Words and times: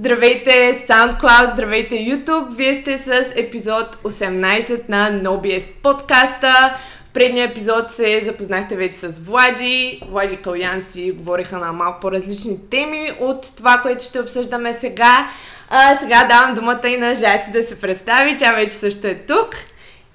Здравейте 0.00 0.86
SoundCloud, 0.88 1.52
здравейте 1.52 1.94
YouTube! 1.94 2.56
Вие 2.56 2.80
сте 2.80 2.98
с 2.98 3.32
епизод 3.36 3.96
18 3.96 4.88
на 4.88 5.10
NoBS 5.10 5.82
подкаста. 5.82 6.76
В 7.06 7.12
предния 7.12 7.50
епизод 7.50 7.92
се 7.92 8.20
запознахте 8.24 8.76
вече 8.76 8.96
с 8.96 9.18
Влади. 9.18 10.02
Влади 10.10 10.34
и 10.34 10.42
Калян 10.42 10.80
си 10.80 11.12
говориха 11.12 11.58
на 11.58 11.72
малко 11.72 12.00
по-различни 12.00 12.70
теми 12.70 13.12
от 13.20 13.56
това, 13.56 13.78
което 13.82 14.04
ще 14.04 14.20
обсъждаме 14.20 14.72
сега. 14.72 15.30
А, 15.68 15.96
сега 15.96 16.24
давам 16.24 16.54
думата 16.54 16.88
и 16.88 16.96
на 16.96 17.14
Жаси 17.14 17.50
да 17.52 17.62
се 17.62 17.80
представи. 17.80 18.36
Тя 18.36 18.52
вече 18.52 18.74
също 18.74 19.06
е 19.06 19.14
тук. 19.14 19.48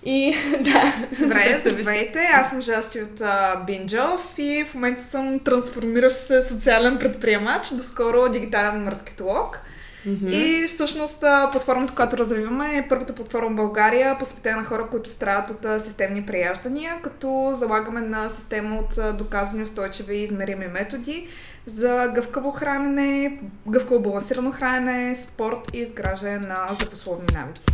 И 0.05 0.36
да. 0.59 0.93
Добре, 1.20 1.61
здравейте. 1.65 2.20
Аз 2.33 2.49
съм 2.49 2.61
Жаси 2.61 3.02
от 3.02 3.21
Бинджов 3.65 4.33
и 4.38 4.65
в 4.70 4.73
момента 4.73 5.04
съм 5.04 5.39
трансформиращ 5.39 6.15
се 6.15 6.41
социален 6.41 6.97
предприемач, 6.99 7.70
доскоро 7.70 8.29
дигитален 8.29 8.83
маркетолог. 8.83 9.59
Mm-hmm. 10.07 10.29
И 10.29 10.67
всъщност 10.67 11.19
платформата, 11.51 11.93
която 11.95 12.18
развиваме 12.18 12.77
е 12.77 12.87
първата 12.89 13.15
платформа 13.15 13.50
в 13.50 13.55
България, 13.55 14.18
посветена 14.19 14.57
на 14.57 14.63
хора, 14.63 14.87
които 14.91 15.09
страдат 15.09 15.50
от 15.50 15.82
системни 15.83 16.25
преяждания, 16.25 17.01
като 17.01 17.51
залагаме 17.54 18.01
на 18.01 18.29
система 18.29 18.75
от 18.75 19.18
доказани 19.18 19.63
устойчиви 19.63 20.15
и 20.15 20.23
измерими 20.23 20.68
методи 20.68 21.27
за 21.65 22.11
гъвкаво 22.15 22.51
хранене, 22.51 23.39
гъвкаво 23.68 23.99
балансирано 23.99 24.51
хранене, 24.51 25.15
спорт 25.15 25.60
и 25.73 25.77
изграждане 25.77 26.39
на 26.39 26.68
здравословни 26.71 27.27
навици. 27.33 27.65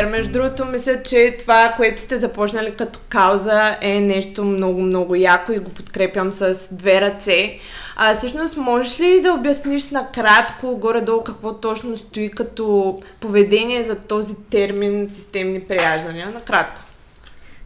Супер! 0.00 0.10
Между 0.10 0.32
другото, 0.32 0.64
мисля, 0.64 1.02
че 1.02 1.36
това, 1.38 1.74
което 1.76 2.02
сте 2.02 2.18
започнали 2.18 2.74
като 2.76 2.98
кауза 3.08 3.76
е 3.80 4.00
нещо 4.00 4.44
много, 4.44 4.80
много 4.80 5.14
яко 5.14 5.52
и 5.52 5.58
го 5.58 5.70
подкрепям 5.70 6.32
с 6.32 6.68
две 6.72 7.00
ръце. 7.00 7.58
А, 7.96 8.14
всъщност, 8.14 8.56
можеш 8.56 9.00
ли 9.00 9.20
да 9.20 9.32
обясниш 9.32 9.90
накратко, 9.90 10.76
горе-долу, 10.76 11.24
какво 11.24 11.54
точно 11.54 11.96
стои 11.96 12.30
като 12.30 12.98
поведение 13.20 13.82
за 13.82 14.00
този 14.00 14.34
термин 14.50 15.08
системни 15.08 15.60
преяждания? 15.60 16.30
Накратко. 16.34 16.80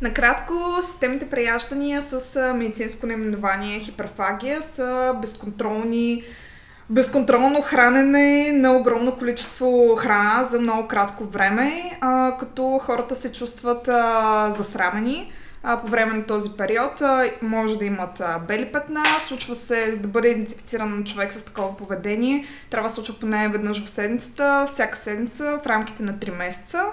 Накратко, 0.01 0.55
системните 0.83 1.31
преяждания 1.31 2.03
с 2.03 2.53
медицинско 2.55 3.07
наименование 3.07 3.81
хиперфагия 3.81 4.63
са 4.63 5.17
безконтролни 5.21 6.23
безконтролно 6.91 7.63
хранене 7.63 8.53
на 8.53 8.77
огромно 8.77 9.13
количество 9.13 9.97
храна 9.97 10.45
за 10.45 10.61
много 10.61 10.89
кратко 10.89 11.25
време, 11.25 11.99
а, 12.01 12.37
като 12.39 12.79
хората 12.83 13.15
се 13.15 13.33
чувстват 13.33 13.89
а, 13.89 14.51
засрамени. 14.57 15.33
А, 15.67 15.81
по 15.81 15.87
време 15.87 16.13
на 16.13 16.27
този 16.27 16.51
период 16.51 17.01
а, 17.01 17.31
може 17.43 17.79
да 17.79 17.85
имат 17.85 18.21
а, 18.21 18.39
бели 18.39 18.73
петна, 18.73 19.03
случва 19.27 19.55
се, 19.55 19.93
за 19.93 19.99
да 19.99 20.09
бъде 20.09 20.29
идентифициран 20.29 21.05
човек 21.05 21.33
с 21.33 21.45
такова 21.45 21.77
поведение, 21.77 22.47
трябва 22.71 22.89
да 22.89 22.95
случва 22.95 23.15
поне 23.21 23.49
веднъж 23.49 23.85
в 23.85 23.91
седмицата, 23.91 24.65
всяка 24.69 24.99
седмица 24.99 25.59
в 25.65 25.67
рамките 25.67 26.03
на 26.03 26.13
3 26.13 26.37
месеца. 26.37 26.85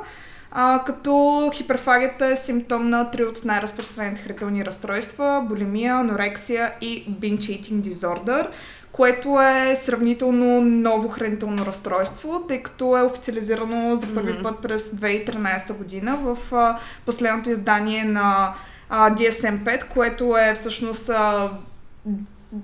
А, 0.52 0.83
като 0.86 1.50
хиперфагията 1.53 2.26
е 2.26 2.36
симптом 2.36 2.89
на 2.89 3.11
три 3.11 3.26
от 3.26 3.45
най-разпространените 3.45 4.22
хранителни 4.22 4.66
разстройства 4.66 5.45
булимия, 5.48 5.95
анорексия 5.95 6.73
и 6.81 7.16
binge 7.22 7.38
eating 7.38 7.81
disorder, 7.81 8.48
което 8.92 9.42
е 9.42 9.75
сравнително 9.75 10.61
ново 10.61 11.09
хранително 11.09 11.66
разстройство, 11.66 12.45
тъй 12.47 12.64
като 12.64 12.98
е 12.98 13.02
официализирано 13.02 13.95
за 13.95 14.14
първи 14.14 14.33
mm-hmm. 14.33 14.44
път 14.44 14.61
през 14.61 14.92
2013 14.92 15.73
година 15.73 16.17
в 16.21 16.54
а, 16.55 16.80
последното 17.05 17.49
издание 17.49 18.04
на 18.04 18.54
а, 18.89 19.15
DSM-5, 19.15 19.88
което 19.88 20.38
е 20.38 20.54
всъщност 20.54 21.10
а, 21.10 21.49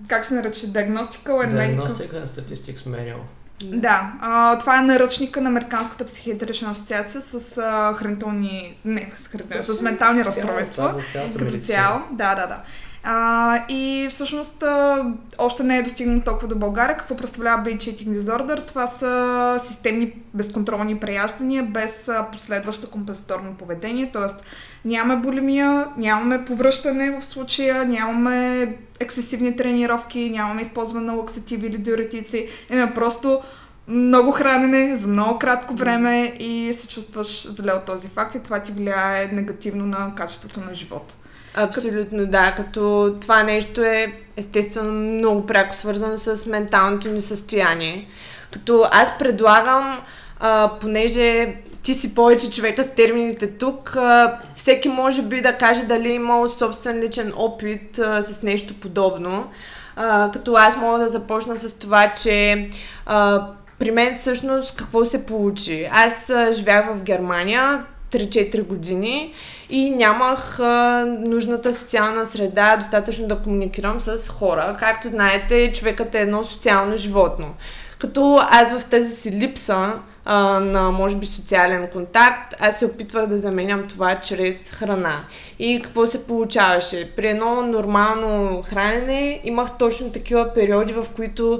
как 0.07 0.25
се 0.25 0.33
нарича? 0.33 0.67
Diagnostical 0.67 1.27
and 1.27 1.53
Medical... 1.53 1.87
Diagnostic 1.87 2.11
and 2.11 2.25
Statistics 2.25 2.77
Manual. 2.77 3.19
Да, 3.63 4.13
а, 4.21 4.57
това 4.59 4.79
е 4.79 4.81
наръчника 4.81 5.41
на 5.41 5.49
Американската 5.49 6.05
психиатрична 6.05 6.71
асоциация 6.71 7.21
с 7.21 7.57
а, 7.57 7.93
хранителни, 7.93 8.77
не, 8.85 9.11
с, 9.15 9.27
хранителни, 9.27 9.63
с 9.63 9.81
ментални 9.81 10.25
разстройства. 10.25 11.01
Като 11.39 11.57
цяло, 11.57 12.01
да, 12.11 12.35
да, 12.35 12.47
да. 12.47 12.61
А, 13.09 13.63
и 13.69 14.07
всъщност 14.09 14.63
а, 14.63 15.05
още 15.37 15.63
не 15.63 15.77
е 15.77 15.83
достигнато 15.83 16.25
толкова 16.25 16.47
до 16.47 16.55
България. 16.55 16.97
Какво 16.97 17.15
представлява 17.15 17.63
binge 17.63 17.77
eating 17.77 18.19
disorder? 18.19 18.67
Това 18.67 18.87
са 18.87 19.57
системни 19.63 20.13
безконтролни 20.33 20.99
преяждания 20.99 21.63
без 21.63 22.07
а, 22.07 22.27
последващо 22.31 22.89
компенсаторно 22.89 23.53
поведение, 23.53 24.11
т.е. 24.11 24.43
нямаме 24.87 25.21
булимия, 25.21 25.87
нямаме 25.97 26.45
повръщане 26.45 27.19
в 27.19 27.25
случая, 27.25 27.85
нямаме 27.85 28.67
ексесивни 28.99 29.55
тренировки, 29.55 30.29
нямаме 30.29 30.61
използване 30.61 31.05
на 31.05 31.13
лаксативи 31.13 31.67
или 31.67 31.77
диуретици. 31.77 32.49
Имаме 32.69 32.93
просто 32.93 33.41
много 33.87 34.31
хранене 34.31 34.95
за 34.95 35.07
много 35.07 35.39
кратко 35.39 35.73
време 35.73 36.33
и 36.39 36.73
се 36.73 36.87
чувстваш 36.87 37.47
зле 37.47 37.71
от 37.71 37.85
този 37.85 38.07
факт 38.07 38.35
и 38.35 38.43
това 38.43 38.59
ти 38.59 38.71
влияе 38.71 39.29
негативно 39.33 39.85
на 39.85 40.13
качеството 40.15 40.59
на 40.59 40.75
живота. 40.75 41.15
Абсолютно 41.59 42.25
да, 42.25 42.53
като 42.57 43.15
това 43.21 43.43
нещо 43.43 43.83
е 43.83 44.13
естествено 44.37 44.91
много 44.91 45.45
пряко 45.45 45.75
свързано 45.75 46.17
с 46.17 46.45
менталното 46.45 47.09
ни 47.09 47.21
състояние. 47.21 48.07
Като 48.51 48.85
аз 48.91 49.17
предлагам, 49.17 50.01
а, 50.39 50.71
понеже 50.81 51.55
ти 51.83 51.93
си 51.93 52.15
повече 52.15 52.51
човека 52.51 52.83
с 52.83 52.87
термините 52.87 53.47
тук, 53.47 53.95
а, 53.95 54.39
всеки 54.55 54.89
може 54.89 55.21
би 55.21 55.41
да 55.41 55.57
каже 55.57 55.83
дали 55.83 56.09
е 56.09 56.13
имал 56.13 56.47
собствен 56.47 56.99
личен 56.99 57.33
опит 57.35 57.99
а, 57.99 58.23
с 58.23 58.43
нещо 58.43 58.73
подобно. 58.73 59.51
А, 59.95 60.31
като 60.31 60.53
аз 60.53 60.77
мога 60.77 60.99
да 60.99 61.07
започна 61.07 61.57
с 61.57 61.73
това, 61.79 62.13
че 62.23 62.69
а, 63.05 63.47
при 63.79 63.91
мен 63.91 64.15
всъщност 64.15 64.75
какво 64.75 65.05
се 65.05 65.25
получи? 65.25 65.89
Аз 65.91 66.29
а, 66.29 66.53
живях 66.53 66.85
в 66.95 67.03
Германия, 67.03 67.85
3-4 68.11 68.63
години 68.63 69.33
и 69.69 69.89
нямах 69.89 70.59
а, 70.59 71.05
нужната 71.27 71.73
социална 71.73 72.25
среда 72.25 72.77
достатъчно 72.77 73.27
да 73.27 73.37
комуникирам 73.37 74.01
с 74.01 74.29
хора. 74.29 74.75
Както 74.79 75.07
знаете, 75.07 75.71
човекът 75.73 76.15
е 76.15 76.21
едно 76.21 76.43
социално 76.43 76.97
животно. 76.97 77.55
Като 77.99 78.39
аз 78.51 78.79
в 78.79 78.89
тази 78.89 79.15
си 79.15 79.31
липса 79.31 79.93
а, 80.25 80.59
на, 80.59 80.91
може 80.91 81.15
би, 81.15 81.25
социален 81.25 81.87
контакт, 81.93 82.55
аз 82.59 82.79
се 82.79 82.85
опитвах 82.85 83.27
да 83.27 83.37
заменям 83.37 83.87
това 83.87 84.19
чрез 84.19 84.71
храна. 84.71 85.23
И 85.59 85.81
какво 85.83 86.07
се 86.07 86.27
получаваше? 86.27 87.15
При 87.15 87.27
едно 87.27 87.61
нормално 87.61 88.61
хранене 88.61 89.41
имах 89.43 89.77
точно 89.79 90.11
такива 90.11 90.53
периоди, 90.53 90.93
в 90.93 91.05
които 91.15 91.59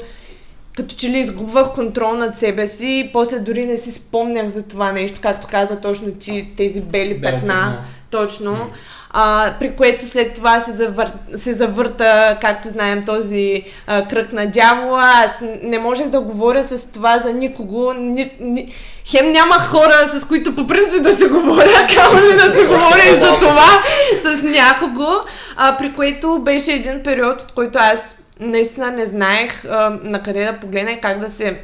като 0.77 0.95
че 0.95 1.09
ли 1.09 1.19
изгубвах 1.19 1.73
контрол 1.73 2.13
над 2.13 2.37
себе 2.37 2.67
си 2.67 2.87
и 2.87 3.09
после 3.13 3.39
дори 3.39 3.65
не 3.65 3.77
си 3.77 3.91
спомнях 3.91 4.47
за 4.47 4.67
това 4.67 4.91
нещо, 4.91 5.19
както 5.21 5.47
каза 5.51 5.81
точно 5.81 6.11
ти, 6.11 6.47
тези 6.57 6.81
бели 6.81 7.21
петна, 7.21 7.39
петна. 7.39 7.77
точно. 8.11 8.51
Mm. 8.51 8.67
А, 9.09 9.53
при 9.59 9.75
което 9.75 10.05
след 10.05 10.33
това 10.33 10.59
се, 10.59 10.71
завър... 10.71 11.11
се 11.35 11.53
завърта, 11.53 12.37
както 12.41 12.67
знаем, 12.67 13.05
този 13.05 13.63
а, 13.87 14.07
кръг 14.07 14.33
на 14.33 14.51
дявола. 14.51 15.11
Аз 15.15 15.37
не 15.63 15.79
можех 15.79 16.07
да 16.07 16.21
говоря 16.21 16.63
с 16.63 16.91
това 16.91 17.19
за 17.19 17.33
никого. 17.33 17.93
Ни, 17.93 18.31
ни... 18.39 18.73
Хем 19.05 19.31
няма 19.31 19.55
хора, 19.55 19.93
с 20.13 20.27
които 20.27 20.55
по 20.55 20.67
принцип 20.67 21.03
да 21.03 21.15
се 21.15 21.27
говоря, 21.27 21.87
камо 21.95 22.19
ли 22.19 22.33
да 22.33 22.55
се 22.55 22.65
говоря 22.65 23.03
и 23.11 23.15
за 23.15 23.33
това 23.39 23.83
с 24.21 24.43
някого. 24.43 25.07
А, 25.55 25.77
при 25.77 25.93
което 25.93 26.39
беше 26.39 26.71
един 26.71 27.03
период, 27.03 27.41
от 27.41 27.51
който 27.51 27.79
аз 27.81 28.17
наистина 28.39 28.91
не 28.91 29.05
знаех 29.05 29.65
а, 29.65 29.99
на 30.03 30.23
къде 30.23 30.45
да 30.45 30.59
погледна 30.59 30.91
и 30.91 31.01
как 31.01 31.19
да 31.19 31.29
се 31.29 31.61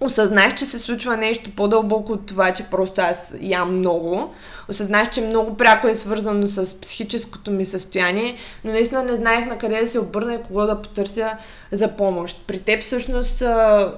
осъзнах, 0.00 0.54
че 0.54 0.64
се 0.64 0.78
случва 0.78 1.16
нещо 1.16 1.50
по-дълбоко 1.56 2.12
от 2.12 2.26
това, 2.26 2.54
че 2.54 2.64
просто 2.70 3.00
аз 3.00 3.34
ям 3.40 3.78
много. 3.78 4.34
Осъзнах, 4.68 5.10
че 5.10 5.20
много 5.20 5.56
пряко 5.56 5.88
е 5.88 5.94
свързано 5.94 6.46
с 6.46 6.80
психическото 6.80 7.50
ми 7.50 7.64
състояние, 7.64 8.36
но 8.64 8.70
наистина 8.70 9.02
не 9.02 9.16
знаех 9.16 9.46
на 9.46 9.58
къде 9.58 9.80
да 9.80 9.86
се 9.86 9.98
обърна 9.98 10.34
и 10.34 10.42
кого 10.42 10.66
да 10.66 10.82
потърся 10.82 11.30
за 11.72 11.88
помощ. 11.88 12.46
При 12.46 12.58
теб 12.58 12.82
всъщност 12.82 13.42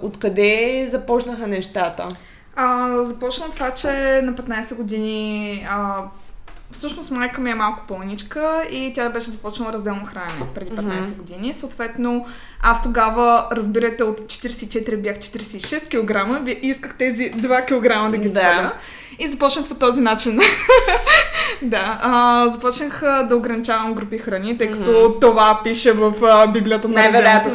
откъде 0.02 0.86
започнаха 0.90 1.46
нещата? 1.46 2.08
А, 2.56 2.96
започна 3.04 3.50
това, 3.50 3.70
че 3.70 3.88
на 4.22 4.34
15 4.34 4.76
години 4.76 5.66
а, 5.70 6.02
Всъщност 6.76 7.10
майка 7.10 7.40
ми 7.40 7.50
е 7.50 7.54
малко 7.54 7.82
пълничка 7.88 8.64
и 8.70 8.92
тя 8.94 9.10
беше 9.10 9.30
започнала 9.30 9.72
разделно 9.72 10.06
хранене 10.06 10.46
преди 10.54 10.70
15 10.70 10.82
mm-hmm. 10.82 11.16
години. 11.16 11.54
Съответно, 11.54 12.26
аз 12.62 12.82
тогава, 12.82 13.48
разбирате, 13.52 14.04
от 14.04 14.20
44 14.20 14.96
бях 14.96 15.16
46 15.16 15.88
кг 15.88 16.48
и 16.62 16.66
исках 16.66 16.98
тези 16.98 17.32
2 17.32 17.64
кг 17.64 18.10
да 18.10 18.18
ги 18.18 18.28
да. 18.28 18.72
И 19.18 19.28
започнах 19.28 19.66
по 19.68 19.74
този 19.74 20.00
начин 20.00 20.40
Да, 21.62 21.98
а, 22.02 22.48
започнах 22.48 23.02
а, 23.02 23.22
да 23.22 23.36
ограничавам 23.36 23.94
групи 23.94 24.18
храни, 24.18 24.58
тъй 24.58 24.70
като 24.70 24.90
mm-hmm. 24.90 25.20
това 25.20 25.60
пише 25.64 25.92
в 25.92 26.12
а, 26.22 26.46
Библията 26.46 26.88
на 26.88 26.94
Най-вероятно. 26.94 27.52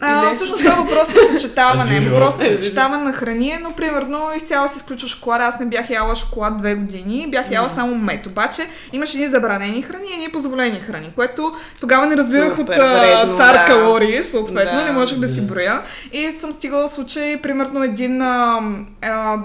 А, 0.00 0.26
Или- 0.26 0.34
всъщност 0.34 0.62
това 0.62 0.74
е 0.74 0.76
въпрос 0.76 1.08
на 1.08 1.38
съчетаване. 1.38 2.00
Въпрос 2.00 2.38
на 2.38 2.50
съчетаване 2.50 3.02
на 3.04 3.12
храни, 3.12 3.58
но 3.62 3.72
примерно 3.72 4.30
изцяло 4.36 4.68
си 4.68 4.76
изключва 4.76 5.08
шоколада. 5.08 5.44
Аз 5.44 5.60
не 5.60 5.66
бях 5.66 5.90
яла 5.90 6.14
шоколад 6.14 6.58
две 6.58 6.74
години, 6.74 7.26
бях 7.30 7.50
яла 7.50 7.68
само 7.68 7.94
мед. 7.94 8.26
Обаче 8.26 8.66
имаше 8.92 9.16
едни 9.16 9.28
забранени 9.28 9.82
храни 9.82 10.08
и 10.10 10.14
едни 10.14 10.28
позволени 10.28 10.80
храни, 10.80 11.12
което 11.16 11.54
тогава 11.80 12.06
не 12.06 12.16
разбирах 12.16 12.56
Супер 12.56 12.62
от 12.62 13.00
вредно, 13.00 13.36
цар 13.36 13.52
да. 13.52 13.64
калории, 13.64 14.24
съответно, 14.24 14.78
Да. 14.78 14.84
не 14.84 14.92
можех 14.92 15.18
да 15.18 15.28
си 15.28 15.40
броя. 15.40 15.80
И 16.12 16.32
съм 16.32 16.52
стигала 16.52 16.88
случай, 16.88 17.36
примерно 17.42 17.84
един 17.84 18.22
а, 18.22 18.60
а, 19.02 19.36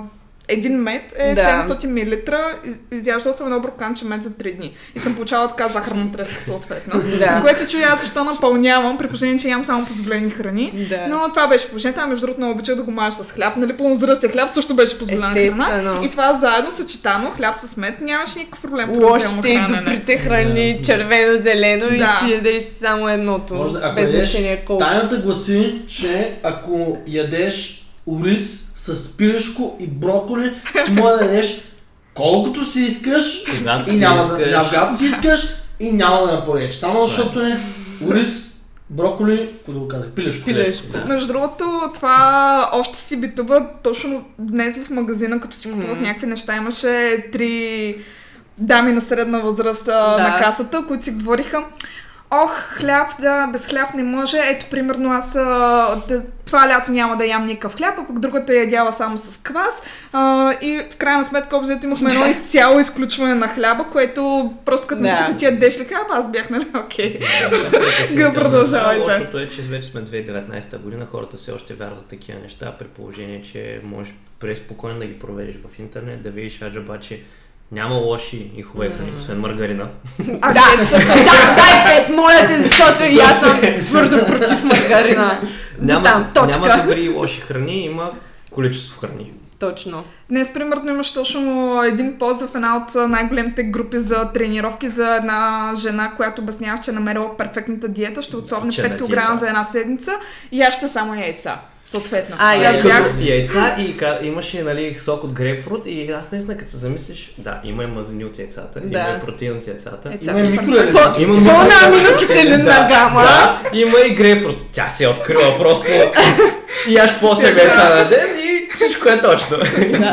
един 0.47 0.73
мед 0.73 1.13
е 1.17 1.33
Да. 1.35 1.41
700 1.41 1.85
мл. 1.85 2.35
Из- 2.65 2.75
Изяждал 2.91 3.33
съм 3.33 3.45
едно 3.47 3.59
бурканче 3.59 4.05
мед 4.05 4.23
за 4.23 4.29
3 4.31 4.53
дни. 4.53 4.73
И 4.95 4.99
съм 4.99 5.15
получавала 5.15 5.47
така 5.49 5.67
захарна 5.67 6.11
треска 6.11 6.41
съответно. 6.41 7.01
Да. 7.19 7.39
Което 7.41 7.59
се 7.59 7.67
чуя 7.67 7.97
защо 8.01 8.23
напълнявам, 8.23 8.97
при 8.97 9.07
положение, 9.07 9.37
че 9.37 9.47
ям 9.47 9.63
само 9.63 9.85
позволени 9.85 10.29
храни. 10.29 10.87
Да. 10.89 11.07
Но 11.09 11.29
това 11.29 11.47
беше 11.47 11.67
положението. 11.67 12.01
А 12.03 12.07
между 12.07 12.21
другото 12.21 12.41
много 12.41 12.53
обичах 12.53 12.75
да 12.75 12.83
го 12.83 12.91
мажа 12.91 13.11
с 13.13 13.31
хляб. 13.31 13.55
Нали, 13.57 13.73
пълнозръстия 13.73 14.29
хляб 14.29 14.49
също 14.49 14.73
беше 14.75 14.99
позволена 14.99 15.27
храна. 15.51 15.99
И 16.03 16.09
това 16.09 16.33
заедно 16.33 16.71
съчетано, 16.71 17.31
хляб 17.31 17.55
с 17.57 17.77
мед, 17.77 18.01
нямаше 18.01 18.39
никакъв 18.39 18.61
проблем. 18.61 18.89
Лошите 18.93 19.49
и 19.49 19.59
добрите 19.69 20.17
храни, 20.17 20.77
Да. 20.77 20.85
червено-зелено 20.85 21.85
Да. 21.89 21.95
и 21.95 22.27
ти 22.27 22.33
ядеш 22.33 22.63
само 22.63 23.09
едното. 23.09 23.53
Може 23.55 23.75
ако 23.81 23.95
без 23.95 24.09
значение 24.09 24.63
колко. 24.67 24.83
тайната 24.83 25.17
гласи, 25.17 25.81
че 25.87 26.33
ако 26.43 26.97
ядеш 27.07 27.85
ориз 28.07 28.64
с 28.85 29.17
пилешко 29.17 29.77
и 29.79 29.87
броколи, 29.87 30.53
ти 30.85 30.91
може 30.91 31.17
да 31.17 31.25
ядеш 31.25 31.61
колкото 32.13 32.65
си 32.65 32.79
искаш 32.81 33.43
Когато 33.57 33.89
и 33.89 33.93
си 33.93 33.99
няма 33.99 34.17
да, 34.17 34.23
искаш. 34.23 34.51
да, 34.51 34.69
когато 34.69 34.97
си 34.97 35.05
искаш 35.05 35.47
и 35.79 35.91
няма 35.91 36.27
да 36.27 36.33
напълнеш. 36.33 36.75
Само 36.75 37.07
защото 37.07 37.41
е 37.41 37.59
ориз, 38.07 38.55
броколи, 38.89 39.49
какво 39.57 39.71
да 39.71 39.79
го 39.79 39.87
казах, 39.87 40.09
пилешко. 40.09 40.45
Пилешко. 40.45 40.87
Да. 40.87 41.05
Между 41.07 41.27
другото, 41.27 41.65
това 41.93 42.69
още 42.73 42.97
си 42.97 43.17
битува. 43.17 43.67
Точно 43.83 44.25
днес 44.39 44.77
в 44.77 44.89
магазина, 44.89 45.39
като 45.39 45.57
си 45.57 45.71
купувах 45.71 45.91
Мгм. 45.91 46.03
някакви 46.03 46.27
неща, 46.27 46.55
имаше 46.55 47.25
три 47.31 47.97
дами 48.57 48.91
на 48.93 49.01
средна 49.01 49.39
възраст 49.39 49.85
Да. 49.85 50.17
на 50.19 50.37
касата, 50.37 50.83
които 50.87 51.03
си 51.03 51.11
говориха 51.11 51.63
Ох, 52.31 52.51
хляб, 52.51 53.09
да, 53.21 53.47
без 53.47 53.65
хляб 53.67 53.93
не 53.93 54.03
може. 54.03 54.37
Ето, 54.37 54.65
примерно, 54.71 55.11
аз 55.11 55.35
а, 55.35 56.01
това 56.45 56.67
лято 56.69 56.91
няма 56.91 57.17
да 57.17 57.25
ям 57.25 57.45
никакъв 57.45 57.75
хляб, 57.75 57.93
а 57.99 58.07
пък 58.07 58.19
другата 58.19 58.53
е 58.53 58.57
ядяла 58.57 58.93
само 58.93 59.17
с 59.17 59.41
квас. 59.43 59.81
А, 60.13 60.53
и 60.61 60.81
в 60.93 60.95
крайна 60.97 61.25
сметка, 61.25 61.57
обзето 61.57 61.85
имахме 61.85 62.11
едно 62.11 62.25
изцяло 62.25 62.79
изключване 62.79 63.35
на 63.35 63.47
хляба, 63.47 63.85
което 63.91 64.53
просто 64.65 64.87
като 64.87 65.01
Да. 65.01 65.27
ми 65.29 65.37
ти 65.37 65.45
ядеш 65.45 65.79
ли 65.79 65.85
хляб, 65.85 66.07
аз 66.11 66.31
бях, 66.31 66.49
нали, 66.49 66.65
окей. 66.85 67.19
Га 68.13 68.33
продължавайте. 68.33 69.01
Лошото 69.03 69.37
е, 69.39 69.49
че 69.49 69.61
вече 69.61 69.87
сме 69.87 70.01
2019 70.01 70.77
година, 70.77 71.05
хората 71.05 71.37
все 71.37 71.51
още 71.51 71.73
вярват 71.73 72.05
такива 72.05 72.39
неща, 72.39 72.75
при 72.79 72.85
положение, 72.87 73.41
че 73.41 73.81
можеш 73.83 74.13
преспокойно 74.39 74.99
да 74.99 75.05
ги 75.05 75.19
провериш 75.19 75.55
в 75.55 75.79
интернет, 75.79 76.23
да 76.23 76.29
видиш 76.29 76.61
аджаба, 76.61 76.99
че 76.99 77.21
няма 77.71 77.95
лоши 77.95 78.51
и 78.57 78.61
хубави 78.61 78.93
храни, 78.93 79.11
освен 79.17 79.39
маргарина. 79.39 79.87
А, 80.41 80.53
Да, 80.53 80.61
да, 80.91 81.55
дай 81.55 81.85
пет, 81.85 82.15
моля 82.15 82.47
те, 82.47 82.63
защото 82.63 83.03
и 83.03 83.19
аз 83.19 83.39
съм 83.39 83.61
твърдо 83.85 84.25
против 84.25 84.63
маргарина. 84.63 85.39
Няма, 85.81 86.03
Там, 86.03 86.31
точка. 86.33 86.67
няма 86.67 86.83
добри 86.83 87.01
и 87.01 87.09
лоши 87.09 87.41
храни, 87.41 87.85
има 87.85 88.11
количество 88.49 88.99
храни. 88.99 89.31
Точно. 89.59 90.03
Днес, 90.29 90.53
примерно, 90.53 90.89
имаш 90.89 91.13
точно 91.13 91.41
един 91.83 92.17
пост 92.19 92.41
в 92.43 92.55
една 92.55 92.77
от 92.77 93.09
най-големите 93.09 93.63
групи 93.63 93.99
за 93.99 94.31
тренировки 94.33 94.89
за 94.89 95.15
една 95.15 95.71
жена, 95.77 96.11
която 96.11 96.41
обяснява, 96.41 96.77
че 96.77 96.91
е 96.91 96.93
намерила 96.93 97.37
перфектната 97.37 97.87
диета, 97.87 98.21
ще 98.21 98.35
отслабне 98.35 98.71
Че 98.71 98.83
5 98.83 98.89
на 98.91 98.97
кг 99.29 99.39
за 99.39 99.47
една 99.47 99.63
седмица 99.63 100.11
и 100.51 100.61
аз 100.61 100.73
ще 100.73 100.87
само 100.87 101.15
яйца. 101.15 101.55
Съответно. 101.85 102.35
А, 102.39 102.55
И 102.55 102.57
аз 102.57 102.63
яйца. 102.65 102.87
бях- 102.89 103.13
яйца 103.19 103.75
и 103.79 103.97
ка, 103.97 104.19
имаше 104.23 104.63
нали, 104.63 104.95
сок 104.99 105.23
от 105.23 105.33
грейпфрут 105.33 105.85
и 105.85 106.11
аз 106.11 106.31
наистина 106.31 106.57
като 106.57 106.71
се 106.71 106.77
замислиш, 106.77 107.33
да, 107.37 107.59
има 107.63 107.83
и 107.83 107.87
мазнини 107.87 108.25
от 108.25 108.39
яйцата, 108.39 108.79
Да. 108.79 108.99
има 108.99 109.17
и 109.17 109.25
протеин 109.25 109.53
от 109.53 109.67
яйцата. 109.67 110.09
Яйца. 110.09 110.31
Има 110.31 110.39
и 110.39 110.43
микроелементи. 110.43 111.21
Има 111.21 111.67
аминокиселинна 111.85 112.57
Да, 112.57 112.87
гама. 112.89 113.21
Да, 113.21 113.61
има 113.73 113.99
и 113.99 114.15
грейпфрут. 114.15 114.57
Тя 114.71 114.89
се 114.89 115.03
е 115.03 115.07
открила 115.07 115.57
просто. 115.59 115.85
Яш 116.89 117.19
по 117.19 117.25
8 117.27 117.57
яйца 117.57 117.95
на 117.95 118.09
ден 118.09 118.27
и 118.39 118.44
всичко 118.75 119.09
е 119.09 119.21
точно. 119.21 119.57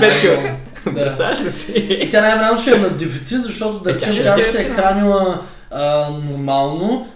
Пет 0.00 0.20
кила. 0.20 0.36
Да. 0.86 0.94
Представяш 0.94 1.40
ли 1.40 1.48
И 1.48 1.50
си? 1.50 2.08
тя 2.10 2.20
най-вероятно 2.20 2.60
ще 2.62 2.70
е 2.70 2.78
на 2.78 2.88
дефицит, 2.88 3.42
защото 3.42 3.78
да 3.78 3.90
Е, 3.90 3.96
тя 3.96 4.06
речем, 4.06 4.24
тя 4.24 4.40
е 4.40 4.44
се 4.44 4.62
е 4.62 4.64
хранила 4.64 5.40
а, 5.70 6.08
нормално, 6.30 7.06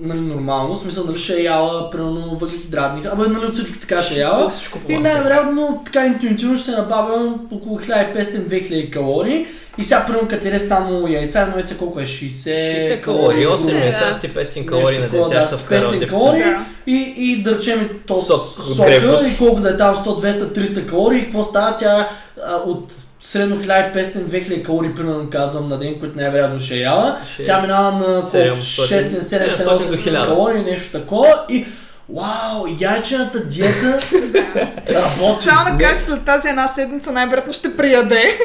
нали, 0.00 0.20
нормално, 0.20 0.74
в 0.74 0.78
смисъл, 0.78 1.04
нали 1.04 1.18
ще 1.18 1.36
е 1.36 1.42
яла, 1.42 1.90
примерно, 1.90 2.38
въглехидратни, 2.40 3.02
абе, 3.12 3.22
нали, 3.28 3.46
от 3.46 3.54
всичко 3.54 3.78
така 3.80 4.02
ще 4.02 4.14
е 4.14 4.18
яла. 4.18 4.52
И 4.88 4.98
най-вероятно, 4.98 5.82
така 5.84 6.06
интуитивно 6.06 6.58
ще 6.58 6.70
се 6.70 6.76
набавя 6.76 7.34
около 7.52 7.78
1500-2000 7.78 8.90
калории. 8.90 9.46
И 9.78 9.84
сега, 9.84 10.04
примерно, 10.06 10.28
като 10.28 10.46
яде 10.46 10.60
само 10.60 11.08
яйца, 11.08 11.40
едно 11.40 11.56
яйце 11.56 11.76
колко 11.78 12.00
е? 12.00 12.04
60, 12.04 12.28
60 12.96 13.00
калории, 13.00 13.46
8 13.46 13.72
Да. 13.72 13.78
яйца 13.78 14.12
с 14.12 14.20
ти 14.20 14.28
500 14.30 14.66
калории 14.66 14.98
на. 14.98 15.08
Тя 15.10 15.28
да, 15.28 15.46
ще 15.46 15.46
с 15.46 15.58
се 15.58 15.64
вкара 15.64 15.80
в 15.80 15.84
500 15.84 15.90
дефицит. 15.90 16.08
калории. 16.10 16.42
Да. 16.42 16.64
И, 16.86 17.14
и 17.16 17.42
да 17.42 17.58
речем 17.58 17.90
то 18.06 18.14
Сок 18.14 18.40
сока 18.40 19.28
и 19.34 19.38
колко 19.38 19.60
да 19.60 19.70
е 19.70 19.76
там 19.76 19.96
100, 19.96 20.04
200, 20.04 20.58
300 20.58 20.86
калории, 20.88 21.18
и 21.18 21.24
какво 21.24 21.44
става? 21.44 21.76
Тя 21.76 22.08
а, 22.46 22.56
от 22.56 22.92
средно 23.20 23.56
1500-2000 23.56 24.62
калории, 24.62 24.94
примерно 24.94 25.30
казвам 25.30 25.68
на 25.68 25.78
ден, 25.78 25.98
които 26.00 26.16
най-вероятно 26.16 26.60
ще 26.60 26.74
е 26.74 26.78
яла. 26.78 27.18
Тя 27.46 27.60
минава 27.60 27.92
на 27.92 28.22
700, 28.22 28.54
600-700 28.54 29.64
до 29.64 29.96
1000. 29.96 30.26
калории, 30.26 30.62
нещо 30.62 30.98
такова 30.98 31.44
и 31.50 31.66
Вау, 32.14 32.66
яйчената 32.80 33.44
диета 33.44 34.00
работи. 34.88 35.44
Само 35.44 35.70
да 35.72 35.78
кажа, 35.78 35.94
че 35.94 36.00
след 36.00 36.24
тази 36.24 36.48
една 36.48 36.68
седмица 36.68 37.12
най-вероятно 37.12 37.52
ще 37.52 37.76
прияде. 37.76 38.38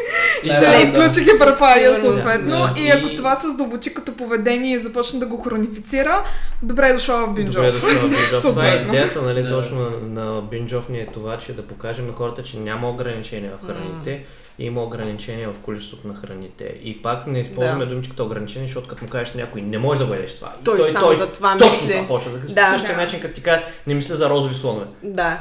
ще 0.43 0.53
се 0.53 1.23
хиперфагия 1.23 1.95
Сигурно. 1.95 2.17
съответно. 2.17 2.69
И 2.77 2.89
ако 2.89 3.07
И- 3.07 3.15
това 3.15 3.35
се 3.35 3.47
задълбочи 3.47 3.93
като 3.93 4.13
поведение 4.13 4.73
и 4.73 4.79
започне 4.79 5.19
да 5.19 5.25
го 5.25 5.37
хронифицира, 5.37 6.23
добре 6.63 6.87
е 6.87 6.93
дошла 6.93 7.17
в 7.17 7.27
Добре 7.27 7.41
бинджов. 7.43 7.65
дошла 7.65 7.89
в 7.89 8.03
Off. 8.03 8.41
Това 8.41 8.67
е 8.67 8.75
идеята, 8.77 9.21
нали, 9.21 9.43
Да. 9.43 9.49
точно 9.49 9.79
на, 10.01 10.41
Off 10.71 10.89
ни 10.89 10.99
е 10.99 11.07
това, 11.07 11.37
че 11.37 11.53
да 11.53 11.61
покажем 11.61 12.07
на 12.07 12.13
хората, 12.13 12.43
че 12.43 12.57
няма 12.57 12.89
ограничения 12.89 13.51
в 13.53 13.67
храните, 13.67 14.23
има 14.59 14.83
ограничения 14.83 15.49
в 15.49 15.59
количеството 15.59 16.07
на 16.07 16.15
храните. 16.15 16.63
И 16.83 17.01
пак 17.01 17.27
не 17.27 17.39
използваме 17.39 17.85
Да. 17.85 17.91
думичката 17.91 18.23
ограничение, 18.23 18.67
защото 18.67 18.87
като 18.87 19.03
му 19.03 19.09
кажеш 19.09 19.33
някой, 19.33 19.61
не 19.61 19.77
можеш 19.77 19.99
да 19.99 20.05
го 20.05 20.13
ядеш 20.13 20.35
това. 20.35 20.53
И 20.61 20.63
Той 20.63 20.85
само 20.85 21.15
за 21.15 21.27
това 21.27 21.57
точно 21.57 21.71
мисли. 21.73 21.91
това 21.91 22.07
почва 22.07 22.31
да. 22.31 22.39
По 22.39 22.47
същия 22.47 22.95
Да. 22.95 23.01
начин, 23.01 23.19
като 23.19 23.33
ти 23.33 23.41
кажа, 23.41 23.61
не 23.87 23.93
мисля 23.93 24.15
за 24.15 24.29
розови 24.29 24.55
слонове. 24.55 24.85
Да. 25.03 25.37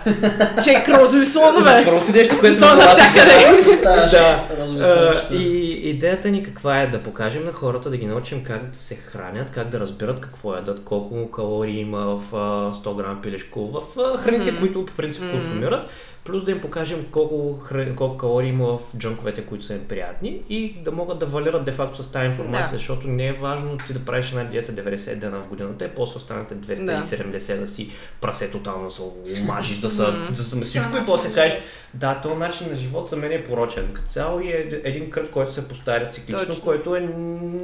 Чек 0.64 0.88
розови 0.88 1.26
слонове. 1.26 1.82
Първото 1.84 2.12
нещо, 2.12 2.34
което 2.40 2.56
Да. 4.10 5.22
и 5.32 5.46
идеята 5.84 6.28
ни 6.28 6.42
каква 6.44 6.82
е? 6.82 6.86
Да 6.86 7.02
покажем 7.02 7.44
на 7.44 7.52
хората, 7.52 7.90
да 7.90 7.96
ги 7.96 8.06
научим 8.06 8.44
как 8.44 8.70
да 8.70 8.80
се 8.80 8.94
хранят, 8.96 9.50
как 9.50 9.68
да 9.68 9.80
разберат 9.80 10.20
какво 10.20 10.54
ядат, 10.54 10.84
колко 10.84 11.30
калории 11.30 11.78
има 11.78 11.98
в 12.06 12.20
а, 12.32 12.36
100 12.74 12.96
грам 12.96 13.22
пилешко, 13.22 13.66
в 13.66 13.82
храните, 14.18 14.56
които 14.56 14.86
по 14.86 14.92
принцип 14.92 15.22
консумират, 15.30 15.88
плюс 16.26 16.44
да 16.44 16.50
им 16.50 16.60
покажем 16.60 17.06
колко, 17.10 17.58
хран... 17.58 17.96
колко 17.96 18.16
калории 18.16 18.48
има 18.48 18.66
в 18.66 18.80
джънковете, 18.96 19.42
които 19.42 19.64
са 19.64 19.74
им 19.74 19.84
приятни 19.88 20.42
и 20.48 20.74
да 20.84 20.92
могат 20.92 21.18
да 21.18 21.26
валират 21.26 21.64
де-факто 21.64 22.02
с 22.02 22.12
тази 22.12 22.26
информация, 22.26 22.64
Да. 22.64 22.76
защото 22.76 23.08
не 23.08 23.26
е 23.26 23.32
важно 23.32 23.78
ти 23.86 23.92
да 23.92 24.04
правиш 24.04 24.30
една 24.30 24.44
диета 24.44 24.72
90 24.72 25.14
дена 25.14 25.42
в 25.42 25.48
годината, 25.48 25.84
и 25.84 25.88
после 25.88 26.16
останете 26.16 26.54
270 26.54 27.60
да, 27.60 27.66
си 27.66 27.90
прасе 28.20 28.50
тотално 28.50 28.84
да 28.84 28.90
се 28.90 29.02
омажиш, 29.40 29.78
да, 29.78 29.90
са, 29.90 30.12
да 30.30 30.42
са 30.42 30.60
всичко 30.60 30.88
и 30.88 30.92
начин 30.92 31.06
после 31.06 31.32
кажеш, 31.32 31.58
да, 31.94 32.20
този 32.20 32.34
начин 32.34 32.70
на 32.70 32.76
живот 32.76 33.08
за 33.08 33.16
мен 33.16 33.32
е 33.32 33.44
порочен. 33.44 33.88
Като 33.92 34.08
цяло 34.08 34.40
и 34.40 34.48
е 34.48 34.80
един 34.84 35.10
кръг, 35.10 35.30
който 35.30 35.52
се 35.52 35.68
повтаря 35.68 36.10
циклично, 36.10 36.46
Точно. 36.46 36.64
който 36.64 36.96
е 36.96 37.00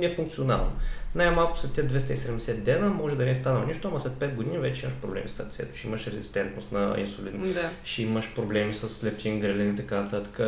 нефункционално. 0.00 0.72
Най-малко 1.14 1.58
след 1.58 1.72
тези 1.72 1.88
270 1.88 2.54
дена 2.54 2.88
може 2.88 3.16
да 3.16 3.24
не 3.24 3.30
е 3.30 3.34
станало 3.34 3.66
нищо, 3.66 3.88
ама 3.88 4.00
след 4.00 4.12
5 4.12 4.34
години 4.34 4.58
вече 4.58 4.82
имаш 4.86 4.94
проблеми 4.96 5.28
с 5.28 5.32
сърцето, 5.32 5.76
ще 5.78 5.86
имаш 5.88 6.06
резистентност 6.06 6.72
на 6.72 6.94
инсулин, 6.98 7.52
Да. 7.54 7.70
ще 7.84 8.02
имаш 8.02 8.34
проблеми 8.34 8.74
с 8.74 9.04
лептин, 9.04 9.40
грелин 9.40 9.72
и 9.74 9.76
така 9.76 9.96
нататък. 9.96 10.40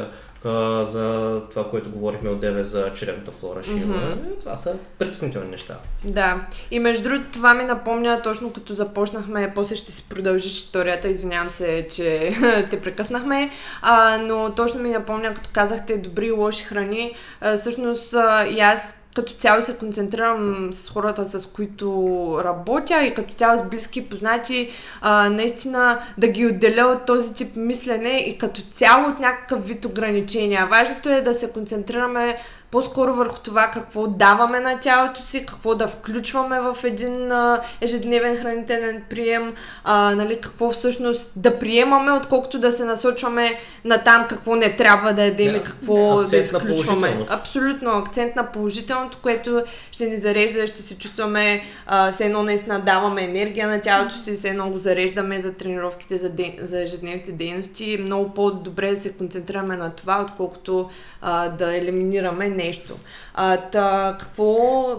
За 0.83 1.41
това, 1.51 1.71
което 1.71 1.91
говорихме 1.91 2.31
от 2.31 2.41
деве 2.41 2.65
за 2.65 2.93
черепната 2.95 3.31
флора 3.33 3.63
ще 3.63 3.73
има. 3.73 3.97
Е, 3.97 4.39
Това 4.41 4.55
са 4.55 4.77
притеснителни 4.99 5.49
неща. 5.51 5.79
Да. 6.05 6.47
И 6.71 6.79
между 6.79 7.03
другото, 7.09 7.31
това 7.33 7.55
ми 7.55 7.65
напомня 7.65 8.21
точно 8.23 8.53
като 8.53 8.75
започнахме, 8.75 9.53
после 9.55 9.77
ще 9.77 9.93
си 9.93 10.09
продължиш 10.09 10.57
историята, 10.57 11.09
извинявам 11.09 11.51
се, 11.51 11.87
че 11.91 12.37
те 12.71 12.81
прекъснахме, 12.81 13.51
а, 13.83 14.19
но 14.19 14.55
точно 14.55 14.81
ми 14.81 14.91
напомня, 14.91 15.35
като 15.35 15.51
казахте 15.53 15.97
добри 15.99 16.27
и 16.27 16.31
лоши 16.31 16.65
храни, 16.65 17.15
а, 17.41 17.57
всъщност 17.57 18.15
а, 18.15 18.47
и 18.47 18.61
аз 18.61 18.97
като 19.15 19.33
цяло 19.33 19.63
се 19.63 19.77
концентрирам 19.77 20.69
с 20.73 20.91
хората, 20.91 21.25
с 21.25 21.47
които 21.47 22.41
работя 22.45 23.05
и 23.05 23.15
като 23.15 23.35
цяло 23.35 23.59
с 23.59 23.63
близки 23.63 24.09
познати, 24.09 24.71
а, 25.01 25.31
наистина 25.31 25.99
да 26.19 26.29
ги 26.29 26.47
отделя 26.47 26.87
от 26.87 27.07
този 27.07 27.35
тип 27.35 27.57
мислене 27.57 28.19
и 28.19 28.39
като 28.39 28.63
цяло 28.71 29.09
от 29.11 29.19
някакъв 29.19 29.67
вид 29.67 29.85
ограничения. 29.85 30.67
Важното 30.67 31.09
е 31.09 31.21
да 31.21 31.35
се 31.35 31.53
концентрираме 31.53 32.37
по-скоро 32.75 33.15
върху 33.15 33.39
това 33.39 33.71
какво 33.75 34.07
даваме 34.07 34.61
на 34.61 34.81
тялото 34.81 35.23
си, 35.23 35.47
какво 35.47 35.75
да 35.75 35.89
включваме 35.89 36.61
в 36.61 36.77
един 36.85 37.33
а, 37.33 37.61
ежедневен 37.81 38.37
хранителен 38.37 39.05
прием, 39.11 39.55
а, 39.85 40.15
нали, 40.15 40.41
какво 40.41 40.71
всъщност 40.71 41.31
да 41.37 41.59
приемаме, 41.59 42.13
отколкото 42.13 42.59
да 42.59 42.73
се 42.73 42.85
насочваме 42.85 43.59
на 43.85 43.99
там 43.99 44.27
какво 44.29 44.57
не 44.57 44.77
трябва 44.77 45.13
да 45.13 45.25
ядем 45.25 45.53
Да. 45.53 45.59
и 45.59 45.63
какво 45.63 46.23
да 46.23 46.37
изключваме. 46.37 47.27
Абсолютно, 47.29 47.91
акцент 47.91 48.37
на 48.37 48.53
положителното, 48.53 49.19
което 49.23 49.63
ще 49.91 50.07
ни 50.07 50.17
зарежда, 50.17 50.67
ще 50.67 50.83
се 50.83 50.99
чувстваме 50.99 51.63
а, 51.87 52.13
все 52.13 52.27
едно 52.27 52.43
наистина 52.43 52.81
даваме 52.81 53.25
енергия 53.25 53.69
на 53.69 53.81
тялото 53.81 54.17
си, 54.17 54.33
все 54.33 54.49
едно 54.49 54.71
го 54.71 54.79
зареждаме 54.79 55.41
за 55.41 55.55
тренировките, 55.55 56.19
за, 56.19 56.31
ден, 56.31 56.53
за 56.61 56.83
ежедневните 56.83 57.33
дейности. 57.33 57.99
Много 58.01 58.31
по-добре 58.35 58.91
да 58.91 58.97
се 58.97 59.13
концентрираме 59.13 59.77
на 59.77 59.91
това, 59.91 60.21
отколкото 60.23 60.91
а, 61.23 61.49
да 61.49 61.77
елиминираме 61.77 62.49
нещо. 62.67 62.97
А, 63.35 63.57
та, 63.57 64.17
какво 64.21 64.55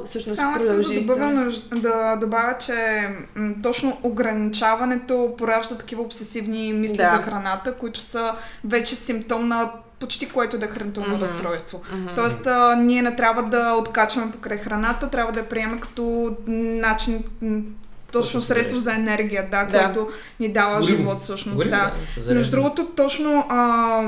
всъщност 0.05 0.35
Само 0.35 0.57
искам 0.57 0.77
да 0.77 1.01
добавя, 1.03 1.51
да 1.71 2.15
добавя, 2.15 2.57
че 2.57 2.73
м, 3.35 3.53
точно 3.63 3.97
ограничаването 4.03 5.33
поражда 5.37 5.75
такива 5.75 6.01
обсесивни 6.01 6.73
мисли 6.73 6.97
Да. 6.97 7.09
за 7.09 7.17
храната, 7.17 7.73
които 7.73 7.99
са 8.01 8.31
вече 8.63 8.95
симптом 8.95 9.47
на 9.47 9.71
почти 9.99 10.29
което 10.29 10.57
да 10.57 10.65
е 10.65 10.69
хранително 10.69 11.09
Мгм. 11.09 11.21
разстройство. 11.21 11.81
Мгм. 11.93 12.15
Тоест, 12.15 12.47
а, 12.47 12.75
ние 12.75 13.01
не 13.01 13.15
трябва 13.15 13.43
да 13.43 13.73
откачваме 13.73 14.31
покрай 14.31 14.57
храната, 14.57 15.09
трябва 15.09 15.31
да 15.31 15.39
я 15.39 15.49
приемем 15.49 15.79
като 15.79 16.35
начин, 16.47 17.23
точно 18.11 18.41
средство 18.41 18.79
за 18.79 18.93
енергия, 18.93 19.47
да, 19.51 19.63
Да. 19.63 19.79
което 19.79 20.09
ни 20.39 20.49
дава 20.49 20.73
Гориво. 20.73 20.97
живот 20.97 21.19
всъщност. 21.19 21.55
Гориво, 21.57 21.75
да. 22.27 22.33
Между 22.33 22.51
другото, 22.51 22.85
точно 22.87 23.45
а, 23.49 24.01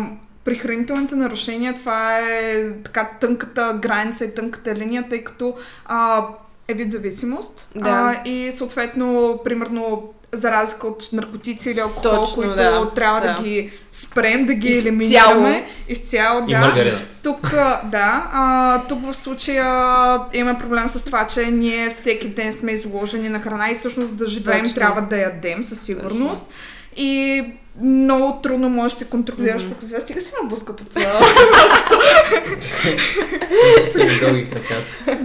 при 0.48 0.56
хранителните 0.56 1.16
нарушения 1.16 1.74
това 1.74 2.20
е 2.20 2.64
така 2.84 3.10
тънката 3.22 3.80
граница 3.82 4.26
и 4.26 4.36
тънката 4.36 4.76
линия, 4.76 5.10
тъй 5.10 5.24
като 5.24 5.56
а, 5.86 6.26
е 6.68 6.74
вид 6.74 6.92
зависимост. 6.92 7.68
Да. 7.76 7.90
А, 7.90 8.30
и 8.30 8.52
съответно, 8.52 9.40
примерно, 9.44 10.14
за 10.34 10.52
разлика 10.52 10.88
от 10.88 11.10
наркотици 11.14 11.70
или 11.70 11.80
алкохол, 11.80 12.12
Точно, 12.12 12.36
които 12.36 12.56
да. 12.56 12.92
трябва 12.96 13.22
да. 13.22 13.34
Да. 13.34 13.44
ги 13.44 13.72
спрем, 13.92 14.46
да 14.46 14.54
ги 14.54 14.68
Изцяло. 14.68 14.88
елиминираме. 14.88 15.68
Изцяло, 15.90 16.44
И 16.48 16.52
да. 16.52 16.60
маргарина. 16.60 17.00
Тук, 17.24 17.52
да, 17.84 18.30
а, 18.34 18.82
тук 18.88 19.02
в 19.12 19.16
случая 19.16 19.66
имаме 20.34 20.60
проблем 20.60 20.90
с 20.90 21.04
това, 21.04 21.28
че 21.28 21.46
ние 21.46 21.90
всеки 21.90 22.30
ден 22.30 22.54
сме 22.54 22.72
изложени 22.72 23.30
на 23.30 23.40
храна 23.40 23.72
и 23.72 23.76
всъщност 23.76 24.18
да 24.18 24.26
живеем 24.26 24.64
Точно. 24.64 24.76
трябва 24.76 25.02
да 25.02 25.18
ядем 25.18 25.64
със 25.64 25.82
сигурност. 25.82 26.46
И 26.98 27.44
много 27.82 28.42
трудно 28.42 28.70
можеш 28.70 28.94
да 28.94 29.00
се 29.00 29.10
контролираш 29.10 29.62
mm-hmm. 29.62 30.00
Стига 30.00 30.22
си 30.22 30.32
ме 30.44 30.50
блъска 30.50 30.76
по 30.76 30.86
това. 30.86 31.20
Са 33.92 34.06
ми 34.06 34.20
дълги 34.20 34.50
краката. 34.50 35.18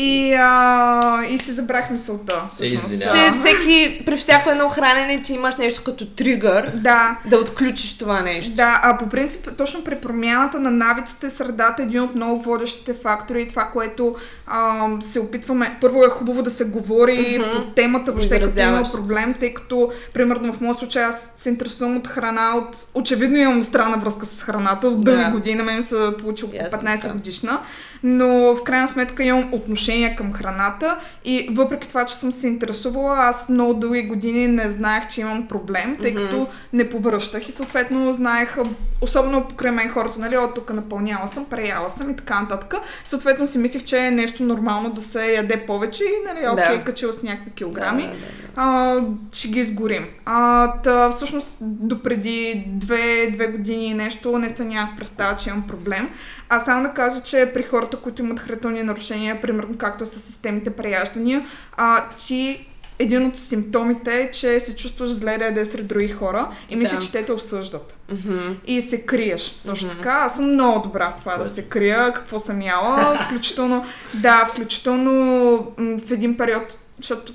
И, 0.00 0.34
а, 0.34 1.00
и 1.24 1.38
си 1.38 1.52
забрах 1.52 1.90
мисълта. 1.90 2.42
всъщност. 2.50 2.86
извинявам. 2.86 3.14
Че 3.14 3.26
А, 3.28 3.32
всеки, 3.32 4.02
при 4.06 4.16
всяко 4.16 4.50
едно 4.50 4.68
хранене 4.68 5.22
ти 5.22 5.32
имаш 5.32 5.56
нещо 5.56 5.82
като 5.84 6.06
тригър 6.06 6.70
Да, 6.74 7.16
да 7.26 7.38
отключиш 7.38 7.98
това 7.98 8.20
нещо. 8.20 8.54
Да, 8.54 8.80
а 8.84 8.98
по 8.98 9.08
принцип, 9.08 9.48
точно 9.56 9.84
при 9.84 9.96
промяната 9.96 10.60
на 10.60 10.70
навиците, 10.70 11.30
средата 11.30 11.82
е 11.82 11.84
един 11.84 12.00
от 12.00 12.14
много 12.14 12.42
водещите 12.42 12.94
фактори 12.94 13.42
и 13.42 13.48
това, 13.48 13.64
което 13.64 14.14
ам, 14.46 15.02
се 15.02 15.20
опитваме. 15.20 15.76
Първо 15.80 16.04
е 16.04 16.08
хубаво 16.08 16.42
да 16.42 16.50
се 16.50 16.64
говори 16.64 17.38
Мгм. 17.40 17.50
по 17.52 17.64
темата, 17.66 18.12
въобще 18.12 18.40
като 18.40 18.60
има 18.60 18.82
проблем, 18.92 19.34
тъй 19.40 19.54
като, 19.54 19.92
примерно 20.14 20.52
в 20.52 20.60
моят 20.60 20.78
случай, 20.78 21.04
аз 21.04 21.32
се 21.36 21.48
интересувам 21.48 21.96
от 21.96 22.08
храна, 22.08 22.52
от... 22.56 22.76
очевидно 22.94 23.36
имам 23.36 23.64
странна 23.64 23.96
връзка 23.96 24.26
с 24.26 24.42
храната, 24.42 24.88
от 24.88 25.04
дълги 25.04 25.24
Да. 25.24 25.30
години, 25.30 25.56
на 25.56 25.64
мен 25.64 25.82
се 25.82 25.96
получи 26.18 26.44
около 26.44 26.62
Ясно 26.62 26.78
15 26.78 27.02
така. 27.02 27.14
годишна, 27.14 27.60
но 28.02 28.28
в 28.54 28.62
крайна 28.64 28.88
сметка 28.88 29.24
имам 29.24 29.48
отношение 29.54 30.16
към 30.16 30.32
храната 30.32 30.96
и 31.24 31.48
въпреки 31.52 31.88
това, 31.88 32.04
че 32.04 32.14
съм 32.14 32.32
се 32.32 32.46
интересувала, 32.46 33.16
аз 33.18 33.48
много 33.48 33.74
дълги 33.74 34.02
години 34.02 34.48
не 34.48 34.68
знаех, 34.68 35.08
че 35.08 35.20
имам 35.20 35.48
проблем, 35.48 35.96
тъй 36.02 36.12
Мгм. 36.12 36.22
като 36.22 36.46
не 36.72 36.90
повръщах 36.90 37.48
и 37.48 37.52
съответно 37.52 38.12
знаех, 38.12 38.56
особено 39.00 39.44
покрай 39.48 39.70
мен 39.72 39.88
хората, 39.90 40.20
нали, 40.20 40.36
от 40.38 40.54
тук 40.54 40.72
напълняла 40.72 41.28
съм, 41.28 41.44
преяла 41.44 41.90
съм 41.90 42.10
и 42.10 42.16
така 42.16 42.40
нататък. 42.40 42.74
Съответно 43.04 43.46
си 43.46 43.58
мислех, 43.58 43.84
че 43.84 43.98
е 43.98 44.10
нещо 44.10 44.42
нормално 44.42 44.90
да 44.90 45.00
се 45.00 45.32
яде 45.32 45.66
повече 45.66 46.04
и 46.04 46.26
нали, 46.34 46.44
Да. 46.44 46.52
окей, 46.52 46.84
качила 46.84 47.12
с 47.12 47.22
някакви 47.22 47.50
килограми. 47.50 48.02
Да, 48.02 48.08
да, 48.08 48.14
да. 48.14 48.16
А, 48.56 48.96
ще 49.32 49.48
ги 49.48 49.60
изгорим. 49.60 50.06
А, 50.24 50.72
та, 50.72 51.10
всъщност, 51.10 51.58
допреди 51.60 52.64
две, 52.66 53.30
две 53.32 53.46
години 53.46 53.94
нещо, 53.94 54.38
наистина 54.38 54.68
нямах 54.68 54.96
представа, 54.96 55.36
че 55.36 55.50
имам 55.50 55.62
проблем. 55.62 56.08
А 56.48 56.60
само 56.60 56.82
да 56.82 56.88
кажа, 56.90 57.22
че 57.22 57.50
при 57.54 57.62
хората, 57.62 57.89
които 57.96 58.22
имат 58.22 58.40
хранителни 58.40 58.82
нарушения, 58.82 59.40
примерно 59.40 59.78
както 59.78 60.06
са 60.06 60.20
системите 60.20 60.70
преяждания, 60.70 61.46
а, 61.76 62.04
ти 62.26 62.66
един 62.98 63.26
от 63.26 63.38
симптомите 63.38 64.20
е, 64.22 64.30
че 64.30 64.60
се 64.60 64.76
чувстваш 64.76 65.10
зле 65.10 65.38
да 65.38 65.44
ядеш 65.44 65.68
сред 65.68 65.86
други 65.86 66.08
хора 66.08 66.48
и 66.68 66.76
мисля, 66.76 66.96
Да. 66.98 67.02
че 67.04 67.12
те 67.12 67.24
те 67.24 67.32
осъждат. 67.32 67.96
Мгм. 68.12 68.38
И 68.66 68.82
се 68.82 69.02
криеш. 69.02 69.54
Също 69.58 69.86
Мгм. 69.86 69.96
така, 69.96 70.10
аз 70.12 70.36
съм 70.36 70.52
много 70.52 70.80
добра 70.82 71.10
в 71.10 71.16
това 71.16 71.36
да 71.36 71.46
се 71.46 71.62
крия, 71.62 72.12
какво 72.12 72.38
съм 72.38 72.62
яла, 72.62 73.18
включително, 73.26 73.84
да, 74.14 74.48
включително 74.52 75.22
в 75.78 76.10
един 76.10 76.36
период, 76.36 76.76
защото 76.98 77.32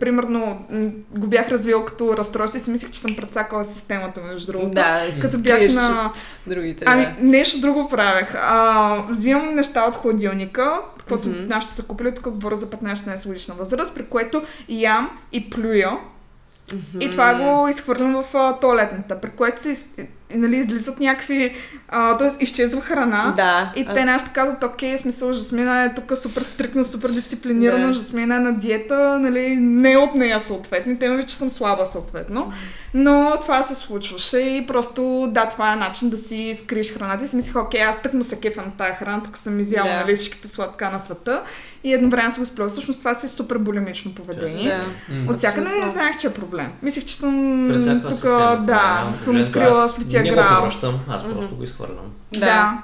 примерно 0.00 0.66
го 1.10 1.26
бях 1.26 1.48
развил 1.48 1.84
като 1.84 2.16
разстройство 2.16 2.56
и 2.56 2.60
си 2.60 2.70
мислех, 2.70 2.90
че 2.90 3.00
съм 3.00 3.16
прецакала 3.16 3.64
системата, 3.64 4.20
между 4.22 4.52
другото. 4.52 4.70
Да, 4.70 5.00
Като 5.20 5.38
бях 5.38 5.74
на- 5.74 6.12
другите. 6.46 6.84
Ами, 6.86 7.04
да. 7.04 7.14
нещо 7.20 7.60
друго 7.60 7.88
правех. 7.88 8.34
А, 8.34 8.96
взимам 9.08 9.54
неща 9.54 9.84
от 9.84 9.94
хладилника, 9.94 10.80
Мгм. 11.10 11.20
mm-hmm. 11.20 11.48
нашите 11.48 11.72
са 11.74 11.82
купили, 11.82 12.14
тук 12.14 12.28
говоря 12.30 12.56
за 12.56 12.66
15-16 12.66 13.26
годишна 13.26 13.54
възраст, 13.54 13.94
при 13.94 14.04
което 14.04 14.42
ям 14.68 15.10
и 15.32 15.50
плюя. 15.50 15.98
И 17.00 17.10
това 17.10 17.34
го 17.34 17.68
изхвърлям 17.68 18.22
в 18.22 18.34
а, 18.34 18.60
туалетната, 18.60 19.20
при 19.20 19.30
което 19.30 19.62
се 19.62 19.86
нали, 20.34 20.56
излизат 20.56 21.00
някакви, 21.00 21.54
а, 21.88 22.18
т.е. 22.18 22.44
изчезва 22.44 22.80
храна. 22.80 23.32
Да. 23.36 23.72
И 23.76 23.86
те 23.94 24.04
нашите 24.04 24.30
казват, 24.32 24.64
окей, 24.64 24.98
смисъл, 24.98 25.32
Жасмина 25.32 25.82
е 25.84 25.94
тук 25.94 26.18
супер 26.18 26.42
стрикна, 26.42 26.84
супер 26.84 27.10
дисциплинирана, 27.10 27.86
Да. 27.86 27.92
Жасмина 27.92 28.36
е 28.36 28.38
на 28.38 28.52
диета, 28.52 29.18
нали, 29.18 29.56
не 29.56 29.96
от 29.96 30.14
нея 30.14 30.40
съответно. 30.40 30.98
Те 30.98 31.08
ме 31.08 31.26
че 31.26 31.34
съм 31.34 31.50
слаба 31.50 31.86
съответно. 31.86 32.52
Но 32.94 33.32
това 33.40 33.62
се 33.62 33.74
случваше 33.74 34.38
и 34.38 34.66
просто, 34.66 35.28
да, 35.34 35.48
това 35.48 35.72
е 35.72 35.76
начин 35.76 36.10
да 36.10 36.16
си 36.16 36.54
скриеш 36.58 36.94
храната. 36.94 37.24
И 37.24 37.28
си 37.28 37.36
мислех, 37.36 37.56
окей, 37.56 37.82
аз 37.82 38.02
тък 38.02 38.14
му 38.14 38.24
се 38.24 38.36
кефа 38.36 38.62
на 38.62 38.70
тази 38.78 38.92
храна, 38.92 39.22
тук 39.22 39.36
съм 39.36 39.60
изяла, 39.60 39.88
Да. 39.88 40.00
нали, 40.00 40.16
всичките 40.16 40.48
сладка 40.48 40.90
на 40.90 40.98
света. 40.98 41.42
И 41.84 41.94
едновременно 41.94 42.34
си 42.34 42.40
го 42.40 42.46
сплюва. 42.46 42.68
Всъщност 42.68 42.98
това 42.98 43.14
си 43.14 43.26
е 43.26 43.28
супер 43.28 43.58
булимично 43.58 44.14
поведение. 44.14 44.80
Да. 45.08 45.32
От 45.32 45.36
всякъде 45.36 45.70
не 45.70 45.88
знаех, 45.88 46.18
че 46.18 46.26
е 46.26 46.30
проблем. 46.30 46.68
Мислех, 46.82 47.04
че 47.04 47.16
съм 47.16 47.68
тук, 48.02 48.12
система, 48.12 48.62
да, 48.66 49.10
съм 49.12 49.40
открила 49.40 49.84
Аз 49.84 49.98
светия 50.24 50.36
Не 50.36 50.42
го 50.42 50.48
грал. 50.48 50.60
повръщам, 50.60 51.00
аз 51.08 51.22
просто 51.22 51.56
го 51.56 51.64
изхвърлям. 51.64 52.12
Да. 52.32 52.82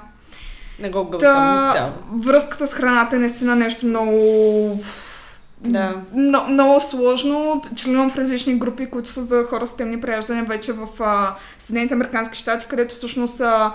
Не 0.79 0.89
го 0.89 1.03
гълтам 1.03 1.19
Та, 1.19 1.93
връзката 2.25 2.67
с 2.67 2.73
храната 2.73 3.15
е 3.15 3.19
наистина 3.19 3.55
нещо 3.55 3.85
много... 3.85 4.83
Да. 5.61 5.95
Но, 6.13 6.43
много 6.47 6.79
сложно. 6.79 7.63
Членувам 7.75 8.09
в 8.09 8.15
различни 8.15 8.59
групи, 8.59 8.89
които 8.89 9.09
са 9.09 9.21
за 9.21 9.43
хора 9.43 9.67
с 9.67 9.75
темни 9.75 10.01
преяждания 10.01 10.45
вече 10.45 10.73
в 10.73 10.87
а, 10.99 11.35
Съединените 11.57 11.93
Американски 11.93 12.37
щати, 12.37 12.65
където 12.69 12.95
всъщност 12.95 13.41
а, 13.41 13.73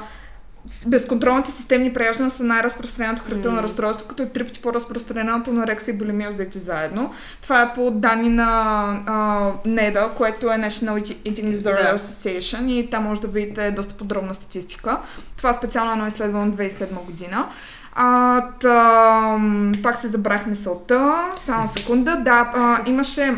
безконтролните 0.86 1.50
системни 1.50 1.92
преяждания 1.92 2.30
са 2.30 2.44
най-разпространеното 2.44 3.22
хранително 3.22 3.56
М. 3.56 3.62
разстройство, 3.62 4.08
като 4.08 4.22
е 4.22 4.28
три 4.28 4.44
пъти 4.44 4.60
по-разпространеното 4.62 5.50
анорексия 5.50 5.94
и 5.94 5.98
булимия 5.98 6.28
взети 6.28 6.58
заедно. 6.58 7.12
Това 7.42 7.62
е 7.62 7.74
по 7.74 7.90
данни 7.90 8.28
на 8.28 8.50
а, 9.06 9.50
NEDA, 9.68 10.14
което 10.14 10.46
е 10.46 10.56
National 10.56 11.00
Eating 11.00 11.54
Disorder 11.56 11.92
Да. 11.92 11.98
Association 11.98 12.70
и 12.70 12.90
там 12.90 13.04
може 13.04 13.20
да 13.20 13.28
видите 13.28 13.70
доста 13.70 13.94
подробна 13.94 14.34
статистика. 14.34 14.98
Това 15.36 15.50
е 15.50 15.54
специално 15.54 15.92
едно 15.92 16.06
изследване 16.06 16.50
от 16.50 16.56
2007 16.56 17.04
година. 17.04 17.48
А, 17.94 18.40
та, 18.60 18.72
м, 19.38 19.72
пак 19.82 19.98
се 19.98 20.08
забрах 20.08 20.46
мисълта. 20.46 21.14
Само 21.36 21.68
секунда. 21.68 22.16
Да, 22.16 22.52
а, 22.54 22.78
имаше 22.86 23.34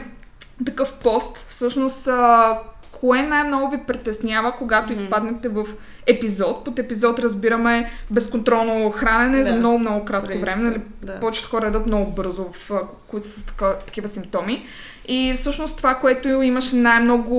такъв 0.67 0.93
пост. 0.93 1.47
Всъщност, 1.49 2.07
а, 2.07 2.59
кое 3.01 3.23
най-много 3.23 3.71
ви 3.71 3.79
притеснява, 3.87 4.53
когато 4.59 4.91
Мгм. 4.93 5.03
изпаднете 5.03 5.49
в 5.49 5.67
епизод? 6.07 6.65
Под 6.65 6.79
епизод 6.79 7.19
разбираме 7.19 7.91
безконтролно 8.11 8.91
хранене 8.91 9.45
за 9.45 9.53
Да. 9.53 9.59
много, 9.59 9.79
много 9.79 10.05
кратко 10.05 10.27
Преди 10.27 10.41
време. 10.41 10.63
Нали? 10.63 10.81
да. 11.03 11.21
Повечето 11.21 11.49
хора 11.49 11.65
ядат 11.67 11.87
много 11.87 12.11
бързо, 12.11 12.47
в, 12.53 12.71
които 13.09 13.27
са 13.27 13.41
с 13.41 13.45
така, 13.45 13.73
такива 13.87 14.09
симптоми. 14.09 14.67
И 15.09 15.33
всъщност 15.37 15.77
това, 15.77 15.95
което 15.95 16.29
имаше 16.29 16.77
най-много 16.77 17.35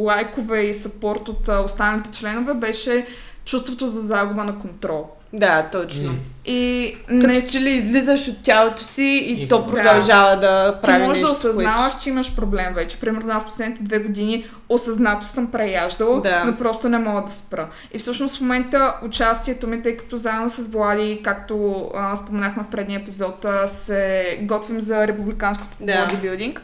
лайкове 0.00 0.60
и 0.62 0.74
съпорт 0.74 1.28
от 1.28 1.48
останалите 1.48 2.10
членове, 2.10 2.54
беше 2.54 3.06
чувството 3.44 3.86
за 3.86 4.00
загуба 4.00 4.44
на 4.44 4.58
контрол. 4.58 5.10
Да, 5.32 5.62
точно. 5.62 6.10
М. 6.10 6.16
И 6.44 6.94
Като 7.06 7.14
не 7.16 7.46
че 7.46 7.60
ли 7.60 7.70
излизаш 7.70 8.28
от 8.28 8.42
тялото 8.42 8.84
си 8.84 9.02
и, 9.02 9.42
И- 9.42 9.48
то 9.48 9.66
продължава 9.66 10.36
да, 10.36 10.74
ти 10.74 10.86
прави 10.86 11.04
можеш 11.04 11.22
да 11.22 11.28
нещо, 11.28 11.38
осъзнаваш, 11.38 11.94
че 11.96 12.08
имаш 12.08 12.36
проблем 12.36 12.74
вече. 12.74 13.00
Примерно 13.00 13.32
аз 13.32 13.44
последните 13.44 13.82
две 13.82 13.98
години 13.98 14.46
осъзнато 14.68 15.26
съм 15.26 15.50
преяждала, 15.50 16.20
Да. 16.20 16.44
но 16.44 16.56
просто 16.56 16.88
не 16.88 16.98
мога 16.98 17.22
да 17.22 17.32
спра. 17.32 17.68
И 17.92 17.98
всъщност 17.98 18.36
в 18.36 18.40
момента 18.40 18.94
участието 19.04 19.66
ми, 19.66 19.82
тъй 19.82 19.96
като 19.96 20.16
заедно 20.16 20.50
с 20.50 20.68
Влади, 20.68 21.20
както 21.24 21.84
а, 21.96 22.16
споменахме 22.16 22.62
в 22.62 22.70
предния 22.70 23.00
епизод, 23.00 23.44
а, 23.44 23.68
се 23.68 24.38
готвим 24.42 24.80
за 24.80 25.06
републиканското 25.06 25.76
Да. 25.80 26.06
бодибилдинг. 26.06 26.62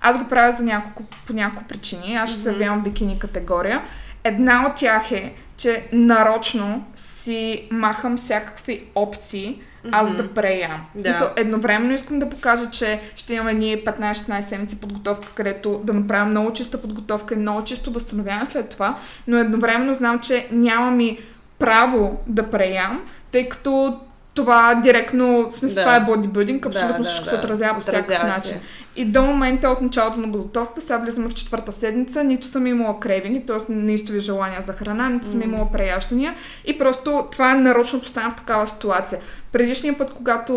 Аз 0.00 0.18
го 0.18 0.28
правя 0.28 0.52
за 0.52 0.62
няколко, 0.62 1.02
по 1.26 1.32
няколко 1.32 1.68
причини. 1.68 2.16
Аз 2.16 2.30
ще 2.30 2.38
се 2.38 2.50
Мгм. 2.50 2.60
явявам 2.60 2.82
бикини 2.82 3.18
категория. 3.18 3.82
Една 4.24 4.66
от 4.66 4.74
тях 4.74 5.12
е, 5.12 5.32
че 5.58 5.88
нарочно 5.92 6.86
си 6.96 7.68
махам 7.70 8.16
всякакви 8.16 8.84
опции, 8.94 9.62
аз 9.92 10.08
Мгм. 10.08 10.16
да 10.16 10.34
преям. 10.34 10.80
В 10.90 10.96
Да. 10.96 11.00
смисъл, 11.00 11.28
едновременно 11.36 11.94
искам 11.94 12.18
да 12.18 12.28
покажа, 12.30 12.70
че 12.70 13.00
ще 13.16 13.34
имаме 13.34 13.54
ние 13.54 13.84
15-16 13.84 14.40
седмици 14.40 14.80
подготовка, 14.80 15.28
където 15.34 15.80
да 15.84 15.92
направим 15.94 16.30
много 16.30 16.52
чиста 16.52 16.82
подготовка 16.82 17.34
и 17.34 17.38
много 17.38 17.64
чисто 17.64 17.90
възстановяване 17.92 18.46
след 18.46 18.68
това, 18.68 18.98
но 19.26 19.38
едновременно 19.38 19.94
знам, 19.94 20.18
че 20.18 20.48
нямам 20.52 21.00
и 21.00 21.18
право 21.58 22.18
да 22.26 22.50
преям, 22.50 23.02
тъй 23.32 23.48
като 23.48 24.00
това 24.42 24.74
директно, 24.74 25.48
в 25.50 25.54
смисъл, 25.54 25.74
Да. 25.74 25.80
това 25.82 25.96
е 25.96 26.00
бодибилдинг, 26.00 26.66
абсолютно 26.66 26.92
Да, 26.92 26.98
да, 26.98 27.04
всичко 27.04 27.24
да. 27.24 27.30
се 27.30 27.36
отразява 27.36 27.74
по 27.74 27.80
всякакъв 27.82 28.06
Отразява 28.06 28.28
начин. 28.28 28.50
се. 28.50 28.60
И 28.96 29.04
до 29.04 29.22
момента 29.22 29.68
от 29.68 29.80
началото 29.80 30.20
на 30.20 30.32
подготовката, 30.32 30.80
сега 30.80 30.98
влизаме 30.98 31.28
в 31.28 31.34
четвърта 31.34 31.72
седмица, 31.72 32.24
нито 32.24 32.46
съм 32.46 32.66
имала 32.66 33.00
кревини, 33.00 33.46
т.е. 33.46 33.72
неистови 33.72 34.20
желания 34.20 34.60
за 34.60 34.72
храна, 34.72 35.08
нито 35.08 35.26
съм 35.26 35.42
имала 35.42 35.72
преяждания 35.72 36.34
и 36.64 36.78
просто 36.78 37.26
това 37.32 37.52
е 37.52 37.54
нарочно 37.54 38.00
поставям 38.00 38.30
в 38.30 38.36
такава 38.36 38.66
ситуация. 38.66 39.20
Предишния 39.52 39.98
път, 39.98 40.12
когато 40.14 40.52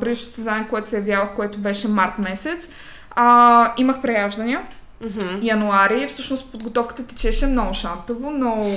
предишното 0.00 0.26
състезание, 0.26 0.66
което 0.70 0.88
се 0.88 0.96
явявах, 0.96 1.28
което 1.36 1.58
беше 1.58 1.88
март 1.88 2.18
месец, 2.18 2.68
а, 3.10 3.72
имах 3.76 4.02
преяждания. 4.02 4.60
Мгм. 5.00 5.38
Януари, 5.42 6.06
всъщност 6.08 6.52
подготовката 6.52 7.02
течеше 7.04 7.46
много 7.46 7.74
шантово, 7.74 8.30
много... 8.30 8.76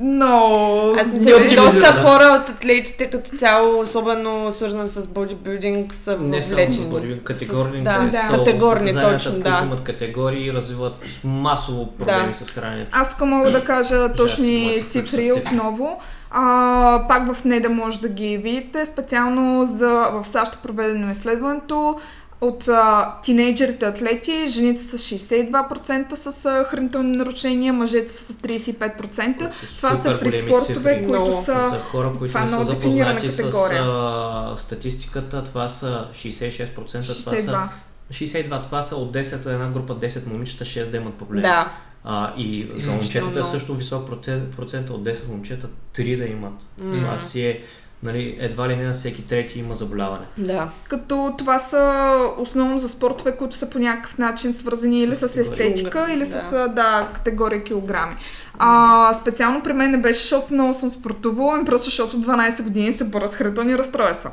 много... 0.00 0.94
Аз 1.00 1.12
мисля, 1.12 1.30
Доста 1.30 1.48
че 1.48 1.56
доста 1.56 1.80
да. 1.80 1.92
хора 1.92 2.40
от 2.42 2.48
атлетите 2.48 3.10
като 3.10 3.36
цяло, 3.36 3.80
особено 3.80 4.52
свързано 4.52 4.88
с 4.88 5.06
бодибилдинг, 5.06 5.94
са 5.94 6.18
Не 6.18 6.42
само 6.42 6.56
въвлечени. 6.56 6.86
бодибилдинг, 6.86 7.22
категорните 7.24 7.82
да, 7.82 7.98
да. 7.98 8.22
са 8.22 8.38
Категорни, 8.38 8.94
точно, 8.94 9.32
да. 9.32 9.60
имат 9.64 9.82
категории 9.82 10.46
и 10.46 10.52
развиват 10.52 10.94
масово 11.24 11.86
проблеми 11.88 12.28
Да. 12.28 12.34
с 12.36 12.50
храненето. 12.50 12.90
Аз 12.92 13.10
тук 13.10 13.20
мога 13.20 13.50
да 13.50 13.64
кажа 13.64 13.98
може 13.98 14.14
точни 14.14 14.84
цифри. 14.86 15.32
отново. 15.32 15.98
А, 16.30 17.02
пак 17.08 17.34
в 17.34 17.44
неда 17.44 17.68
може 17.68 18.00
да 18.00 18.08
ги 18.08 18.38
видите. 18.38 18.86
Специално 18.86 19.66
за, 19.66 19.88
в 20.12 20.24
САЩ 20.24 20.54
е 20.54 20.58
проведено 20.62 21.10
изследването 21.10 21.96
от 22.40 22.68
а, 22.68 23.14
тинейджерите 23.22 23.86
атлети, 23.86 24.46
жените 24.48 24.82
с 24.82 24.98
62% 24.98 26.14
с 26.14 26.46
а, 26.46 26.64
хранителни 26.64 27.16
нарушения, 27.16 27.72
мъжете 27.72 28.12
са 28.12 28.32
с 28.32 28.36
35%. 28.36 29.36
Които 29.38 29.66
са 29.66 29.76
Това 29.76 29.96
са 29.96 30.18
при 30.20 30.32
спортове, 30.32 30.94
цифри. 30.94 31.06
които 31.06 31.32
са... 31.32 31.68
За 31.70 31.80
хора, 31.80 32.12
които 32.18 32.34
това 32.34 32.40
е 32.40 32.44
не 32.44 32.50
са 32.50 32.64
запознати 32.64 33.32
с 33.32 33.42
а, 33.72 34.54
статистиката, 34.56 35.44
това 35.44 35.68
са 35.68 36.08
66%, 36.12 36.74
това 36.74 37.00
62. 37.00 37.44
са 37.44 37.68
62, 38.12 38.62
това 38.62 38.82
са 38.82 38.96
от 38.96 39.14
10, 39.14 39.46
една 39.46 39.68
група 39.68 39.94
10 39.96 40.26
момичета, 40.26 40.64
6 40.64 40.90
да 40.90 40.96
имат 40.96 41.14
проблеми. 41.14 41.42
Да. 41.42 41.72
А, 42.04 42.32
и 42.36 42.68
за 42.76 42.90
момчетата 42.92 43.40
е 43.40 43.44
също 43.44 43.74
висок 43.74 44.06
процент, 44.06 44.56
процент 44.56 44.90
от 44.90 45.04
10 45.04 45.28
момчета 45.28 45.68
3 45.96 46.16
да 46.16 46.24
имат. 46.24 46.54
М. 46.78 46.92
Това 46.92 47.18
си 47.18 47.46
е, 47.46 47.62
нали, 48.02 48.36
едва 48.40 48.68
ли 48.68 48.76
не 48.76 48.84
на 48.84 48.92
всеки 48.92 49.26
трети 49.26 49.58
има 49.58 49.76
заболяване. 49.76 50.26
Да. 50.38 50.70
Като 50.88 51.34
това 51.38 51.58
са 51.58 52.12
основно 52.38 52.78
за 52.78 52.88
спортове, 52.88 53.36
които 53.36 53.56
са 53.56 53.70
по 53.70 53.78
някакъв 53.78 54.18
начин 54.18 54.52
свързани 54.52 55.02
или 55.02 55.14
с 55.14 55.36
естетика, 55.36 56.06
или 56.12 56.18
Да. 56.18 56.26
с 56.26 56.68
да, 56.68 57.08
категория 57.14 57.64
килограми. 57.64 58.16
А, 58.58 59.14
специално 59.14 59.60
при 59.60 59.72
мен 59.72 59.90
не 59.90 59.98
беше, 59.98 60.20
защото 60.20 60.54
много 60.54 60.74
съм 60.74 60.90
спортувала, 60.90 61.54
ами 61.54 61.64
просто 61.64 61.84
защото 61.84 62.16
12 62.16 62.62
години 62.62 62.92
се 62.92 63.04
боря 63.04 63.28
с 63.28 63.34
хранителни 63.34 63.78
разстройства. 63.78 64.30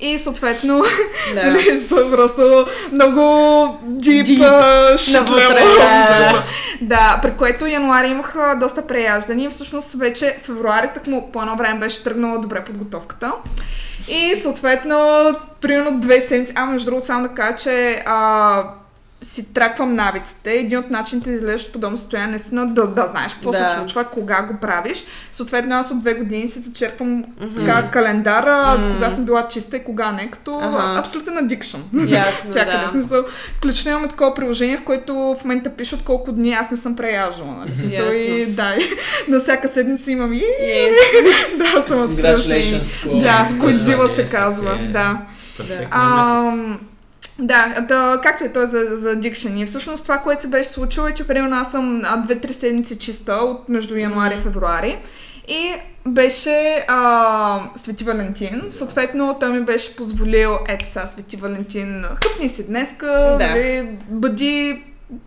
И 0.00 0.18
съответно, 0.18 0.82
Да. 1.34 1.44
нали, 1.50 1.80
са 1.88 2.10
просто 2.10 2.66
много 2.92 3.20
а, 3.20 4.96
shit 4.96 5.14
Навътре, 5.14 5.64
да. 6.18 6.44
Да, 6.80 7.18
при 7.22 7.36
което 7.36 7.66
януари 7.66 8.08
имах 8.08 8.36
доста 8.60 8.86
преяждания. 8.86 9.50
Всъщност 9.50 9.94
вече 9.94 10.38
февруари 10.42 10.88
так 10.94 11.06
му 11.06 11.32
по 11.32 11.42
едно 11.42 11.56
време 11.56 11.80
беше 11.80 12.04
тръгнала 12.04 12.38
добре 12.38 12.64
подготовката. 12.64 13.32
И 14.08 14.36
съответно, 14.36 14.96
примерно 15.60 16.00
две 16.00 16.20
седмици, 16.20 16.52
а 16.56 16.66
между 16.66 16.86
другото 16.86 17.06
само 17.06 17.28
да 17.28 17.34
кажа, 17.34 17.56
че 17.56 18.02
а, 18.06 18.62
си 19.22 19.54
траквам 19.54 19.94
навиците. 19.94 20.52
Един 20.52 20.78
от 20.78 20.90
начините 20.90 21.28
да 21.30 21.36
излезеш 21.36 21.62
от 21.62 21.72
подобно 21.72 21.96
състояние, 21.96 22.30
наистина 22.30 22.66
да, 22.66 22.86
да 22.86 23.02
знаеш 23.04 23.34
какво 23.34 23.50
Да. 23.50 23.58
се 23.58 23.78
случва, 23.78 24.04
кога 24.04 24.42
го 24.42 24.54
правиш. 24.56 25.04
Съответно, 25.32 25.74
аз 25.74 25.90
от 25.90 26.00
две 26.00 26.14
години 26.14 26.48
си 26.48 26.58
зачерпвам 26.58 27.10
Мгм. 27.40 27.56
така 27.56 27.90
календара, 27.90 28.78
Мгм. 28.78 28.92
кога 28.94 29.10
съм 29.10 29.24
била 29.24 29.48
чиста 29.48 29.76
и 29.76 29.84
кога 29.84 30.12
не, 30.12 30.30
като 30.30 30.54
Ага. 30.54 30.98
абсолютен 30.98 31.34
addiction. 31.34 31.78
Ясно, 32.08 32.50
Всякъде. 32.50 32.78
да. 32.78 32.88
Смисъл, 32.88 33.24
включително 33.56 33.90
имаме 33.90 34.08
такова 34.08 34.34
приложение, 34.34 34.76
в 34.76 34.84
което 34.84 35.14
в 35.14 35.44
момента 35.44 35.70
пише 35.70 35.94
от 35.94 36.02
колко 36.02 36.32
дни 36.32 36.52
аз 36.52 36.70
не 36.70 36.76
съм 36.76 36.96
преяждала. 36.96 37.50
Нали? 37.50 37.76
Смисъл 37.76 38.04
и 38.06 38.46
да, 38.46 38.74
и 38.74 38.84
на 39.30 39.40
всяка 39.40 39.68
седмица 39.68 40.10
имам 40.10 40.32
и 40.32 40.42
Yes. 40.62 40.92
да, 41.58 41.88
съм 41.88 42.02
от 42.02 42.16
приложение. 42.16 42.80
Да, 43.14 43.48
Годзила 43.52 44.08
Да, 44.08 44.14
се 44.14 44.22
е, 44.22 44.26
казва. 44.26 44.78
е. 44.80 44.86
Да. 44.86 45.18
Да, 47.40 47.80
да, 47.88 48.20
както 48.22 48.44
е 48.44 48.52
той 48.52 48.66
за, 48.66 48.84
за 48.92 49.16
addiction. 49.16 49.62
И 49.62 49.66
всъщност 49.66 50.02
това, 50.02 50.18
което 50.18 50.42
се 50.42 50.48
беше 50.48 50.68
случило 50.68 51.06
е, 51.06 51.14
че 51.14 51.26
примерно 51.26 51.56
аз 51.56 51.70
съм 51.70 52.02
а, 52.04 52.26
2-3 52.26 52.50
седмици 52.50 52.98
чиста 52.98 53.32
от 53.32 53.68
между 53.68 53.96
януари 53.96 54.34
и 54.34 54.40
февруари. 54.42 54.98
И 55.48 55.72
беше 56.06 56.84
а, 56.88 57.60
Свети 57.76 58.04
Валентин. 58.04 58.62
Съответно, 58.70 59.36
той 59.40 59.48
ми 59.52 59.60
беше 59.64 59.96
позволил, 59.96 60.58
ето 60.68 60.86
сега 60.86 61.06
Свети 61.06 61.36
Валентин, 61.36 62.04
хъпни 62.24 62.48
си 62.48 62.66
днеска, 62.66 63.06
Да. 63.06 63.48
нали, 63.48 63.98
бъди 64.08 64.82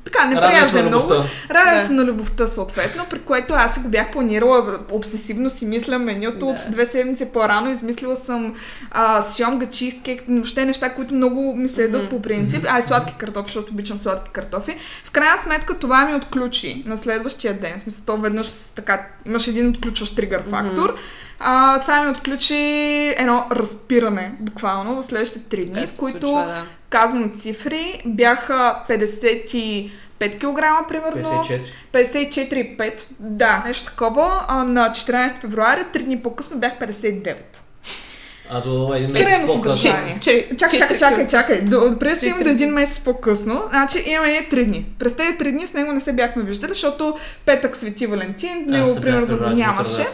така, 0.05 0.25
не 0.25 0.35
Радвай 0.35 0.51
се 0.51 0.57
прияждай 0.57 0.83
на 0.83 0.89
много. 0.89 1.09
Радвам 1.51 1.77
Да. 1.77 1.85
се 1.85 1.93
на 1.93 2.03
любовта, 2.03 2.47
съответно, 2.47 3.03
при 3.09 3.19
което 3.19 3.53
аз 3.53 3.73
си 3.73 3.79
го 3.79 3.89
бях 3.89 4.11
планирала 4.11 4.79
обсесивно, 4.91 5.49
си 5.49 5.65
мисля 5.65 5.99
менюто 5.99 6.49
от 6.49 6.55
Да. 6.55 6.63
две 6.71 6.85
седмици 6.85 7.25
по-рано, 7.33 7.69
измислила 7.71 8.15
съм 8.15 8.55
а, 8.91 9.21
сьомга, 9.21 9.65
чизкейк, 9.65 10.23
въобще 10.29 10.65
неща, 10.65 10.89
които 10.89 11.13
много 11.15 11.55
ми 11.55 11.67
се 11.67 11.87
Мгм. 11.87 12.09
по 12.09 12.21
принцип, 12.21 12.65
а 12.69 12.79
и 12.79 12.83
сладки 12.83 13.13
картофи, 13.17 13.47
защото 13.47 13.73
обичам 13.73 13.97
сладки 13.99 14.31
картофи. 14.33 14.75
В 15.05 15.11
крайна 15.11 15.37
сметка 15.37 15.79
това 15.79 16.05
ми 16.05 16.15
отключи 16.15 16.83
на 16.85 16.97
следващия 16.97 17.53
ден, 17.53 17.73
в 17.77 17.81
смисъл 17.81 18.03
то 18.05 18.17
веднъж 18.17 18.47
така, 18.75 19.07
имаш 19.25 19.47
един 19.47 19.69
отключващ 19.69 20.15
тригър 20.15 20.43
фактор, 20.49 20.95
а, 21.43 21.79
това 21.79 22.03
ми 22.03 22.11
отключи 22.11 22.55
едно 23.17 23.45
разпиране, 23.51 24.31
буквално, 24.39 24.95
в 24.95 25.03
следващите 25.03 25.49
три 25.49 25.65
дни, 25.65 25.87
в 25.87 25.89
се 25.89 25.97
които 25.97 26.27
случва, 26.27 26.45
да. 26.45 26.65
казвам 26.89 27.31
цифри, 27.35 28.01
бяха 28.05 28.83
55 28.89 29.91
кг 30.19 30.87
примерно. 30.87 31.23
54. 31.23 31.61
54,5. 31.93 33.07
Да, 33.19 33.63
нещо 33.65 33.85
такова. 33.85 34.45
А, 34.47 34.63
на 34.63 34.89
14 34.89 35.37
февруари, 35.37 35.83
три 35.93 36.03
дни 36.03 36.21
по-късно 36.21 36.59
бях 36.59 36.79
59. 36.79 37.35
А 38.53 38.61
до 38.61 38.93
един 38.93 39.07
месец 39.07 39.25
по-късно. 39.47 39.77
съдържание. 39.77 40.17
Че- 40.21 40.49
Чакай, 40.59 40.79
чакай, 40.79 40.97
чакай, 40.97 41.27
чакай. 41.27 41.61
До, 41.61 41.99
представим 41.99 42.33
Четири. 42.33 42.43
до 42.45 42.53
един 42.53 42.69
месец 42.69 42.99
по-късно. 42.99 43.63
Значи 43.69 44.03
имаме 44.07 44.47
три 44.49 44.65
дни. 44.65 44.85
През 44.99 45.15
тези 45.15 45.37
три 45.37 45.51
дни 45.51 45.67
с 45.67 45.73
него 45.73 45.91
не 45.91 46.01
се 46.01 46.13
бяхме 46.13 46.43
виждали, 46.43 46.71
защото 46.71 47.15
петък 47.45 47.75
Свети 47.75 48.05
Валентин, 48.07 48.65
него 48.67 48.95
примерно 48.95 49.27
да 49.27 49.37
го 49.37 49.45
нямаше. 49.45 50.05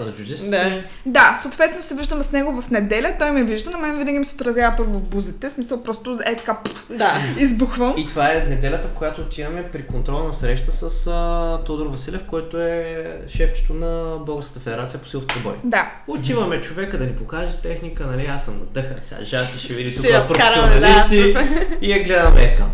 Да. 0.43 0.71
Да, 1.05 1.37
съответно 1.41 1.81
се 1.81 1.95
виждаме 1.95 2.23
с 2.23 2.31
него 2.31 2.61
в 2.61 2.69
неделя, 2.69 3.13
той 3.19 3.31
ме 3.31 3.43
вижда, 3.43 3.69
на 3.69 3.77
мен 3.77 3.97
винаги 3.97 4.19
ми 4.19 4.25
се 4.25 4.35
отразява 4.35 4.73
първо 4.77 4.91
в 4.91 5.03
бузите, 5.03 5.49
в 5.49 5.53
смисъл 5.53 5.83
просто 5.83 6.19
е 6.25 6.35
така 6.35 6.57
Да. 6.89 7.13
избухвам. 7.39 7.93
И 7.97 8.05
това 8.05 8.27
е 8.27 8.45
неделята, 8.49 8.87
в 8.87 8.91
която 8.91 9.21
отиваме 9.21 9.63
при 9.63 9.83
контролна 9.83 10.33
среща 10.33 10.71
с 10.71 11.07
а, 11.07 11.59
Тодор 11.59 11.87
Василев, 11.87 12.21
който 12.23 12.57
е 12.57 12.95
шефчето 13.29 13.73
на 13.73 13.89
Българската 14.17 14.59
федерация 14.59 14.99
по 14.99 15.07
силовите 15.07 15.35
бой. 15.39 15.53
Да. 15.63 15.91
Отиваме 16.07 16.61
човека 16.61 16.97
да 16.97 17.05
ни 17.05 17.11
покаже 17.11 17.51
техника, 17.53 18.05
нали, 18.05 18.25
аз 18.29 18.45
съм 18.45 18.59
надъхан, 18.59 18.97
сега 19.01 19.23
Жаси 19.23 19.59
ще 19.59 19.73
види 19.73 19.89
Ще 19.89 20.13
тук 20.13 20.27
професионалисти 20.27 21.33
да. 21.33 21.47
и 21.81 21.91
я 21.91 22.03
гледаме 22.03 22.41
е 22.43 22.55
така. 22.55 22.65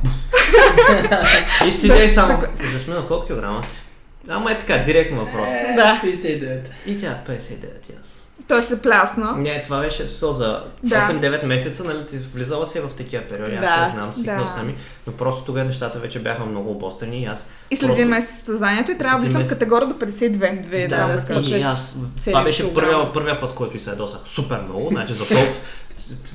и 1.68 1.72
седя 1.72 2.04
и 2.04 2.10
само, 2.10 2.44
да 2.74 2.80
сме 2.80 2.96
на 2.96 3.08
колко 3.08 3.26
килограма 3.26 3.64
си? 3.64 3.82
Ама 4.30 4.52
е 4.52 4.58
така, 4.58 4.78
директно 4.78 5.18
въпрос. 5.26 5.48
Е, 5.48 5.74
Да. 5.76 6.02
59. 6.04 6.60
И 6.86 6.98
тя 6.98 7.22
59 7.28 7.42
и 7.90 7.94
аз. 8.02 8.25
Той 8.48 8.62
се 8.62 8.82
плясна. 8.82 9.32
Не, 9.38 9.64
това 9.64 9.80
беше 9.80 10.08
со 10.08 10.32
за 10.32 10.64
Да. 10.84 10.96
8-9 10.96 11.46
месеца, 11.46 11.84
нали, 11.84 12.06
ти 12.06 12.18
влизала 12.18 12.66
си 12.68 12.80
в 12.80 12.90
такива 12.98 13.24
периоди, 13.24 13.56
аз 13.56 13.62
Да, 13.62 13.86
не 13.86 13.90
знам, 13.92 14.14
свикнал 14.14 14.44
да. 14.44 14.52
сами, 14.52 14.76
но 15.08 15.14
просто 15.14 15.44
тогава 15.44 15.66
нещата 15.66 16.00
вече 16.00 16.20
бяха 16.20 16.46
много 16.46 16.72
обострени 16.72 17.22
и 17.22 17.26
аз 17.26 17.50
И 17.72 17.76
след 17.76 17.88
просто- 17.88 18.02
един 18.02 18.10
месец 18.10 18.36
състезанието 18.36 18.92
и 18.92 18.98
трябва 18.98 19.20
да 19.20 19.26
влизам 19.26 19.46
в 19.46 19.50
категория 19.50 19.88
до 19.88 19.94
52. 19.96 20.62
Две, 20.62 20.88
да, 20.88 20.96
Само 21.18 21.42
да 21.42 21.50
да. 21.50 21.58
И 21.58 21.62
аз, 21.62 21.98
7 22.18 22.26
това 22.26 22.44
беше 22.44 22.74
първия, 22.74 23.14
първия 23.14 23.40
път, 23.40 23.54
който 23.54 23.80
се 23.80 23.90
ядосах 23.90 24.20
супер 24.26 24.62
много, 24.62 24.90
значи 24.92 25.14
за 25.14 25.28
толкова, 25.28 25.54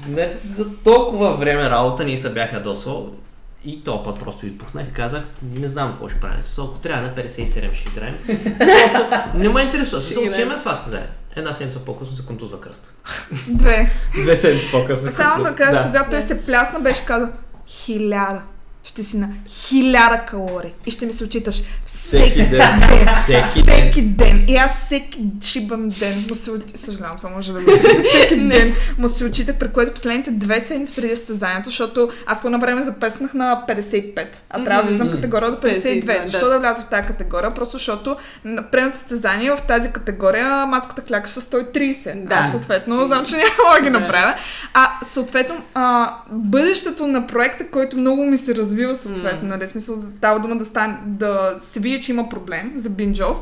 не, 0.09 0.33
за 0.51 0.67
толкова 0.75 1.37
време 1.37 1.71
работа 1.71 2.05
ние 2.05 2.17
се 2.19 2.33
бях 2.33 2.53
ядосвал 2.53 3.09
и 3.65 3.85
този 3.85 3.99
път 4.05 4.19
просто 4.19 4.47
избухнах 4.47 4.89
и 4.89 4.93
казах, 4.93 5.23
не 5.43 5.69
знам 5.69 5.91
какво 5.91 6.09
ще 6.09 6.21
правим. 6.21 6.39
Ако 6.59 6.79
трябва 6.79 7.03
на 7.03 7.15
57 7.15 7.75
ще 7.75 7.89
играем. 7.89 8.19
Просто 8.59 9.39
не 9.39 9.49
ме 9.49 9.63
интересува. 9.63 10.03
Ще 10.03 10.19
отиваме 10.19 10.59
това 10.59 10.75
състезание. 10.75 11.09
Една 11.37 11.53
седмица 11.55 11.79
по-късно 11.79 12.17
се 12.17 12.27
контузва 12.27 12.61
кръст. 12.61 12.93
Две. 13.49 13.91
Две 14.23 14.37
седмици 14.37 14.71
по-късно 14.71 15.11
Само 15.13 15.45
да 15.45 15.55
кажа, 15.55 15.79
да. 15.79 15.87
когато 15.87 16.11
той 16.11 16.23
се 16.23 16.47
плясна, 16.47 16.81
беше 16.81 17.05
казал 17.07 17.29
хиляда. 17.67 18.43
Ще 18.85 19.05
си 19.05 19.17
на 19.17 19.29
хиляда 19.49 20.19
калории 20.21 20.73
и 20.87 20.91
ще 20.91 21.07
ми 21.07 21.13
се 21.13 21.25
очиташ 21.25 21.63
Всеки 21.87 22.47
ден. 22.47 22.63
Всеки 23.23 23.63
ден. 23.63 23.75
Всеки 23.75 24.03
ден. 24.03 24.45
И 24.49 24.57
аз 24.57 24.85
всеки 24.85 25.21
шибан 25.43 25.89
ден 25.89 26.25
му 26.29 26.35
се 26.35 26.51
очи- 26.51 26.77
Съжалявам, 26.77 27.17
това 27.17 27.31
може 27.31 27.53
да 27.53 27.61
го 27.61 27.71
Всеки 28.09 28.37
ден 28.39 28.75
му 28.99 29.09
се 29.09 29.25
очитах, 29.25 29.57
при 29.57 29.69
което 29.69 29.95
последните 29.95 30.31
две 30.31 30.61
седмици 30.61 30.95
преди 30.97 31.17
състезанието, 31.17 31.65
защото 31.65 32.11
аз 32.27 32.41
по 32.41 32.49
едно 32.49 32.59
време 32.61 32.85
запеснах 32.85 33.35
на 33.35 33.65
55, 33.69 34.27
а 34.51 34.65
трябва 34.65 34.83
да 34.83 34.89
влизам 34.89 35.11
категория 35.11 35.51
до 35.51 35.57
52. 35.59 36.05
52, 36.05 36.25
Защо 36.25 36.45
да. 36.45 36.51
да 36.51 36.59
вляза 36.59 36.83
в 36.83 36.87
тази 36.87 37.07
категория? 37.07 37.55
Просто 37.55 37.73
защото 37.73 38.17
на 38.45 38.63
предното 38.63 38.99
състезание 38.99 39.51
в 39.51 39.59
тази 39.59 39.91
категория 39.91 40.67
мацката 40.67 41.03
клякаше 41.03 41.35
с 41.35 41.41
130. 41.41 42.25
Да. 42.25 42.35
Аз 42.35 42.51
съответно 42.51 43.07
знам, 43.07 43.25
че 43.25 43.37
няма 43.37 43.75
да 43.75 43.83
ги 43.83 43.91
направя. 43.91 44.35
А 44.75 44.89
съответно, 45.07 45.63
а, 45.75 46.15
бъдещето 46.31 47.07
на 47.07 47.27
проекта, 47.27 47.67
който 47.67 47.97
много 47.97 48.25
ми 48.25 48.39
се 48.39 48.55
развива 48.71 48.97
съответно, 48.97 49.49
нали, 49.49 49.67
в 49.67 49.71
смисъл, 49.71 49.97
става 50.19 50.41
дума 50.41 50.57
да, 50.57 50.65
стане, 50.65 50.97
да 51.07 51.55
се 51.59 51.81
види, 51.81 52.01
че 52.01 52.13
има 52.13 52.29
проблем 52.29 52.73
за 52.77 52.91
бинджов, 52.91 53.37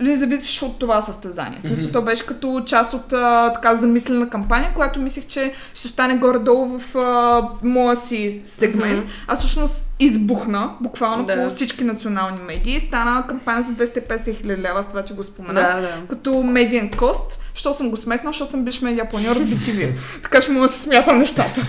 не 0.00 0.16
зависиш 0.16 0.62
от 0.62 0.78
това 0.78 1.00
състезание. 1.00 1.58
В 1.58 1.62
смисъл, 1.62 1.90
то 1.90 2.02
беше 2.02 2.26
като 2.26 2.62
част 2.66 2.92
от 2.94 3.12
а, 3.12 3.52
така 3.52 3.76
замислена 3.76 4.30
кампания, 4.30 4.70
която 4.74 5.00
мислех, 5.00 5.26
че 5.26 5.52
ще 5.74 5.86
остане 5.88 6.14
горе-долу 6.14 6.78
в 6.78 6.96
а, 6.98 7.48
моя 7.62 7.96
си 7.96 8.40
сегмент. 8.44 9.06
А 9.28 9.36
всъщност 9.36 9.84
избухна, 10.00 10.70
буквално 10.80 11.24
Да. 11.24 11.44
по 11.44 11.50
всички 11.54 11.84
национални 11.84 12.38
медии. 12.46 12.80
Стана 12.80 13.24
кампания 13.28 13.62
за 13.62 13.72
250 13.86 14.36
хиляди 14.36 14.62
лева, 14.62 14.82
с 14.82 14.88
това, 14.88 15.02
че 15.04 15.14
го 15.14 15.24
споменах 15.24 15.74
Да, 15.74 15.80
да. 15.80 15.92
като 16.08 16.42
медиен 16.42 16.90
кост. 16.90 17.40
Що 17.54 17.74
съм 17.74 17.90
го 17.90 17.96
сметнал? 17.96 18.32
Защото 18.32 18.50
съм 18.50 18.64
биш 18.64 18.80
медиа 18.80 19.08
планьор 19.08 19.36
от 19.36 19.42
BTV. 19.42 19.92
така 20.22 20.40
че 20.40 20.50
мога 20.50 20.66
да 20.66 20.72
се 20.72 20.82
смятам 20.82 21.18
нещата. 21.18 21.66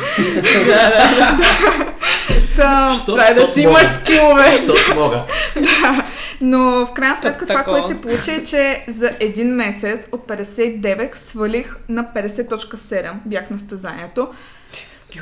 Та, 0.68 1.38
Що- 2.54 3.06
Това 3.06 3.28
е 3.28 3.34
да 3.34 3.48
си 3.48 3.62
имаш 3.62 3.88
скилове. 3.88 4.52
Защото 4.52 4.96
мога. 4.96 5.24
но 6.42 6.60
в 6.86 6.94
крайна 6.94 7.16
сметка 7.16 7.46
това, 7.46 7.64
което 7.64 7.88
се 7.88 8.02
получи 8.02 8.32
е, 8.32 8.44
че 8.44 8.86
за 8.88 9.12
един 9.20 9.48
месец 9.48 10.08
от 10.12 10.28
59 10.28 11.16
свалих 11.16 11.78
на 11.90 12.04
50.7. 12.16 13.12
Бях 13.26 13.50
на 13.50 13.60
стезанието. 13.60 14.28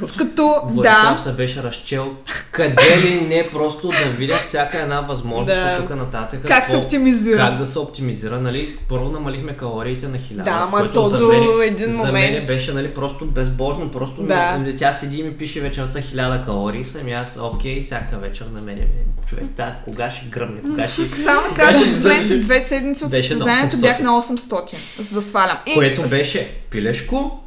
С 0.02 0.12
като, 0.12 0.56
Владислав 0.66 1.14
да, 1.14 1.20
се 1.20 1.32
беше 1.32 1.64
разчел 1.64 2.14
къде 2.52 2.74
ли 3.06 3.26
не 3.28 3.50
просто 3.50 3.88
да 3.90 4.10
видя 4.10 4.36
всяка 4.36 4.80
една 4.80 5.02
възможност 5.02 5.48
Да. 5.48 5.78
от 5.80 5.88
тук 5.88 5.96
нататък. 5.96 6.40
как 6.48 6.66
се 6.66 6.72
какво- 6.72 6.86
оптимизира. 6.86 7.38
Как 7.38 7.58
да 7.58 7.66
се 7.66 7.80
оптимизира, 7.80 8.40
нали? 8.40 8.78
Първо 8.90 9.10
намалихме 9.10 9.54
калориите 9.54 10.08
на 10.08 10.18
1000. 10.20 10.44
Да, 10.44 10.52
ама 10.52 10.72
което 10.72 10.94
то 10.94 11.08
за 11.08 11.18
до 11.18 11.28
мен, 11.28 11.44
един 11.64 11.92
За 11.92 12.12
мен 12.12 12.24
момент. 12.26 12.48
беше 12.48 12.74
нали, 12.74 12.90
просто 12.90 13.26
безбожно, 13.26 13.92
просто 13.92 14.24
Да. 14.24 14.58
ми, 14.58 14.76
тя 14.76 14.94
седи 14.94 15.20
и 15.20 15.24
ми 15.24 15.34
пише 15.34 15.60
вечерта 15.60 16.00
1000 16.02 16.14
калории, 16.46 16.84
съм 16.84 17.02
аз, 17.10 17.40
окей, 17.44 17.82
всяка 17.82 18.18
вечер 18.18 18.46
на 18.46 18.62
мене 18.62 18.82
ми 18.82 18.88
човек, 19.28 19.46
да, 19.48 19.76
кога 19.84 20.12
ще 20.12 20.26
гръмне, 20.26 20.62
кога 20.62 20.88
ще... 20.88 21.08
Само 21.08 21.42
да 21.50 21.56
кажа, 21.56 21.80
за- 21.80 21.92
последните 21.92 22.38
две 22.38 22.62
седмици 22.62 23.04
от 23.04 23.12
състезанието 23.12 23.78
800. 23.78 23.82
бях 23.82 24.00
на 24.00 24.12
800, 24.12 24.76
за 25.02 25.16
да 25.16 25.22
свалям. 25.22 25.58
И, 25.66 25.74
Което 25.74 26.02
беше 26.02 26.50
пилешко 26.70 27.40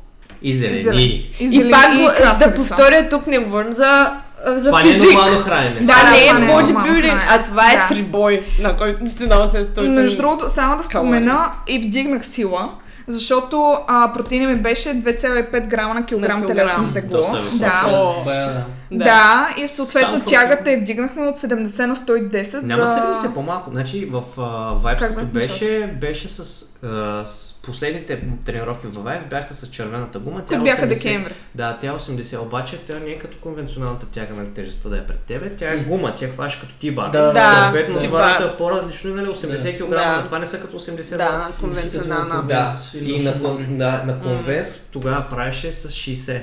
и 0.42 0.50
и, 0.50 0.54
зелени. 0.54 0.82
зелени- 0.82 1.02
и, 1.40 1.44
И 1.44 1.48
зелени- 1.50 1.70
пак 1.70 1.94
и 1.94 2.06
краставица. 2.16 2.48
да 2.48 2.54
повторя, 2.56 3.08
тук 3.08 3.26
не 3.26 3.38
говорим 3.38 3.72
за, 3.72 4.10
за 4.46 4.68
Това 4.68 4.82
не 4.82 4.90
е 4.90 4.92
физик. 4.92 5.12
нормално 5.12 5.38
хранене. 5.38 5.80
Това 5.80 5.94
Да, 5.96 6.10
не 6.10 6.18
е 6.18 6.26
е 6.26 6.52
бодибилдинг, 6.52 6.86
хранене. 7.06 7.20
а 7.30 7.42
това 7.42 7.72
е 7.72 7.76
Да. 7.76 7.86
трибой, 7.88 8.42
на 8.60 8.76
който 8.76 9.06
си 9.06 9.22
на 9.22 9.36
800. 9.38 9.88
Между 9.90 10.16
другото, 10.18 10.50
само 10.50 10.76
да 10.76 10.82
спомена 10.82 11.38
и 11.66 11.78
вдигнах 11.78 12.26
сила, 12.26 12.68
защото 13.08 13.78
а, 13.88 14.12
протеина 14.12 14.46
ми 14.46 14.56
беше 14.56 14.88
2,5 14.90 15.60
грама 15.60 15.94
на 15.94 16.06
килограм 16.06 16.42
килограм. 16.42 16.90
тегло. 16.94 17.36
Да. 17.52 18.64
Да. 18.90 19.04
Да. 19.04 19.48
И 19.62 19.68
съответно 19.68 20.10
Само 20.12 20.24
тягата 20.24 20.70
я 20.70 20.78
вдигнахме 20.78 21.26
от 21.26 21.36
70 21.36 21.86
на 21.86 21.96
110 21.96 22.62
Няма 22.62 22.88
за... 22.88 23.22
се 23.28 23.34
по-малко. 23.34 23.70
Значи 23.70 24.04
в 24.04 24.22
uh, 24.36 24.82
Vibes, 24.82 24.98
Как 24.98 25.14
като 25.14 25.26
бе? 25.26 25.40
беше, 25.40 25.94
беше 26.00 26.28
с, 26.28 26.40
а, 26.82 27.24
с 27.26 27.52
последните 27.62 28.20
тренировки 28.44 28.86
в 28.86 28.94
Vibes 28.94 29.28
бяха 29.30 29.54
с 29.54 29.66
червената 29.70 30.18
гума. 30.18 30.42
Тя 30.50 30.58
бяха 30.58 30.82
80 30.82 30.88
декември. 30.88 31.32
Да, 31.54 31.78
тя 31.80 31.86
е 31.86 31.90
80, 31.90 32.40
обаче 32.42 32.78
тя 32.86 32.98
не 32.98 33.10
е 33.10 33.18
като 33.18 33.38
конвенционалната 33.38 34.06
тяга 34.06 34.34
на 34.34 34.54
тежестта 34.54 34.88
да 34.88 34.96
е 34.96 35.06
пред 35.06 35.20
тебе. 35.20 35.56
Тя 35.56 35.72
е 35.72 35.76
гума, 35.76 36.14
тя 36.14 36.28
хваща 36.28 36.60
като 36.60 36.74
тибар. 36.74 37.10
Да. 37.10 37.32
Да, 37.32 37.60
Съответно, 37.62 37.96
тибар. 37.96 38.06
тибарата 38.06 38.52
е 38.54 38.56
по-различно, 38.56 39.14
нали? 39.14 39.26
80 39.26 39.78
кг, 39.78 39.88
Да. 39.90 40.16
но 40.16 40.24
това 40.24 40.38
не 40.38 40.46
са 40.46 40.60
като 40.60 40.80
80 40.80 41.16
Да, 41.16 41.48
конвенционална. 41.60 42.42
Да, 42.42 42.72
и 42.94 43.22
на, 43.22 43.32
да, 43.68 44.02
на 44.06 44.20
конвенс 44.20 44.80
тогава 44.92 45.26
правеше 45.30 45.72
с 45.72 45.88
60. 45.88 46.40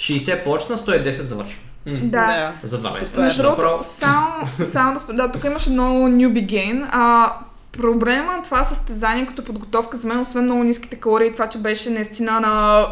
60 0.00 0.44
почна, 0.44 0.78
110 0.78 1.22
завършва. 1.22 1.58
Да. 1.86 2.52
За 2.62 2.78
два 2.78 2.92
месеца. 2.92 3.20
Между 3.20 3.42
другото, 3.42 3.78
само, 3.82 4.48
само 4.64 5.00
да 5.06 5.12
да, 5.12 5.32
тук 5.32 5.44
имаше 5.44 5.70
много 5.70 6.08
newbie 6.08 6.46
gain. 6.46 6.86
А, 6.90 7.32
проблема 7.72 8.36
на 8.36 8.42
това 8.42 8.64
състезание 8.64 9.26
като 9.26 9.44
подготовка 9.44 9.96
за 9.96 10.08
мен, 10.08 10.20
освен 10.20 10.44
много 10.44 10.64
ниските 10.64 10.96
калории 10.96 11.28
и 11.28 11.32
това, 11.32 11.46
че 11.46 11.58
беше 11.58 11.90
наистина 11.90 12.40
на 12.40 12.86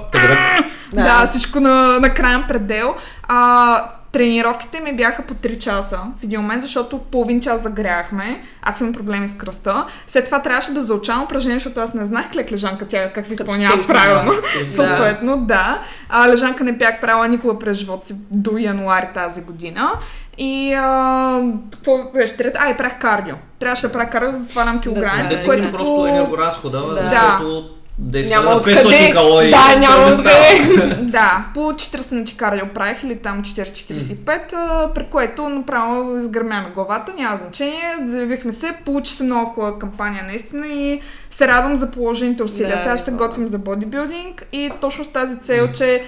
Да. 0.94 1.26
всичко 1.26 1.60
на, 1.60 2.00
на 2.00 2.14
крайен 2.14 2.44
предел. 2.48 2.94
А, 3.22 3.82
тренировките 4.18 4.80
ми 4.80 4.92
бяха 4.96 5.22
по 5.22 5.34
3 5.34 5.58
часа 5.58 6.00
в 6.20 6.22
един 6.22 6.40
момент, 6.40 6.62
защото 6.62 6.98
половин 6.98 7.40
час 7.40 7.62
загряхме. 7.62 8.42
Аз 8.62 8.80
имам 8.80 8.92
проблеми 8.92 9.28
с 9.28 9.36
кръста. 9.36 9.86
След 10.06 10.24
това 10.24 10.42
трябваше 10.42 10.72
да 10.72 10.82
заучавам 10.82 11.22
упражнение, 11.22 11.58
защото 11.58 11.80
аз 11.80 11.94
не 11.94 12.06
знаех 12.06 12.30
клек 12.32 12.52
лежанка 12.52 12.88
тя 12.88 13.12
как 13.12 13.26
се 13.26 13.34
изпълнява 13.34 13.86
правилно. 13.86 14.32
Да. 14.32 14.68
Съответно, 14.74 15.38
да. 15.40 15.82
А, 16.08 16.28
лежанка 16.28 16.64
не 16.64 16.72
бях 16.72 17.00
правила 17.00 17.28
никога 17.28 17.58
през 17.58 17.78
живота 17.78 18.06
си 18.06 18.14
до 18.30 18.58
януари 18.58 19.08
тази 19.14 19.40
година. 19.40 19.90
И 20.38 20.74
а, 20.74 21.42
какво 21.72 22.12
беше 22.14 22.36
трета? 22.36 22.58
А, 22.62 22.70
и 22.70 22.76
правих 22.76 22.98
кардио. 22.98 23.34
Трябваше 23.58 23.86
да 23.86 23.92
правя 23.92 24.10
кардио, 24.10 24.32
за 24.32 24.38
да 24.38 24.44
свалям 24.44 24.80
килограми. 24.80 25.28
Да, 25.28 25.44
което... 25.44 25.72
просто 25.72 26.06
енергоразхода, 26.06 26.80
Да. 26.80 27.02
защото 27.02 27.77
действително 27.98 28.44
Няма 28.44 28.56
на 28.56 28.62
500 28.62 28.76
откъде. 28.76 29.10
калории. 29.12 29.50
Да, 29.50 29.76
няма 29.78 30.06
откъде. 30.06 30.98
Да, 31.02 31.46
по 31.54 31.60
40 31.60 32.12
минути 32.12 32.36
кардио 32.36 32.66
правих 32.66 33.02
или 33.02 33.16
там 33.16 33.42
40-45, 33.42 34.52
а, 34.52 34.94
при 34.94 35.04
което 35.04 35.48
направо 35.48 36.18
изгърмя 36.18 36.54
на 36.54 36.70
главата, 36.70 37.12
няма 37.18 37.36
значение, 37.36 37.80
заявихме 38.04 38.52
се, 38.52 38.72
получи 38.84 39.12
се 39.12 39.22
много 39.24 39.46
хубава 39.46 39.78
кампания 39.78 40.24
наистина 40.24 40.66
и 40.66 41.00
се 41.30 41.48
радвам 41.48 41.76
за 41.76 41.90
положените 41.90 42.42
усилия. 42.42 42.70
Да, 42.70 42.78
Сега 42.78 42.96
ще 42.96 43.10
хубаво. 43.10 43.28
готвим 43.28 43.48
за 43.48 43.58
бодибилдинг 43.58 44.46
и 44.52 44.70
точно 44.80 45.04
с 45.04 45.08
тази 45.08 45.38
цел, 45.38 45.68
че 45.68 46.02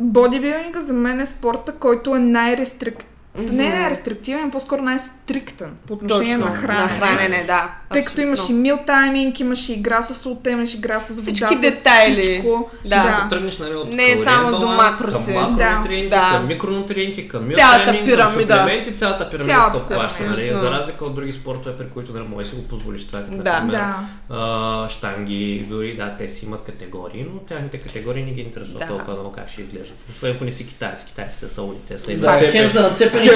бодибилдинга 0.00 0.80
за 0.80 0.92
мен 0.92 1.20
е 1.20 1.26
спорта, 1.26 1.72
който 1.72 2.16
е 2.16 2.18
най-рестриктивен. 2.18 3.12
Не 3.38 3.66
е 3.66 3.72
най-рестриктивен, 3.72 4.44
а 4.44 4.50
по-скоро 4.50 4.82
най-стриктен 4.82 5.70
по 5.86 5.94
отношение 5.94 6.34
Точно, 6.36 6.50
на 6.50 6.56
хранене. 6.56 6.82
На 6.82 6.88
хранене, 6.88 7.44
да. 7.46 7.70
Тъй 7.92 8.04
като 8.04 8.20
имаш 8.20 8.48
и 8.48 8.52
мил 8.52 8.78
тайминг, 8.86 9.40
имаш 9.40 9.68
и 9.68 9.72
игра 9.72 10.02
с 10.02 10.14
солта, 10.14 10.50
имаш 10.50 10.74
игра 10.74 11.00
с 11.00 11.14
Всички 11.16 11.44
водата, 11.44 11.60
детайли. 11.60 12.22
Всичко. 12.22 12.70
Да. 12.84 13.16
Ако 13.20 13.28
тръгнеш 13.28 13.58
нали, 13.58 13.74
от 13.74 13.88
Не 13.88 14.10
е 14.10 14.16
само 14.16 14.58
до 14.58 14.66
макроси. 14.66 15.32
Към 15.34 15.52
макронутриенти, 15.52 16.08
Да. 16.10 16.30
към 16.32 16.46
микронутриенти, 16.46 17.28
към 17.28 17.50
Цялата 17.54 17.78
милтайминг, 17.92 17.98
към 17.98 18.06
пирамида. 18.06 18.54
суплементи, 18.54 18.94
цялата 18.94 19.30
пирамида 19.30 19.52
Цялата 19.54 19.70
се 19.70 19.76
обхваща, 19.76 20.22
нали? 20.22 20.34
пирамида. 20.36 20.58
За 20.58 20.70
разлика 20.70 21.04
от 21.04 21.14
други 21.14 21.32
спортове, 21.32 21.76
при 21.78 21.88
които 21.88 22.12
не 22.12 22.20
можеш 22.20 22.48
да 22.48 22.54
си 22.54 22.62
го 22.62 22.68
позволиш 22.68 23.06
това. 23.06 23.20
като, 23.20 23.36
Да. 23.36 23.52
например, 23.52 23.78
Да. 23.78 23.94
а, 24.30 24.88
штанги, 24.88 25.66
дори 25.68 25.94
да, 25.94 26.14
те 26.18 26.28
си 26.28 26.44
имат 26.44 26.62
категории, 26.62 27.26
но 27.34 27.38
тяхните 27.38 27.78
категории 27.78 28.22
не 28.22 28.30
ги 28.30 28.40
интересуват 28.40 28.78
Да. 28.80 28.86
толкова 28.86 29.12
много 29.12 29.32
как 29.32 29.50
ще 29.50 29.60
изглеждат. 29.62 29.96
Освен 30.10 30.32
ако 30.32 30.44
не 30.44 30.52
си 30.52 30.66
китайци, 30.66 31.06
китайците 31.06 31.48
са 31.48 31.62
уни, 31.62 31.76
те 31.88 31.98
са 31.98 32.12
и 32.12 32.16
Да, 32.16 32.32
хен 32.32 32.70
са 32.70 32.82
нацепени, 32.82 33.27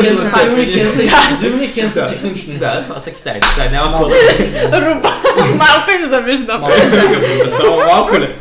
Хен 1.74 1.90
са 1.90 1.94
Да. 1.94 2.09
технични. 2.09 2.55
Да, 2.55 2.83
това 2.83 3.00
са 3.00 3.11
китайци. 3.11 3.48
Това 3.50 3.64
няма 3.64 3.90
Малко. 3.90 4.11
какво 4.11 4.70
да 4.70 4.87
Руба, 4.87 5.20
малко 5.48 5.90
им 5.92 6.11
завиждам. 6.11 6.64
Само 7.57 7.76
малко 7.76 8.16
ли? 8.16 8.35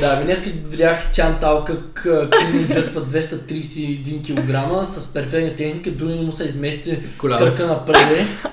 Да, 0.00 0.14
ви 0.14 0.24
днес 0.24 0.44
видях 0.70 1.12
Тян 1.12 1.36
Тал 1.40 1.64
как 1.64 2.02
Клин 2.32 2.68
жертва 2.72 3.00
231 3.02 4.22
кг 4.26 4.86
с 4.88 5.12
перфектна 5.12 5.56
техника, 5.56 5.90
дори 5.90 6.14
не 6.14 6.20
му 6.20 6.32
се 6.32 6.44
измести 6.44 6.98
кръка 7.20 7.66
напред. 7.66 7.96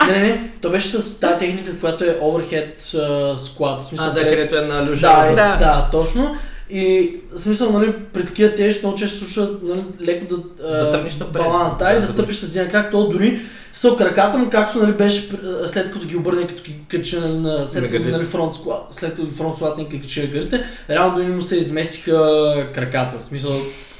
Не, 0.08 0.13
не, 0.13 0.19
не, 0.19 0.41
то 0.62 0.69
беше 0.69 0.88
с 0.88 1.19
тази 1.19 1.39
техника, 1.39 1.79
която 1.79 2.03
е 2.03 2.17
overhead 2.23 2.81
uh, 2.81 2.97
squat. 3.36 3.79
В 3.79 3.86
смисъл, 3.86 4.08
А, 4.08 4.12
да, 4.12 4.19
където- 4.21 4.55
е 4.55 4.62
на 4.62 4.84
да, 4.84 4.91
люжа. 4.91 5.08
е, 5.23 5.36
Да. 5.36 5.55
да. 5.55 5.89
точно. 5.91 6.38
И 6.69 7.15
в 7.32 7.39
смисъл, 7.39 7.71
нали, 7.71 7.93
при 8.13 8.25
такива 8.25 8.56
тежести 8.56 8.86
много 8.86 8.97
често 8.99 9.17
се 9.17 9.23
случва 9.23 9.58
нали, 9.63 9.84
леко 10.01 10.36
да, 10.36 10.67
Да 10.69 10.91
тръгнеш 10.91 11.17
напред. 11.17 11.43
баланс, 11.43 11.78
да, 11.78 11.91
и 11.91 11.95
да 11.95 12.01
Да, 12.01 12.08
стъпиш 12.08 12.36
с 12.36 12.56
един 12.56 12.71
крак, 12.71 12.91
то 12.91 13.10
дори 13.10 13.41
с 13.73 13.95
краката 13.95 14.38
му, 14.38 14.49
както 14.49 14.80
нали, 14.80 14.91
беше 14.91 15.30
след 15.67 15.91
като 15.91 16.08
ги 16.08 16.15
обърне, 16.15 16.47
като 16.47 16.63
ги 16.63 16.75
качи 16.88 17.19
нали, 17.19 17.38
на, 17.38 17.67
след 17.67 17.84
На 17.84 17.89
като 17.89 18.10
нали, 18.10 18.25
фронт 18.25 18.56
склад, 18.56 18.88
след 18.91 19.15
като 19.15 19.32
фронт 19.32 19.56
склад 19.56 19.89
ги 19.89 20.01
качи 20.01 20.21
на 20.21 20.28
гърдите, 20.28 20.63
реално 20.89 21.17
дори 21.17 21.28
му 21.28 21.41
се 21.41 21.56
изместиха 21.56 22.69
краката. 22.73 23.19
В 23.19 23.23
смисъл, 23.23 23.51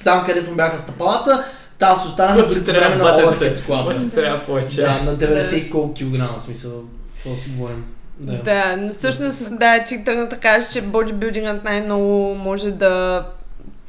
там 0.04 0.26
където 0.26 0.50
му 0.50 0.56
бяха 0.56 0.78
стъпалата, 0.78 1.44
там 1.80 1.96
се 1.96 2.08
останаха 2.08 2.48
трябва 2.48 2.90
време 2.90 2.96
на 2.96 3.04
overhead 3.04 3.54
склада. 3.54 3.84
Който 3.86 4.10
трябва 4.10 4.46
повече. 4.46 4.82
Да, 4.82 5.04
на 5.04 5.18
90 5.18 5.54
и 5.54 5.70
колко 5.70 5.94
килограма, 5.94 6.40
в 6.40 6.42
смисъл, 6.42 6.84
какво 7.16 7.42
си 7.42 7.50
говорим. 7.50 7.84
Да. 8.20 8.44
Да, 8.44 8.78
но 8.78 8.94
всъщност, 8.94 9.58
да, 9.60 9.84
ти 9.84 10.04
тръгна 10.04 10.28
да 10.28 10.38
кажеш, 10.38 10.70
че 10.72 10.82
бодибилдингът 10.82 11.64
най-много 11.64 12.36
може 12.36 12.72
да, 12.72 13.26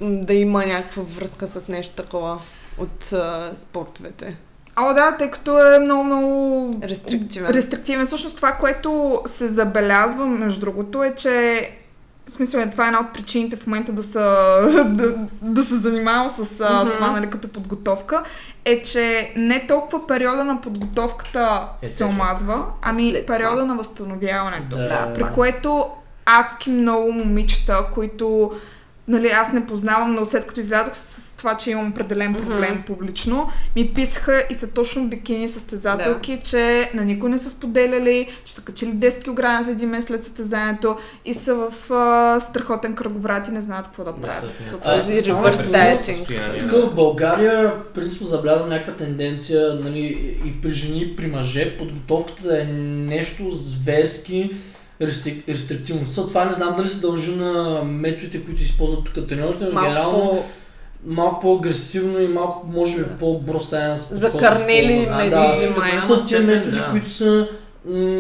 да 0.00 0.34
има 0.34 0.66
някаква 0.66 1.02
връзка 1.02 1.46
с 1.46 1.68
нещо 1.68 1.94
такова 1.94 2.38
от 2.78 3.12
а, 3.12 3.52
спортовете. 3.54 4.36
О, 4.76 4.94
да, 4.94 5.16
тъй 5.16 5.30
като 5.30 5.74
е 5.74 5.78
много, 5.78 6.04
много 6.04 6.74
Рестриктивен. 6.82 7.50
рестриктивен. 7.50 8.06
Всъщност 8.06 8.36
това, 8.36 8.52
което 8.52 9.22
се 9.26 9.48
забелязва, 9.48 10.26
между 10.26 10.60
другото, 10.60 11.04
е, 11.04 11.14
че 11.14 11.70
в 12.28 12.32
смисъл, 12.32 12.60
е, 12.60 12.70
това 12.70 12.84
е 12.84 12.88
една 12.88 13.00
от 13.00 13.12
причините 13.12 13.56
в 13.56 13.66
момента 13.66 13.92
да, 13.92 14.02
са, 14.02 14.20
да, 14.88 15.14
да 15.42 15.64
се 15.64 15.76
занимавам 15.76 16.28
с 16.28 16.40
Мгм. 16.82 16.92
това, 16.92 17.10
нали, 17.10 17.30
като 17.30 17.48
подготовка, 17.48 18.22
е, 18.64 18.82
че 18.82 19.32
не 19.36 19.66
толкова 19.66 20.06
периода 20.06 20.44
на 20.44 20.60
подготовката 20.60 21.68
Е, 21.82 21.88
се 21.88 22.04
омазва, 22.04 22.64
ами 22.82 23.10
След 23.10 23.26
това. 23.26 23.36
периода 23.36 23.66
на 23.66 23.74
възстановяването. 23.74 24.76
Да. 24.76 25.12
При 25.14 25.24
което 25.34 25.86
адски 26.26 26.70
много 26.70 27.12
момичета, 27.12 27.86
които 27.94 28.52
нали, 29.08 29.28
аз 29.28 29.52
не 29.52 29.66
познавам, 29.66 30.14
но 30.14 30.26
след 30.26 30.46
като 30.46 30.60
излязох 30.60 30.92
с 30.96 31.36
това, 31.36 31.56
че 31.56 31.70
имам 31.70 31.88
определен 31.88 32.34
проблем 32.34 32.72
Мгм. 32.72 32.82
публично, 32.86 33.48
ми 33.76 33.94
писаха 33.94 34.44
и 34.50 34.54
са 34.54 34.70
точно 34.70 35.08
бикини 35.08 35.48
състезателки, 35.48 36.40
че 36.44 36.90
на 36.94 37.04
никой 37.04 37.30
не 37.30 37.38
са 37.38 37.50
споделяли, 37.50 38.28
че 38.44 38.52
са 38.52 38.62
качили 38.62 38.90
10 38.90 39.22
кг 39.60 39.64
за 39.64 39.70
един 39.70 39.88
месец 39.88 40.06
след 40.06 40.24
състезанието 40.24 40.96
и 41.24 41.34
са 41.34 41.54
в 41.54 41.92
а, 41.92 42.40
страхотен 42.40 42.94
кръговрат 42.94 43.48
и 43.48 43.50
не 43.50 43.60
знаят 43.60 43.86
какво 43.86 44.04
да 44.04 44.12
правят. 44.12 44.52
Този 44.82 45.12
през 45.12 45.58
dieting. 45.58 46.16
състояние. 46.18 46.60
Тук 46.60 46.70
в 46.70 46.94
България, 46.94 47.72
принципно 47.94 48.26
забелязвам 48.26 48.68
някаква 48.68 48.92
тенденция 48.92 49.74
нали, 49.84 50.04
и 50.44 50.60
при 50.62 50.74
жени, 50.74 51.00
и 51.02 51.16
при 51.16 51.26
мъже, 51.26 51.78
подготовката 51.78 52.48
да 52.48 52.62
е 52.62 52.64
нещо 52.64 53.50
зверски 53.50 54.50
рестрик- 55.02 55.48
рестриктивно. 55.48 56.06
Също 56.06 56.26
това 56.26 56.44
не 56.44 56.52
знам 56.52 56.74
дали 56.76 56.88
се 56.88 57.00
дължи 57.00 57.36
на 57.36 57.82
методите, 57.84 58.44
които 58.44 58.62
използват 58.62 59.04
тук 59.04 59.26
треньорите, 59.26 59.64
но 59.64 59.72
Малко 59.72 59.88
генерално 59.88 60.30
по... 60.30 60.44
малко 61.06 61.40
по-агресивно 61.40 62.20
и 62.20 62.28
малко, 62.28 62.66
може 62.66 62.96
би, 62.96 63.04
по-бро 63.20 63.60
сайенс. 63.60 64.08
Закърнели 64.10 64.98
методи, 65.00 65.30
да, 65.30 65.74
май. 65.76 66.02
Са 66.02 66.26
тия 66.26 66.40
методи, 66.40 66.76
Да. 66.76 66.88
които 66.90 67.10
са 67.10 67.48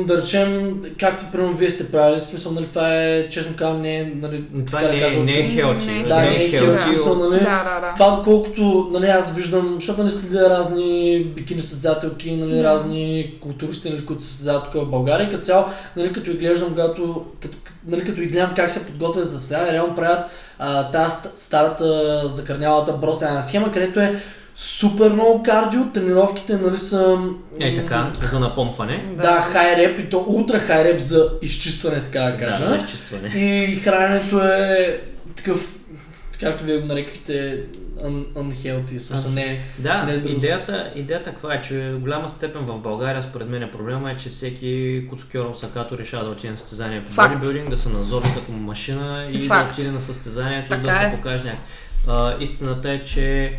да 0.06 0.22
речем, 0.22 0.80
както 1.00 1.24
примерно 1.32 1.56
вие 1.56 1.70
сте 1.70 1.90
правили, 1.90 2.20
в 2.20 2.22
смисъл, 2.22 2.52
нали, 2.52 2.66
това 2.66 2.94
е, 2.96 3.28
честно 3.28 3.56
казвам, 3.56 3.82
не 3.82 3.96
е, 3.96 4.12
нали, 4.14 4.44
Това 4.66 4.78
така 4.78 4.88
да 4.88 4.94
не, 4.94 5.00
кажа, 5.00 5.16
е- 5.16 5.22
не 5.22 5.32
е 5.32 5.44
хелти. 5.44 5.86
Не 5.86 5.98
е 5.98 6.02
Да, 6.02 6.20
не 6.20 6.34
е 6.34 6.48
хелти, 6.48 6.66
в 6.68 6.82
смисъл, 6.82 7.14
нали, 7.14 7.40
Да, 7.40 7.64
да, 7.64 7.80
да. 7.80 7.94
това 7.94 8.10
доколкото 8.10 8.88
нали, 8.92 9.06
аз 9.06 9.34
виждам, 9.34 9.72
защото 9.74 10.02
не 10.02 10.10
следя 10.10 10.50
разни 10.50 11.24
бикини 11.26 11.60
състезателки, 11.60 12.32
нали, 12.32 12.52
Да. 12.52 12.64
разни 12.64 13.34
културисти, 13.40 13.90
нали, 13.90 14.06
които 14.06 14.22
състезават 14.22 14.64
тук 14.64 14.82
в 14.82 14.86
България. 14.86 15.30
Като 15.30 15.44
цяло, 15.44 15.64
нали, 15.96 16.12
като 16.12 16.30
ги 16.30 16.36
гледам, 16.36 16.68
когато, 16.68 17.24
като, 17.42 17.56
нали, 17.86 18.04
като 18.04 18.20
ги 18.20 18.26
гледам 18.26 18.52
как 18.56 18.70
се 18.70 18.86
подготвят 18.86 19.28
за 19.28 19.40
сега, 19.40 19.72
реално 19.72 19.96
правят 19.96 20.20
а, 20.58 20.90
тази 20.90 21.10
ста- 21.12 21.36
старата 21.36 21.88
закърнялата 22.28 22.92
бросена 22.92 23.42
схема, 23.42 23.72
където 23.72 24.00
е 24.00 24.22
супер 24.56 25.10
много 25.12 25.42
кардио, 25.42 25.92
тренировките 25.92 26.56
нали, 26.56 26.78
са... 26.78 27.18
Е 27.60 27.76
така, 27.76 28.12
за 28.30 28.40
напомпване. 28.40 29.04
Да, 29.16 29.48
хай 29.52 29.76
реп 29.76 30.00
и 30.00 30.10
то 30.10 30.24
ултра 30.28 30.58
хай 30.58 30.84
реп 30.84 31.00
за 31.00 31.30
изчистване, 31.42 32.02
така 32.02 32.20
да 32.20 32.38
кажа. 32.38 32.64
Да, 32.64 32.70
за 32.70 32.76
изчистване. 32.76 33.28
И 33.28 33.76
храненето 33.76 34.40
е 34.40 35.00
такъв, 35.36 35.74
както 36.40 36.64
вие 36.64 36.78
го 36.78 36.86
нарекахте, 36.86 37.62
un- 38.04 38.26
unhealthy, 38.26 38.98
смисъл 38.98 39.30
не 39.30 39.60
Да, 39.78 40.02
Не 40.02 40.12
е 40.14 40.18
здраво 40.18 40.36
идеята, 40.36 40.90
идеята 40.94 41.30
каква 41.30 41.54
е, 41.54 41.62
че 41.62 41.90
в 41.90 41.98
голяма 42.00 42.28
степен 42.28 42.62
в 42.62 42.78
България, 42.78 43.22
според 43.22 43.48
мен, 43.48 43.68
проблема 43.72 44.10
е, 44.10 44.16
че 44.16 44.28
всеки 44.28 45.02
куцокьоров 45.10 45.58
сакато 45.58 45.98
решава 45.98 46.24
да 46.24 46.30
отиде 46.30 46.50
на 46.50 46.58
състезание 46.58 47.04
по 47.04 47.28
бодибилдинг, 47.28 47.70
да 47.70 47.76
се 47.76 47.88
назори 47.88 48.26
като 48.34 48.52
машина 48.52 49.26
и 49.32 49.46
Факт. 49.46 49.68
да 49.68 49.72
отиде 49.74 49.92
на 49.92 50.00
състезанието, 50.00 50.68
Така 50.68 50.90
да 50.90 50.94
се 50.94 51.04
е. 51.04 51.10
покаже 51.16 51.44
някак. 51.44 52.42
Истината 52.42 52.90
е, 52.90 53.04
че 53.04 53.52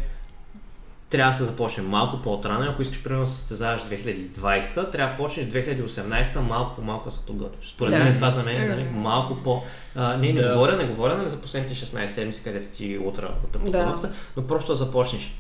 трябва 1.10 1.32
да 1.32 1.38
се 1.38 1.44
започне 1.44 1.84
малко 1.84 2.22
по-отрано. 2.22 2.72
Ако 2.72 2.82
искаш, 2.82 3.04
примерно, 3.04 3.26
да 3.26 3.32
състезаваш 3.32 3.82
2020, 3.82 4.92
трябва 4.92 5.12
да 5.12 5.18
почнеш 5.18 5.48
2018 5.48 6.40
малко 6.40 6.76
по 6.76 6.82
малко 6.82 7.10
да 7.10 7.16
се 7.16 7.26
подготвиш. 7.26 7.70
Според 7.70 7.92
Да. 7.92 8.04
мен 8.04 8.14
това 8.14 8.32
за 8.32 8.44
мен 8.44 8.62
е 8.62 8.68
нали, 8.68 8.84
малко 8.84 9.38
по... 9.44 9.62
А, 9.96 10.18
не, 10.18 10.34
не 10.34 10.42
Да. 10.42 10.54
говоря, 10.54 10.76
не 10.78 10.86
говоря 10.86 11.18
нали, 11.18 11.30
за 11.30 11.42
последните 11.42 11.76
16 11.86 12.08
седмици, 12.08 12.44
където 12.44 12.76
си 12.76 13.00
утра 13.04 13.30
от 13.44 13.52
Да. 13.52 13.60
подготовката, 13.60 14.10
но 14.38 14.48
просто 14.48 14.72
да 14.72 14.76
започнеш. 14.76 15.34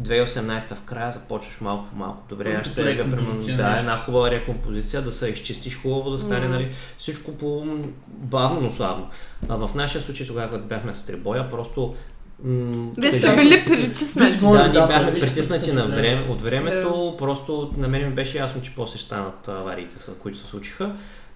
2018 0.00 0.74
в 0.74 0.82
края 0.84 1.12
започваш 1.12 1.60
малко 1.60 1.88
по 1.90 1.96
малко. 1.96 2.22
Добре, 2.28 2.54
аз 2.54 2.66
ще 2.66 2.74
сега, 2.74 3.02
примерно, 3.02 3.56
да, 3.56 3.76
една 3.78 3.96
хубава 3.96 4.30
рекомпозиция, 4.30 5.02
да 5.02 5.12
се 5.12 5.28
изчистиш 5.28 5.82
хубаво, 5.82 6.10
да 6.10 6.20
стане 6.20 6.40
Мгм. 6.40 6.50
нали, 6.52 6.70
всичко 6.98 7.32
по 7.38 7.66
бавно, 8.08 8.60
но 8.60 8.70
славно. 8.70 9.08
А 9.48 9.56
в 9.56 9.74
нашия 9.74 10.00
случай, 10.02 10.26
тогава, 10.26 10.48
когато 10.48 10.64
бяхме 10.68 10.94
с 10.94 11.06
трибоя, 11.06 11.50
просто 11.50 11.94
м, 12.44 12.90
Вие 12.98 13.20
сте 13.20 13.32
е- 13.32 13.36
били 13.36 13.62
притиснати. 13.66 14.38
Да, 14.72 14.86
да, 14.86 15.10
виж, 15.10 15.22
притиснати 15.22 15.72
на 15.72 15.86
време, 15.86 16.26
от 16.28 16.42
времето, 16.42 17.14
просто 17.18 17.72
на 17.76 17.88
мен 17.88 18.08
ми 18.08 18.14
беше 18.14 18.38
ясно, 18.38 18.62
че 18.62 18.74
после 18.76 18.98
ще 18.98 19.06
станат 19.06 19.48
авариите, 19.48 19.96
които 20.18 20.38
се 20.38 20.46
случиха. 20.46 20.92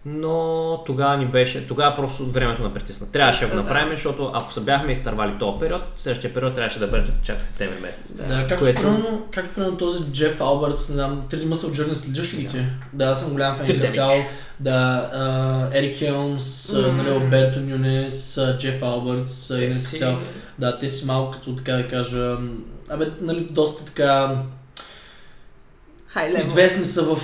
Но 0.06 0.82
тогава 0.86 1.16
ни 1.16 1.26
беше, 1.26 1.66
тогава 1.66 1.96
просто 1.96 2.26
времето 2.26 2.62
на 2.62 2.74
притисна. 2.74 3.06
Трябваше 3.12 3.40
да 3.40 3.50
го 3.50 3.56
Да. 3.56 3.62
направим, 3.62 3.90
защото 3.90 4.30
ако 4.34 4.52
се 4.52 4.60
бяхме 4.60 4.92
изтървали 4.92 5.32
този 5.40 5.58
период, 5.60 5.82
следващия 5.96 6.34
период 6.34 6.54
трябваше 6.54 6.78
да 6.78 6.86
бъде 6.86 7.10
чак 7.22 7.42
септември 7.42 7.80
месец. 7.80 8.12
Да. 8.12 8.22
Да, 8.22 8.46
както, 8.48 8.64
Което- 8.64 8.80
примерно, 8.82 9.22
както 9.30 9.54
примерно 9.54 9.76
този 9.76 10.04
Джеф 10.04 10.40
Албъртс, 10.40 10.88
не 10.88 10.94
знам, 10.94 11.22
Три 11.30 11.38
Muscle 11.44 11.54
Journey 11.82 11.92
следиш 11.94 12.34
ли 12.34 12.42
Да. 12.42 12.48
ти? 12.50 12.58
Да, 12.92 13.04
аз 13.04 13.20
съм 13.20 13.30
голям 13.32 13.56
фен 13.56 13.66
като 13.66 13.92
цяло. 13.92 14.22
Да, 14.60 15.10
а, 15.14 15.78
Ерик 15.78 15.96
Хелмс, 15.96 16.72
Мгм. 16.72 16.96
нали, 16.96 17.08
Алберто 17.08 17.60
Нюнес, 17.60 18.40
Джеф 18.58 18.82
Албъртс, 18.82 19.50
и. 19.50 19.74
Да, 20.58 20.78
те 20.78 20.88
си 20.88 21.06
малко 21.06 21.32
като 21.32 21.56
така 21.56 21.72
да 21.72 21.88
кажа, 21.88 22.36
абе, 22.90 23.06
нали, 23.20 23.46
доста 23.50 23.84
така 23.84 24.36
Лево. 26.16 26.38
известни 26.38 26.85
са 26.85 27.03
в 27.03 27.18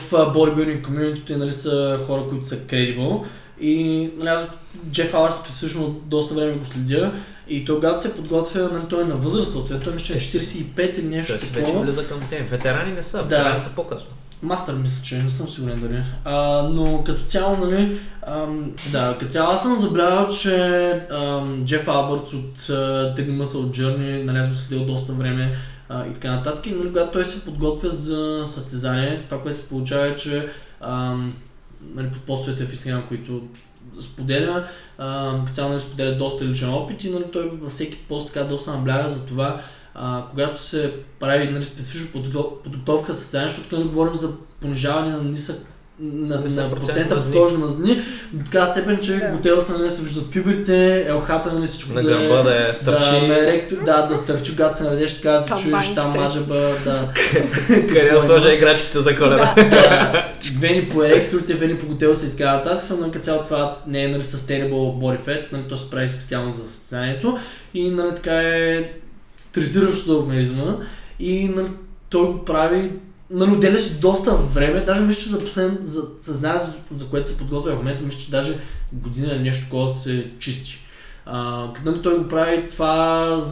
комьюнитито 0.83 1.33
и 1.33 1.37
нали 1.37 1.53
са 1.53 2.01
хора, 2.07 2.22
които 2.29 2.46
са 2.46 2.57
credible. 2.57 3.22
И 3.61 4.11
нали, 4.18 4.29
аз 4.29 4.48
Джеф 4.90 5.14
Албъртс 5.14 5.38
специфично 5.38 6.01
доста 6.07 6.35
време 6.35 6.53
го 6.53 6.64
следя. 6.64 7.12
И 7.48 7.64
той, 7.64 7.74
когато 7.74 8.03
се 8.03 8.16
подготвя, 8.16 8.61
нали, 8.72 8.83
той 8.90 9.03
е 9.03 9.07
на 9.07 9.14
възраст, 9.14 9.53
съответно, 9.53 9.85
той 9.85 9.94
мисля, 9.94 10.07
че 10.07 10.38
е 10.38 10.40
45 10.40 10.98
или 10.98 11.07
нещо 11.09 11.33
Той 11.33 11.38
си 11.38 11.53
вече 11.53 11.72
влиза 11.72 12.09
към 12.09 12.18
те. 12.31 12.37
Ветерани 12.42 12.92
не 12.92 13.03
са, 13.03 13.16
Да. 13.16 13.22
ветерани 13.22 13.61
са 13.61 13.70
по-късно. 13.77 14.09
Мастър 14.42 14.74
мисля, 14.74 15.05
че 15.05 15.18
не 15.22 15.31
съм 15.31 15.48
сигурен 15.48 15.81
дали. 15.81 16.03
А, 16.24 16.62
но 16.62 17.05
като 17.05 17.22
цяло, 17.22 17.57
нали, 17.57 17.98
ам, 18.27 18.72
да, 18.92 19.16
като 19.20 19.33
цяло 19.33 19.53
аз 19.53 19.62
съм 19.62 19.81
забравял, 19.81 20.29
че 20.29 20.90
ам, 21.11 21.62
Джеф 21.64 21.88
Албъртс 21.88 22.33
от 22.33 22.59
uh, 22.59 23.16
The 23.16 23.42
Muscle 23.42 23.70
Journey, 23.81 24.22
нали, 24.24 24.38
аз 24.38 24.48
го 24.48 24.55
следил 24.55 24.87
доста 24.87 25.12
време 25.12 25.57
а, 25.88 26.07
и 26.07 26.14
така 26.14 26.31
нататък. 26.31 26.66
И 26.66 26.72
нали, 26.72 26.88
когато 26.88 27.12
той 27.12 27.24
се 27.24 27.44
подготвя 27.44 27.90
за 27.90 28.44
състезание, 28.46 29.24
това, 29.29 29.42
което 29.42 29.59
се 29.59 29.68
получава 29.68 30.07
е, 30.07 30.16
че 30.16 30.48
ам, 30.81 31.35
нали, 31.94 32.09
под 32.09 32.22
постовете 32.22 32.66
в 32.66 32.74
Instagram, 32.74 33.09
които 33.09 33.42
споделя, 34.01 34.66
цяло 35.53 35.68
нали, 35.68 35.81
споделя 35.81 36.18
доста 36.18 36.44
личен 36.44 36.70
опит 36.70 37.05
и 37.05 37.11
нали, 37.11 37.24
той 37.33 37.48
във 37.48 37.72
всеки 37.72 37.96
пост 37.96 38.27
така 38.27 38.44
доста 38.44 38.72
набляга 38.72 39.09
за 39.09 39.27
това, 39.27 39.62
а, 39.94 40.24
когато 40.31 40.62
се 40.62 40.94
прави 41.20 41.48
нали, 41.48 41.64
специфично 41.64 42.20
подго- 42.20 42.62
подготовка 42.62 43.14
състезание, 43.14 43.48
защото 43.48 43.79
нали, 43.79 43.88
говорим 43.88 44.14
за 44.14 44.33
понижаване 44.61 45.11
на 45.11 45.22
нисък 45.22 45.66
на, 46.00 46.37
на 46.37 46.48
50% 46.48 46.70
процента 46.70 47.14
мазнини. 47.14 47.34
подкожни 47.34 47.58
мазнини, 47.58 48.02
до 48.32 48.44
така 48.44 48.66
степен, 48.66 48.98
че 49.02 49.12
Да. 49.12 49.28
в 49.28 49.37
хотела 49.37 49.62
са 49.62 49.78
нали, 49.78 49.90
се 49.90 50.02
виждат 50.02 50.32
фибрите, 50.32 51.04
елхата, 51.08 51.52
нали, 51.52 51.66
всичко 51.66 51.94
На 51.94 52.02
да 52.02 52.11
е- 52.12 52.14
гърба 52.14 52.42
да 52.42 52.70
е 52.70 52.74
стърчи. 52.74 53.11
Да, 53.11 53.26
на 53.26 53.38
еректор, 53.38 53.76
да, 53.84 54.06
да 54.06 54.18
стърчи, 54.18 54.50
когато 54.50 54.76
се 54.76 54.84
наведеш, 54.84 55.14
така 55.14 55.30
да 55.30 55.40
се 55.56 55.62
чуеш 55.62 55.94
там 55.94 56.11
мажаба, 56.16 56.54
да. 56.84 57.08
Къде 57.68 58.11
да 58.14 58.20
сложа 58.20 58.52
играчките 58.54 59.00
за 59.00 59.16
коледа. 59.16 59.54
да, 59.56 60.32
вени 60.58 60.88
по 60.88 61.02
еректорите, 61.04 61.54
вени 61.54 61.78
по 61.78 61.87
готелса 61.87 62.26
и 62.26 62.30
така 62.30 62.52
нататък. 62.52 62.84
Съм 62.84 63.00
на 63.00 63.11
цяло 63.11 63.42
това 63.44 63.78
не 63.87 64.04
е 64.04 64.08
нали, 64.08 64.22
sustainable 64.22 64.70
body 64.70 65.20
fat, 65.20 65.42
нали, 65.52 65.62
то 65.68 65.76
се 65.76 65.90
прави 65.90 66.08
специално 66.08 66.52
за 66.52 66.68
състезанието 66.68 67.38
и 67.74 67.90
нали, 67.90 68.14
така 68.14 68.40
е 68.42 68.92
стресиращо 69.38 70.04
за 70.06 70.14
организма 70.14 70.76
и 71.20 71.44
нали, 71.48 71.68
той 72.08 72.26
го 72.26 72.44
прави 72.44 72.90
нали, 73.30 73.50
отделя 73.50 73.78
си 73.78 74.00
доста 74.00 74.36
време, 74.36 74.84
даже 74.84 75.00
мисля, 75.00 75.22
че 75.22 75.28
за 75.28 75.38
последен, 75.38 75.78
за 75.82 76.02
състезание, 76.20 76.60
за, 76.60 76.76
за 76.90 77.10
което 77.10 77.28
се 77.28 77.38
подготвя 77.38 77.72
в 77.72 77.76
момента, 77.78 78.02
мисля, 78.02 78.20
че 78.20 78.30
даже 78.30 78.58
година 78.92 79.32
или 79.32 79.42
нещо 79.42 79.64
такова 79.64 79.94
се 79.94 80.30
чисти. 80.38 80.78
А, 81.30 81.70
като 81.74 81.90
нали, 81.90 82.02
той 82.02 82.18
го 82.18 82.28
прави 82.28 82.68
това 82.70 83.42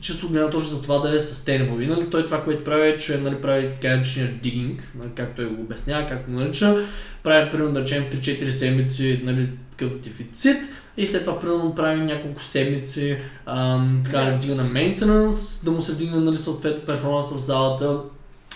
чисто 0.00 0.28
гледна 0.28 0.50
точка 0.50 0.70
за 0.70 0.82
това 0.82 0.98
да 0.98 1.16
е 1.16 1.20
sustainable. 1.20 1.82
И 1.82 1.86
нали, 1.86 2.10
той 2.10 2.24
това, 2.24 2.44
което 2.44 2.64
прави 2.64 2.88
е, 2.88 2.98
че 2.98 3.18
нали, 3.18 3.34
прави 3.34 3.68
така 3.74 3.96
наречения 3.96 4.32
дигинг, 4.42 4.92
нали, 4.98 5.10
както 5.14 5.36
той 5.36 5.44
го 5.44 5.62
обяснява, 5.62 6.08
както 6.08 6.30
го 6.30 6.38
нарича. 6.38 6.86
Прави, 7.22 7.50
примерно, 7.50 7.72
да 7.72 7.80
речем 7.80 8.04
3-4 8.12 8.48
седмици 8.48 9.20
нали, 9.24 9.48
такъв 9.70 9.98
дефицит 9.98 10.56
и 10.96 11.06
след 11.06 11.24
това, 11.24 11.40
примерно, 11.40 11.74
прави 11.74 12.00
няколко 12.00 12.44
седмици 12.44 13.18
ам, 13.46 14.00
така 14.04 14.18
да 14.18 14.36
вдига 14.36 14.54
на 14.54 14.64
мейнтенанс, 14.64 15.64
да 15.64 15.70
му 15.70 15.82
се 15.82 15.92
вдигне 15.92 16.20
нали, 16.20 16.36
съответно 16.36 16.86
перформанса 16.86 17.34
в 17.34 17.40
залата, 17.40 17.98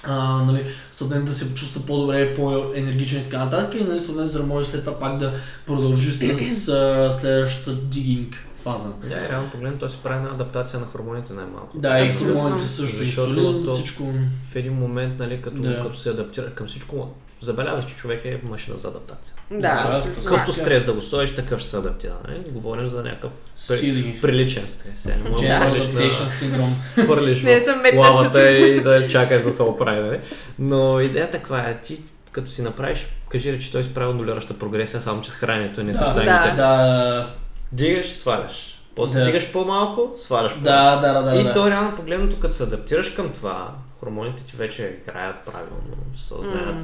а, 0.08 0.42
нали, 0.42 0.66
съответно 0.92 1.26
да 1.26 1.34
се 1.34 1.48
почувства 1.48 1.82
по-добре, 1.86 2.36
по-енергичен 2.36 3.20
и 3.20 3.24
така 3.24 3.44
нататък 3.44 3.80
и 3.80 3.84
нали, 3.84 4.00
съответно 4.00 4.32
да 4.32 4.46
може 4.46 4.68
след 4.68 4.84
това 4.84 4.98
пак 4.98 5.18
да 5.18 5.32
продължи 5.66 6.12
с 6.12 6.68
а, 6.68 7.12
следващата 7.12 7.74
дигинг 7.74 8.36
фаза. 8.62 8.88
Да, 9.08 9.14
и 9.16 9.28
реално 9.30 9.50
погледно, 9.50 9.78
той 9.78 9.90
се 9.90 9.96
прави 10.02 10.16
една 10.16 10.30
адаптация 10.30 10.80
на 10.80 10.86
хормоните 10.86 11.32
най-малко. 11.32 11.78
Да, 11.78 12.00
и 12.00 12.14
хормоните 12.14 12.64
също, 12.64 12.96
Защото 12.96 13.30
инсулин, 13.30 13.74
всичко. 13.74 14.02
В 14.50 14.56
един 14.56 14.72
момент, 14.72 15.18
нали, 15.18 15.42
като, 15.42 15.62
Да. 15.62 15.80
като 15.80 15.96
се 15.96 16.10
адаптира 16.10 16.54
към 16.54 16.66
всичко, 16.66 17.08
забелязваш, 17.40 17.86
че 17.90 17.96
човек 17.96 18.24
е 18.24 18.40
машина 18.42 18.78
за 18.78 18.88
адаптация. 18.88 19.34
Да. 19.50 20.02
Колкото 20.28 20.52
Да. 20.52 20.60
стрес 20.60 20.84
да 20.84 20.92
го 20.92 21.02
сложиш, 21.02 21.34
такъв 21.36 21.60
ще 21.60 21.68
се 21.68 21.76
адаптира. 21.76 22.14
Нали? 22.28 22.44
Говорим 22.50 22.88
за 22.88 23.02
някакъв 23.02 23.32
при, 23.68 24.18
приличен 24.22 24.68
стрес. 24.68 25.06
Е, 25.06 25.08
не 25.24 25.30
може 25.30 25.46
да 25.46 26.00
Syndrome. 26.10 27.04
хвърлиш 27.04 27.42
Не 27.42 27.60
съм 27.60 27.82
лавата 27.96 28.50
и 28.50 28.80
да 28.80 29.08
чакаш 29.08 29.42
да 29.42 29.52
се 29.52 29.62
оправи. 29.62 30.00
Нали? 30.00 30.20
Но 30.58 31.00
идеята 31.00 31.38
каква 31.38 31.60
е? 31.60 31.80
Ти 31.80 32.00
като 32.32 32.50
си 32.50 32.62
направиш, 32.62 33.06
кажи 33.28 33.60
че 33.60 33.72
той 33.72 33.80
е 33.80 33.84
справил 33.84 34.14
нулираща 34.14 34.58
прогресия, 34.58 35.00
само 35.00 35.22
че 35.22 35.30
с 35.30 35.34
храненето 35.34 35.82
не 35.82 35.94
с 35.94 35.98
Да. 35.98 36.54
Да, 36.56 37.30
Дигаш, 37.72 38.12
сваляш. 38.12 38.82
После 38.96 39.18
Да. 39.20 39.26
дигаш 39.26 39.52
по-малко, 39.52 40.12
сваляш 40.16 40.54
по 40.54 40.60
да, 40.60 40.96
да, 40.96 41.12
да, 41.12 41.22
да. 41.22 41.40
и 41.40 41.44
да. 41.44 41.52
то 41.52 41.70
реално 41.70 41.96
погледнато, 41.96 42.40
като 42.40 42.54
се 42.54 42.62
адаптираш 42.62 43.10
към 43.10 43.32
това, 43.32 43.74
хормоните 44.00 44.42
ти 44.44 44.56
вече 44.56 44.98
играят 45.02 45.36
правилно, 45.46 45.96
съзнаят, 46.16 46.76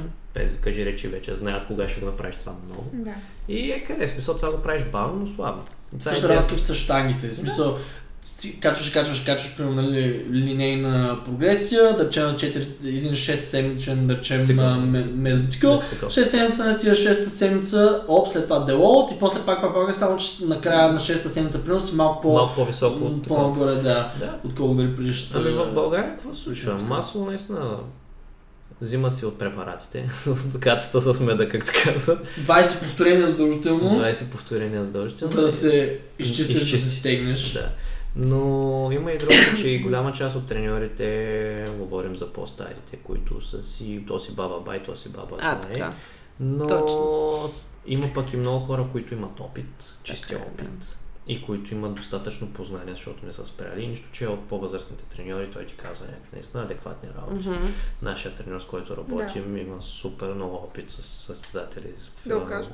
Кажи 0.61 0.85
речи 0.85 1.07
вече, 1.07 1.35
знаят 1.35 1.67
кога 1.67 1.87
ще 1.87 1.99
го 1.99 2.05
направиш 2.05 2.35
това 2.35 2.53
много. 2.65 2.89
Да. 2.93 3.13
И 3.47 3.71
е 3.71 3.83
къде, 3.83 4.07
в 4.07 4.11
смисъл 4.11 4.35
това 4.35 4.51
го 4.51 4.57
правиш 4.57 4.83
бавно, 4.91 5.19
но 5.19 5.27
слабо. 5.35 5.59
Това 5.99 6.11
е 6.11 6.13
Също 6.13 6.25
идеята. 6.25 6.35
работа 6.43 6.55
като 6.55 6.73
с 6.73 6.75
штангите. 6.75 7.27
В 7.27 7.35
смисъл, 7.35 7.77
си- 8.23 8.59
качваш, 8.59 8.89
качваш, 8.89 9.19
качваш, 9.19 9.57
примерно, 9.57 9.81
нали, 9.81 10.25
линейна 10.31 11.19
прогресия, 11.25 11.97
да 11.97 12.05
речем 12.05 12.23
на 12.23 12.33
4, 12.33 12.55
един 12.85 13.11
6 13.11 13.35
седмичен, 13.35 14.07
да 14.07 14.17
речем 14.17 14.41
мезоцикъл. 15.15 15.81
Цикъл. 15.89 16.09
6 16.09 16.23
седмица, 16.23 16.65
не 16.65 16.73
стига 16.73 16.91
6 16.95 17.25
седмица, 17.25 18.03
оп, 18.07 18.29
след 18.29 18.43
това 18.43 18.59
делот 18.59 19.11
и 19.11 19.19
после 19.19 19.39
пак 19.39 19.61
пак 19.61 19.73
пак, 19.73 19.95
само 19.95 20.17
че 20.17 20.45
накрая 20.45 20.93
на 20.93 20.99
6 20.99 21.27
седмица, 21.27 21.61
примерно 21.61 21.81
си 21.81 21.95
малко 21.95 22.21
по... 22.21 22.33
Малко 22.33 22.55
по-високо 22.55 23.21
по-нагоре, 23.21 23.73
да, 23.73 24.13
Да. 24.19 24.39
отколко 24.45 24.73
дали 24.73 24.95
предишната. 24.95 25.39
Ами 25.39 25.55
в 25.57 25.73
България 25.73 26.11
какво 26.11 26.33
се 26.33 26.41
случва? 26.43 26.73
Масово 26.89 27.25
наистина 27.25 27.75
взимат 28.81 29.17
си 29.17 29.25
от 29.25 29.39
препаратите, 29.39 30.09
от 30.27 30.39
кацата 30.59 31.01
с 31.03 31.19
меда, 31.19 31.49
както 31.49 31.71
казват. 31.83 32.27
20 32.39 32.79
повторения 32.79 33.29
задължително, 33.29 33.89
20 33.91 34.25
повторения 34.25 34.85
задължително. 34.85 35.33
за 35.33 35.41
да 35.41 35.51
се 35.51 35.99
изчистиш, 36.19 36.47
да 36.47 36.59
се 36.59 36.63
Изчистиш. 36.65 36.99
стегнеш. 36.99 37.53
Да. 37.53 37.69
Но 38.15 38.37
има 38.91 39.11
и 39.11 39.17
друго, 39.17 39.31
че 39.61 39.67
и 39.67 39.79
голяма 39.79 40.13
част 40.13 40.35
от 40.35 40.47
треньорите, 40.47 41.65
говорим 41.71 42.15
за 42.15 42.33
по-старите, 42.33 42.97
които 42.97 43.41
са 43.41 43.63
си, 43.63 44.03
то 44.07 44.19
си 44.19 44.31
баба 44.31 44.59
бай, 44.59 44.83
то 44.83 44.95
си 44.95 45.09
баба 45.09 45.35
А, 45.39 45.55
бай. 45.55 45.73
така. 45.73 45.93
Но 46.39 46.67
Точно. 46.67 47.53
има 47.87 48.07
пък 48.15 48.33
и 48.33 48.37
много 48.37 48.59
хора, 48.59 48.85
които 48.91 49.13
имат 49.13 49.39
опит, 49.39 49.65
чистия 50.03 50.39
Така 50.39 50.49
е, 50.49 50.55
да. 50.57 50.63
опит. 50.65 50.95
И 51.31 51.41
които 51.41 51.73
имат 51.73 51.95
достатъчно 51.95 52.53
познание, 52.53 52.93
защото 52.93 53.25
не 53.25 53.33
са 53.33 53.45
спряли. 53.45 53.83
И 53.83 53.87
нищо, 53.87 54.09
че 54.11 54.27
от 54.27 54.47
по-възрастните 54.47 55.03
треньори 55.05 55.51
той 55.51 55.65
ти 55.65 55.75
казва 55.75 56.05
някакви 56.05 56.29
наистина 56.33 56.63
адекватни 56.63 57.09
работи. 57.17 57.49
Мгм. 57.49 57.65
Нашия 58.01 58.35
треньор, 58.35 58.59
с 58.59 58.65
който 58.65 58.97
работим, 58.97 59.57
има 59.57 59.81
супер 59.81 60.33
много 60.33 60.55
опит 60.55 60.91
с 60.91 61.01
състезатели. 61.01 61.87
С 61.99 62.27
Да. 62.29 62.67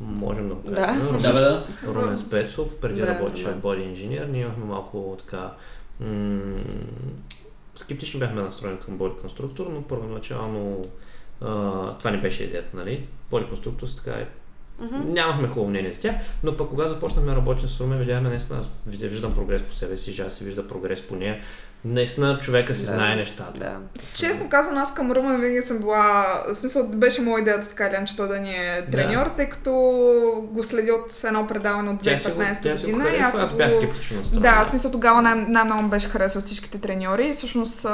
Можем 0.00 0.48
да 0.48 0.54
го 0.54 0.68
Да. 0.70 0.74
кажем. 0.74 1.22
Да, 1.22 1.32
да. 1.32 1.66
Румен 1.86 2.18
Спецов, 2.18 2.80
преди 2.80 3.00
Да, 3.00 3.06
работеше 3.06 3.44
да. 3.44 3.54
Body 3.54 3.94
Engineer, 3.94 4.26
ние 4.26 4.42
имахме 4.42 4.64
малко 4.64 5.16
така 5.20 5.52
м- 6.00 6.60
скептични 7.76 8.20
бяхме 8.20 8.42
настроени 8.42 8.80
към 8.80 8.98
Body 8.98 9.26
Constructor, 9.26 9.68
но 9.68 9.82
първоначално 9.82 10.84
а, 11.40 11.48
това 11.98 12.10
не 12.10 12.20
беше 12.20 12.44
идеята, 12.44 12.76
нали? 12.76 13.06
Body 13.32 13.52
Constructor 13.54 13.96
така 13.96 14.10
е 14.18 14.28
Мгм. 14.80 15.12
Нямахме 15.12 15.48
хубаво 15.48 15.70
мнение 15.70 15.92
за 15.92 16.00
тях, 16.00 16.16
но 16.42 16.56
пък 16.56 16.68
когато 16.68 16.90
започнахме 16.90 17.30
да 17.30 17.36
работим 17.36 17.68
с 17.68 17.80
Румен, 17.80 17.98
видяхме 17.98 18.28
наистина, 18.28 18.60
виждам 18.86 19.34
прогрес 19.34 19.62
по 19.62 19.72
себе 19.72 19.96
си, 19.96 20.12
Жа 20.12 20.30
си 20.30 20.44
вижда 20.44 20.68
прогрес 20.68 21.08
по 21.08 21.16
нея. 21.16 21.40
Наистина 21.84 22.38
човека 22.40 22.74
си 22.74 22.86
Да. 22.86 22.92
знае 22.92 23.16
нещата. 23.16 23.52
Да. 23.54 23.76
Честно 24.14 24.48
казвам, 24.48 24.78
аз 24.78 24.94
към 24.94 25.12
Румен 25.12 25.40
винаги 25.40 25.62
съм 25.62 25.78
била... 25.78 26.26
В 26.48 26.54
смисъл, 26.54 26.88
беше 26.88 27.20
моя 27.20 27.40
идеята 27.42 27.68
така 27.68 27.86
или 27.86 27.94
иначе 27.94 28.16
той 28.16 28.28
да 28.28 28.38
ни 28.38 28.50
е 28.50 28.84
треньор, 28.92 29.26
тъй 29.26 29.48
като 29.48 29.70
го 30.44 30.62
следи 30.62 30.90
от 30.90 31.24
едно 31.24 31.46
предаване 31.46 31.90
от 31.90 32.00
Тя 32.02 32.18
си 32.18 32.30
го, 32.30 32.40
2015 32.42 32.62
тя 32.62 32.76
си 32.76 32.84
го 32.84 32.92
година. 32.92 33.10
и 33.10 33.18
аз 33.18 33.48
си 33.48 33.56
бях 33.56 33.72
скептично 33.72 34.16
настроен. 34.16 34.42
Да, 34.42 34.64
в 34.64 34.68
смисъл 34.68 34.90
тогава 34.90 35.22
най- 35.22 35.34
най-много 35.48 35.82
ме 35.82 35.88
беше 35.88 36.08
харесал 36.08 36.42
всичките 36.42 36.78
треньори 36.78 37.24
и 37.24 37.32
всъщност 37.32 37.86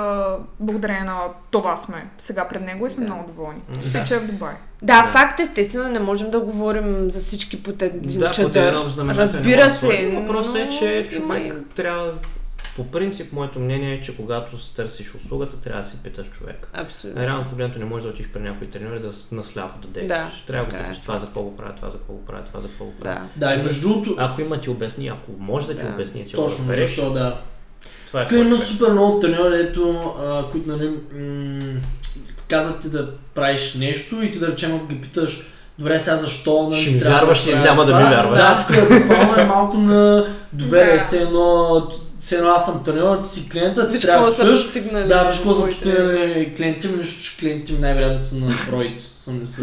благодарение 0.61 1.05
на 1.05 1.19
това 1.51 1.77
сме 1.77 2.07
сега 2.19 2.49
пред 2.49 2.63
него 2.63 2.87
и 2.87 2.91
сме 2.91 3.05
Да. 3.05 3.15
много 3.15 3.27
доволни. 3.29 3.61
Да. 3.93 4.05
Че 4.05 4.15
е 4.15 4.19
в 4.19 4.27
Дубай. 4.27 4.55
Да, 4.83 5.03
Да. 5.03 5.09
факт 5.09 5.41
естествено 5.41 5.89
не 5.89 5.99
можем 6.01 6.31
да 6.31 6.41
говорим 6.41 7.11
за 7.11 7.21
всички 7.21 7.63
под 7.63 7.83
един 7.83 8.19
Да, 8.19 8.27
под 8.27 8.35
чадър. 8.35 8.67
едно 8.67 8.85
Разбира 9.09 9.65
да 9.65 9.71
се. 9.71 10.13
Въпросът 10.17 10.57
е, 10.57 10.65
но 10.65 10.71
че 10.71 11.09
човек 11.13 11.43
и- 11.45 11.75
трябва... 11.75 12.13
По 12.77 12.85
принцип, 12.85 13.33
моето 13.33 13.59
мнение 13.61 13.95
е, 13.95 14.01
че 14.01 14.17
когато 14.17 14.59
си 14.59 14.75
търсиш 14.75 15.15
услугата, 15.15 15.57
трябва 15.57 15.83
да 15.83 15.89
си 15.89 15.97
питаш 16.05 16.27
човек. 16.29 16.69
Абсолютно. 16.73 17.23
Реално 17.23 17.49
погледнато 17.49 17.79
не 17.79 17.85
можеш 17.85 18.05
да 18.05 18.11
отиш 18.11 18.27
при 18.29 18.41
някой 18.41 18.67
треньор 18.67 18.97
и 18.97 19.01
да 19.01 19.11
насляпо 19.33 19.79
да 19.79 19.89
действаш. 19.89 20.41
Да, 20.41 20.47
трябва 20.47 20.67
да 20.67 20.71
го 20.71 20.83
е. 20.83 20.85
питаш 20.85 21.03
това 21.03 21.19
за 21.19 21.27
какво 21.27 21.43
го 21.43 21.57
правя, 21.57 21.73
това 21.77 21.91
за 21.91 21.99
какво 21.99 22.13
го 22.13 22.25
правя, 22.25 22.43
това 22.45 22.61
за 22.61 22.69
какво 22.69 22.85
го 22.85 22.93
правя. 22.93 23.21
Да. 23.37 23.49
Да, 23.49 23.55
и 23.55 23.63
между 23.63 23.89
другото, 23.89 24.15
Ако 24.19 24.41
има 24.41 24.61
ти 24.61 24.71
обясни, 24.71 25.09
ако 25.09 25.31
може 25.39 25.67
да 25.67 25.75
ти 25.75 25.83
Да. 25.83 25.89
обясни, 25.89 26.25
ти 26.25 26.33
точно 26.33 26.67
го 26.67 26.73
защо 26.73 27.11
да. 27.11 27.37
това 28.07 28.23
е 28.23 28.27
Тук 28.27 28.39
има 28.39 28.59
супер 28.59 28.93
много 28.93 29.21
треньори, 29.21 29.61
ето, 29.61 30.15
а, 30.21 30.51
които 30.51 30.69
нали, 30.69 30.89
м- 30.89 31.81
казват 32.49 32.81
ти 32.81 32.89
да 32.89 33.11
правиш 33.35 33.75
нещо 33.75 34.23
и 34.23 34.31
ти 34.31 34.39
да 34.39 34.49
речем, 34.49 34.77
ако 34.77 34.87
ги 34.87 35.01
питаш, 35.01 35.47
добре 35.79 36.01
сега 36.01 36.17
защо, 36.17 36.69
нали, 36.71 36.81
Ще 36.81 36.91
ми 36.91 36.99
вярваш 36.99 37.45
да 37.45 37.51
правя 37.53 37.65
няма 37.65 37.85
да 37.85 37.93
това?» 37.93 38.01
ми 38.01 38.15
вярваш? 38.15 38.41
Да, 38.41 38.65
тук 38.69 38.77
е 38.77 38.99
буквално 39.01 39.37
е 39.37 39.45
малко 39.45 39.77
на 39.77 40.27
доверие, 40.53 40.95
Да. 40.95 41.01
все 41.01 41.23
едно, 41.23 41.89
все 42.25 42.37
едно 42.37 42.49
аз 42.51 42.65
съм 42.65 42.85
треньор, 42.85 43.17
ти 43.17 43.29
си 43.29 43.49
клиента, 43.49 43.89
ти 43.89 43.93
Виж 43.93 44.03
трябва 44.03 44.31
да 44.31 44.51
постигнали. 44.51 45.09
Да, 45.09 45.25
виж 45.25 45.37
какво 45.37 45.55
са 45.55 45.67
постигнали 45.67 46.55
клиенти, 46.57 46.89
ми, 46.89 46.97
нищо, 46.97 47.23
че 47.23 47.37
клиенти 47.39 47.73
най-вероятно 47.73 48.21
са 48.21 48.35
на 48.35 48.53
троица. 48.71 49.09
Съм 49.19 49.41
не 49.41 49.47
са. 49.47 49.63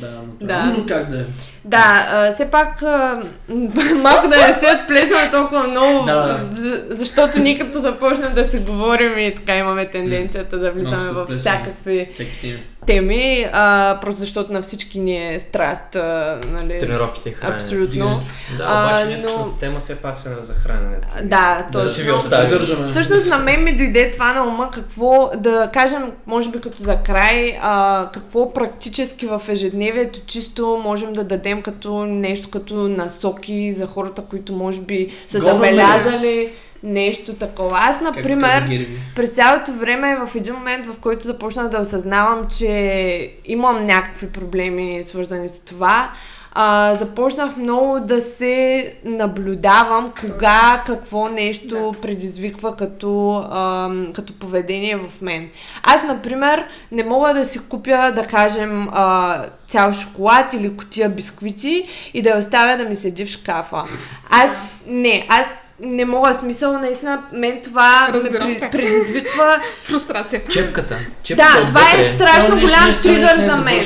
Да, 0.00 0.10
но, 0.40 0.46
Да. 0.46 0.74
но 0.78 0.86
как 0.86 1.10
да 1.10 1.16
е. 1.16 1.24
Да, 1.64 2.06
а, 2.10 2.32
все 2.32 2.50
пак 2.50 2.82
а, 2.82 3.22
малко 3.94 4.28
да 4.28 4.36
не 4.36 4.54
се 4.54 4.80
отплесваме 4.82 5.30
толкова 5.30 5.66
много, 5.68 6.04
Да. 6.06 6.40
за- 6.52 6.82
защото 6.90 7.38
ние 7.40 7.58
като 7.58 7.80
започнем 7.80 8.34
да 8.34 8.44
си 8.44 8.58
говорим 8.58 9.18
и 9.18 9.34
така 9.34 9.56
имаме 9.56 9.90
тенденцията 9.90 10.58
да 10.58 10.70
влизаме 10.70 11.10
в 11.10 11.26
всякакви 11.30 12.08
Всеки 12.12 12.58
теми. 12.86 13.46
а, 13.52 13.98
просто 14.00 14.20
защото 14.20 14.52
на 14.52 14.62
всички 14.62 15.00
ни 15.00 15.34
е 15.34 15.38
страст, 15.38 15.96
а, 15.96 16.40
нали? 16.46 16.78
Тренировките 16.78 17.28
и 17.28 17.32
храненето. 17.32 17.64
Абсолютно. 17.64 18.22
Да, 18.58 18.64
А, 18.68 18.86
обаче 18.86 19.02
но- 19.02 19.06
днескашната 19.08 19.58
тема 19.60 19.80
все 19.80 19.96
пак 19.96 20.18
се 20.18 20.28
за 20.40 20.52
храненето. 20.54 21.08
Да, 21.22 21.66
Да, 21.72 21.82
Да 21.82 21.90
си 21.90 22.02
ви 22.02 22.08
точно. 22.08 22.18
оставим. 22.18 22.88
Всъщност 22.88 23.28
на 23.28 23.38
мен 23.38 23.64
ми 23.64 23.76
дойде 23.76 24.10
това 24.10 24.32
на 24.32 24.44
ума, 24.44 24.70
какво 24.70 25.30
да 25.36 25.70
кажем, 25.72 26.12
може 26.26 26.50
би 26.50 26.60
като 26.60 26.82
за 26.82 26.96
край, 26.96 27.58
а, 27.62 28.08
какво 28.14 28.52
практически 28.52 29.26
в 29.26 29.42
ежедневието 29.48 30.20
чисто 30.20 30.80
можем 30.84 31.12
да 31.12 31.24
дадем 31.24 31.62
като 31.62 32.06
нещо 32.06 32.50
като 32.50 32.74
насоки 32.74 33.72
за 33.72 33.86
хората, 33.86 34.22
които 34.22 34.52
може 34.52 34.80
би 34.80 35.08
са 35.28 35.38
Go 35.38 35.44
забелязали 35.44 36.52
нещо 36.82 37.34
такова. 37.34 37.78
Аз, 37.82 38.00
например, 38.00 38.86
през 39.16 39.30
цялото 39.30 39.72
време, 39.72 40.16
в 40.26 40.34
един 40.34 40.54
момент, 40.54 40.86
в 40.86 40.98
който 41.00 41.26
започнах 41.26 41.68
да 41.68 41.80
осъзнавам, 41.80 42.44
че 42.58 43.32
имам 43.44 43.86
някакви 43.86 44.32
проблеми, 44.32 45.04
свързани 45.04 45.48
с 45.48 45.60
това, 45.60 46.12
а, 46.54 46.94
започнах 46.94 47.56
много 47.56 48.00
да 48.00 48.20
се 48.20 48.94
наблюдавам 49.04 50.12
кога 50.20 50.82
какво 50.86 51.28
нещо 51.28 51.94
предизвиква 52.02 52.76
като, 52.76 53.44
ам, 53.50 54.12
като 54.14 54.32
поведение 54.32 54.96
в 54.96 55.20
мен. 55.20 55.50
Аз, 55.82 56.02
например, 56.02 56.64
не 56.92 57.04
мога 57.04 57.34
да 57.34 57.44
си 57.44 57.58
купя, 57.68 58.12
да 58.14 58.26
кажем, 58.26 58.88
а, 58.92 59.44
цял 59.68 59.92
шоколад 59.92 60.52
или 60.52 60.76
котия 60.76 61.08
бисквити 61.08 61.88
и 62.14 62.22
да 62.22 62.30
я 62.30 62.38
оставя 62.38 62.76
да 62.76 62.84
ми 62.84 62.94
седи 62.94 63.24
в 63.24 63.28
шкафа. 63.28 63.84
Аз, 64.30 64.50
не, 64.86 65.26
аз 65.28 65.46
не 65.82 66.04
мога 66.04 66.34
смисъл, 66.34 66.72
наистина, 66.72 67.22
мен 67.32 67.60
това 67.64 68.08
ме 68.08 68.14
Разбирам 68.14 68.48
при- 68.48 68.60
те. 68.60 68.70
предизвиква 68.70 69.58
Фрустрация. 69.84 70.42
Чепката. 70.46 70.98
Чепката 71.22 71.58
да, 71.58 71.66
това 71.66 71.80
е 71.92 72.12
страшно 72.14 72.54
голям 72.56 72.90
е- 72.90 73.02
тригър 73.02 73.38
е 73.38 73.50
за 73.50 73.56
мен. 73.56 73.80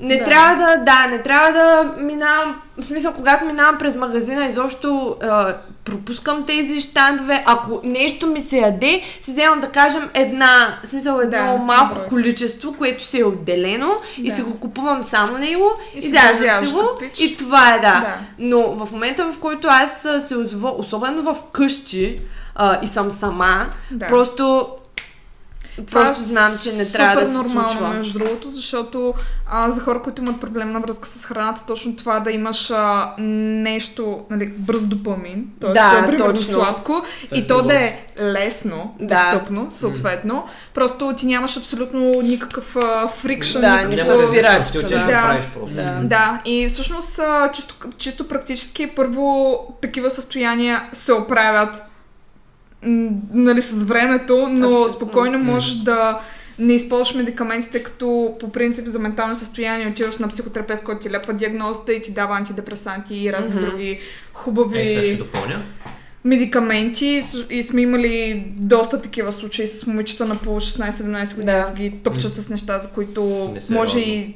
Не 0.00 0.16
Да. 0.16 0.24
трябва 0.24 0.54
да, 0.56 0.76
да, 0.76 1.06
не 1.06 1.22
трябва 1.22 1.52
да 1.52 1.92
минавам, 1.98 2.56
в 2.78 2.84
смисъл, 2.84 3.12
когато 3.12 3.44
минавам 3.44 3.78
през 3.78 3.96
магазина, 3.96 4.46
изобщо 4.46 5.16
а, 5.22 5.54
пропускам 5.84 6.46
тези 6.46 6.80
щандове. 6.80 7.42
Ако 7.46 7.80
нещо 7.84 8.26
ми 8.26 8.40
се 8.40 8.58
яде, 8.58 9.02
си 9.22 9.30
вземам 9.30 9.60
да 9.60 9.68
кажем 9.68 10.10
една, 10.14 10.78
в 10.84 10.88
смисъл 10.88 11.18
едно 11.18 11.30
Да, 11.38 11.56
малко 11.56 11.94
брой. 11.94 12.06
количество, 12.06 12.72
което 12.72 13.04
си 13.04 13.20
е 13.20 13.24
отделено 13.24 13.90
и 14.18 14.28
Да. 14.28 14.34
си 14.34 14.42
го 14.42 14.60
купувам 14.60 15.04
само 15.04 15.38
него, 15.38 15.70
И 15.94 15.98
изяждам 15.98 16.60
си 16.60 16.66
го 16.66 16.80
и 17.20 17.36
това 17.36 17.74
е 17.74 17.78
да. 17.78 18.00
Да. 18.00 18.14
Но 18.38 18.72
в 18.76 18.92
момента, 18.92 19.24
в 19.26 19.40
който 19.40 19.68
аз 19.70 19.90
се 20.20 20.36
озова, 20.36 20.70
особено 20.70 21.22
в 21.24 21.36
къщи 21.52 22.18
а, 22.54 22.78
и 22.82 22.86
съм 22.86 23.10
сама, 23.10 23.66
Да. 23.90 24.06
просто 24.06 24.66
Просто 25.92 26.22
знам, 26.22 26.52
че 26.62 26.72
не 26.72 26.86
трябва 26.92 27.20
да 27.20 27.26
се 27.26 27.32
нормално, 27.32 27.70
случва. 27.70 27.88
между 27.88 28.18
другото, 28.18 28.50
защото 28.50 29.14
а, 29.50 29.70
за 29.70 29.80
хора, 29.80 30.02
които 30.02 30.22
имат 30.22 30.40
проблемна 30.40 30.80
връзка 30.80 31.08
с 31.08 31.24
храната, 31.24 31.62
точно 31.66 31.96
това 31.96 32.20
да 32.20 32.30
имаш 32.30 32.70
а, 32.70 33.14
нещо, 33.18 34.24
нали, 34.30 34.46
бърз 34.46 34.84
допамин, 34.84 35.46
т.е. 35.60 35.72
Да, 35.72 36.00
да, 36.00 36.06
примерно 36.06 36.32
точно. 36.32 36.46
сладко, 36.46 37.02
Това 37.24 37.36
и 37.36 37.40
е 37.40 37.46
то 37.46 37.62
да 37.62 37.74
е 37.74 38.04
лесно, 38.20 38.94
Да. 39.00 39.14
достъпно, 39.32 39.66
съответно. 39.70 40.44
Просто 40.74 41.14
ти 41.16 41.26
нямаш 41.26 41.56
абсолютно 41.56 42.00
никакъв 42.22 42.76
а, 42.76 43.08
фрикшън, 43.08 43.60
Да, 43.60 43.82
Никаква 43.82 44.16
да 44.16 44.28
спирачка, 44.28 44.82
да. 44.82 44.88
да 44.88 45.40
Да. 45.70 46.00
Да. 46.02 46.40
И 46.44 46.68
всъщност 46.68 47.18
а, 47.18 47.50
чисто, 47.52 47.74
чисто 47.98 48.28
практически 48.28 48.86
първо 48.86 49.58
такива 49.82 50.10
състояния 50.10 50.82
се 50.92 51.12
оправят 51.12 51.82
нали, 52.82 53.62
с 53.62 53.72
времето, 53.74 54.48
но 54.48 54.66
Абсолютно. 54.66 54.88
спокойно 54.88 55.38
можеш 55.40 55.72
да 55.72 56.20
не 56.58 56.74
използваш 56.74 57.14
медикаментите, 57.14 57.82
като 57.82 58.36
по 58.40 58.52
принцип 58.52 58.86
за 58.86 58.98
ментално 58.98 59.36
състояние 59.36 59.86
отиваш 59.86 60.18
на 60.18 60.28
психотерапевт, 60.28 60.82
който 60.82 61.00
ти 61.00 61.10
лепва 61.10 61.32
диагнозата 61.34 61.92
и 61.92 62.02
ти 62.02 62.12
дава 62.12 62.36
антидепресанти 62.36 63.14
и 63.16 63.32
разни 63.32 63.54
Мгм. 63.54 63.64
други 63.64 64.00
хубави 64.32 64.80
Е, 64.80 64.88
сега 64.88 65.02
ще 65.02 65.14
допълня. 65.14 65.62
медикаменти 66.24 67.20
и 67.50 67.62
сме 67.62 67.82
имали 67.82 68.44
доста 68.50 69.02
такива 69.02 69.32
случаи 69.32 69.66
с 69.66 69.86
момичета 69.86 70.26
на 70.26 70.34
по 70.34 70.50
16-17 70.50 71.34
години, 71.34 71.52
Да. 71.52 71.72
ги 71.72 71.92
тъпчат 72.02 72.34
с 72.34 72.48
неща, 72.48 72.78
за 72.78 72.88
които 72.88 73.20
Несериозно. 73.54 73.76
може 73.76 73.98
и 73.98 74.34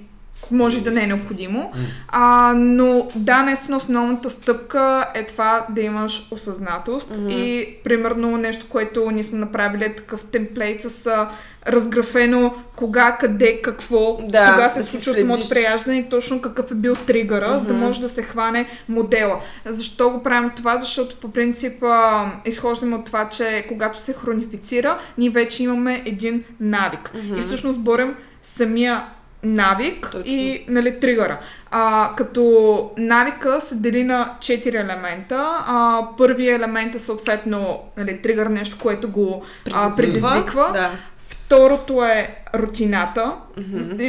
може 0.51 0.79
и 0.79 0.81
да 0.81 0.91
не 0.91 1.03
е 1.03 1.07
необходимо. 1.07 1.73
А, 2.09 2.53
но 2.57 3.09
да, 3.15 3.43
наистина 3.43 3.77
основната 3.77 4.31
стъпка 4.31 5.07
е 5.15 5.27
това 5.27 5.67
да 5.71 5.81
имаш 5.81 6.29
осъзнатост 6.31 7.11
Мгм. 7.11 7.29
и 7.29 7.77
примерно 7.85 8.37
нещо, 8.37 8.67
което 8.69 9.11
ние 9.11 9.23
сме 9.23 9.39
направили 9.39 9.85
е 9.85 9.95
такъв 9.95 10.25
темплейт 10.25 10.81
с 10.81 11.07
а, 11.07 11.31
разграфено 11.67 12.55
кога, 12.77 13.17
къде, 13.21 13.63
какво, 13.63 14.19
Да, 14.29 14.53
кога 14.53 14.69
се 14.69 14.79
да 14.79 14.85
случва 14.85 15.15
самото 15.15 15.49
преяждане 15.49 15.99
и 15.99 16.09
точно 16.09 16.41
какъв 16.41 16.71
е 16.71 16.75
бил 16.75 16.95
тригъра, 16.95 17.59
за 17.59 17.65
да 17.65 17.75
може 17.75 18.01
да 18.01 18.09
се 18.09 18.23
хване 18.23 18.67
модела. 18.89 19.41
Защо 19.65 20.11
го 20.11 20.23
правим 20.23 20.51
това? 20.57 20.79
Защото 20.79 21.17
по 21.17 21.31
принцип 21.33 21.83
а, 21.83 22.31
изхождаме 22.45 22.97
от 22.97 23.05
това, 23.05 23.29
че 23.29 23.65
когато 23.69 24.01
се 24.01 24.13
хронифицира, 24.13 24.99
ние 25.19 25.31
вече 25.31 25.63
имаме 25.63 26.03
един 26.07 26.45
навик. 26.61 27.11
Мгм. 27.15 27.39
И 27.39 27.43
всъщност 27.43 27.81
борим 27.81 28.15
самия 28.43 29.05
навик 29.43 30.09
Точно. 30.13 30.23
и 30.27 30.65
нали, 30.69 31.01
тригъра. 31.01 31.39
А, 31.71 32.11
като 32.17 32.91
навика 32.97 33.61
се 33.61 33.75
дели 33.75 34.05
на 34.05 34.35
4 34.39 34.67
елемента. 34.75 35.65
А, 35.67 36.07
първият 36.19 36.59
елемент 36.59 36.95
е 36.95 36.99
съответно 36.99 37.83
нали, 37.97 38.23
тригър, 38.23 38.47
нещо, 38.47 38.79
което 38.83 39.11
го 39.11 39.43
а, 39.73 39.97
предизвиква. 39.97 40.71
Да. 40.73 40.91
Второто 41.29 42.05
е 42.05 42.37
рутината. 42.55 43.35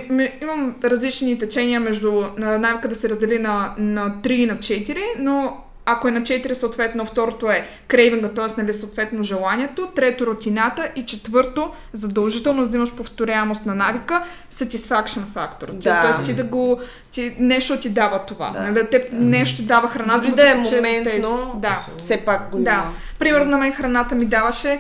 М- 0.10 0.28
Имам 0.42 0.76
различни 0.84 1.40
течения 1.40 1.80
между 1.80 2.24
на 2.38 2.58
навика 2.58 2.88
да 2.88 2.96
се 2.96 3.10
раздели 3.10 3.40
на, 3.40 3.74
на 3.78 4.16
3 4.24 4.32
и 4.32 4.46
на 4.46 4.58
4, 4.58 4.98
но 5.20 5.58
ако 5.92 6.08
е 6.08 6.12
на 6.12 6.22
4, 6.22 6.54
съответно 6.54 7.06
второто 7.06 7.50
е 7.50 7.68
крейвинга, 7.88 8.28
т.е. 8.30 8.62
нали, 8.62 8.74
съответно 8.74 9.24
желанието, 9.24 9.88
трето 9.96 10.26
рутината 10.26 10.90
и 10.96 11.06
четвърто 11.06 11.72
задължително, 11.94 12.64
за 12.64 12.70
да 12.72 12.78
имаш 12.78 12.94
повторяемост 12.94 13.66
на 13.66 13.76
навика, 13.76 14.24
satisfaction 14.54 15.22
фактор. 15.34 15.68
Да. 15.74 16.02
Тоест 16.02 16.24
ти 16.24 16.34
да 16.34 16.44
го, 16.44 16.80
ти, 17.12 17.36
нещо 17.40 17.80
ти 17.80 17.90
дава 17.90 18.26
това. 18.26 18.50
Да. 18.52 18.62
Нали, 18.62 18.88
теб 18.90 19.06
нещо 19.12 19.56
ти 19.56 19.64
дава 19.64 19.88
храната. 19.88 20.22
Дори 20.22 20.32
да 20.32 20.50
е 20.50 20.56
моментно. 20.56 21.56
Да. 21.62 21.86
Все 21.98 22.26
пак 22.26 22.52
го 22.52 22.60
Да. 22.60 22.72
има. 22.72 22.94
Примерно 23.20 23.52
на 23.52 23.58
мен 23.58 23.74
храната 23.74 24.16
ми 24.16 24.26
даваше 24.26 24.80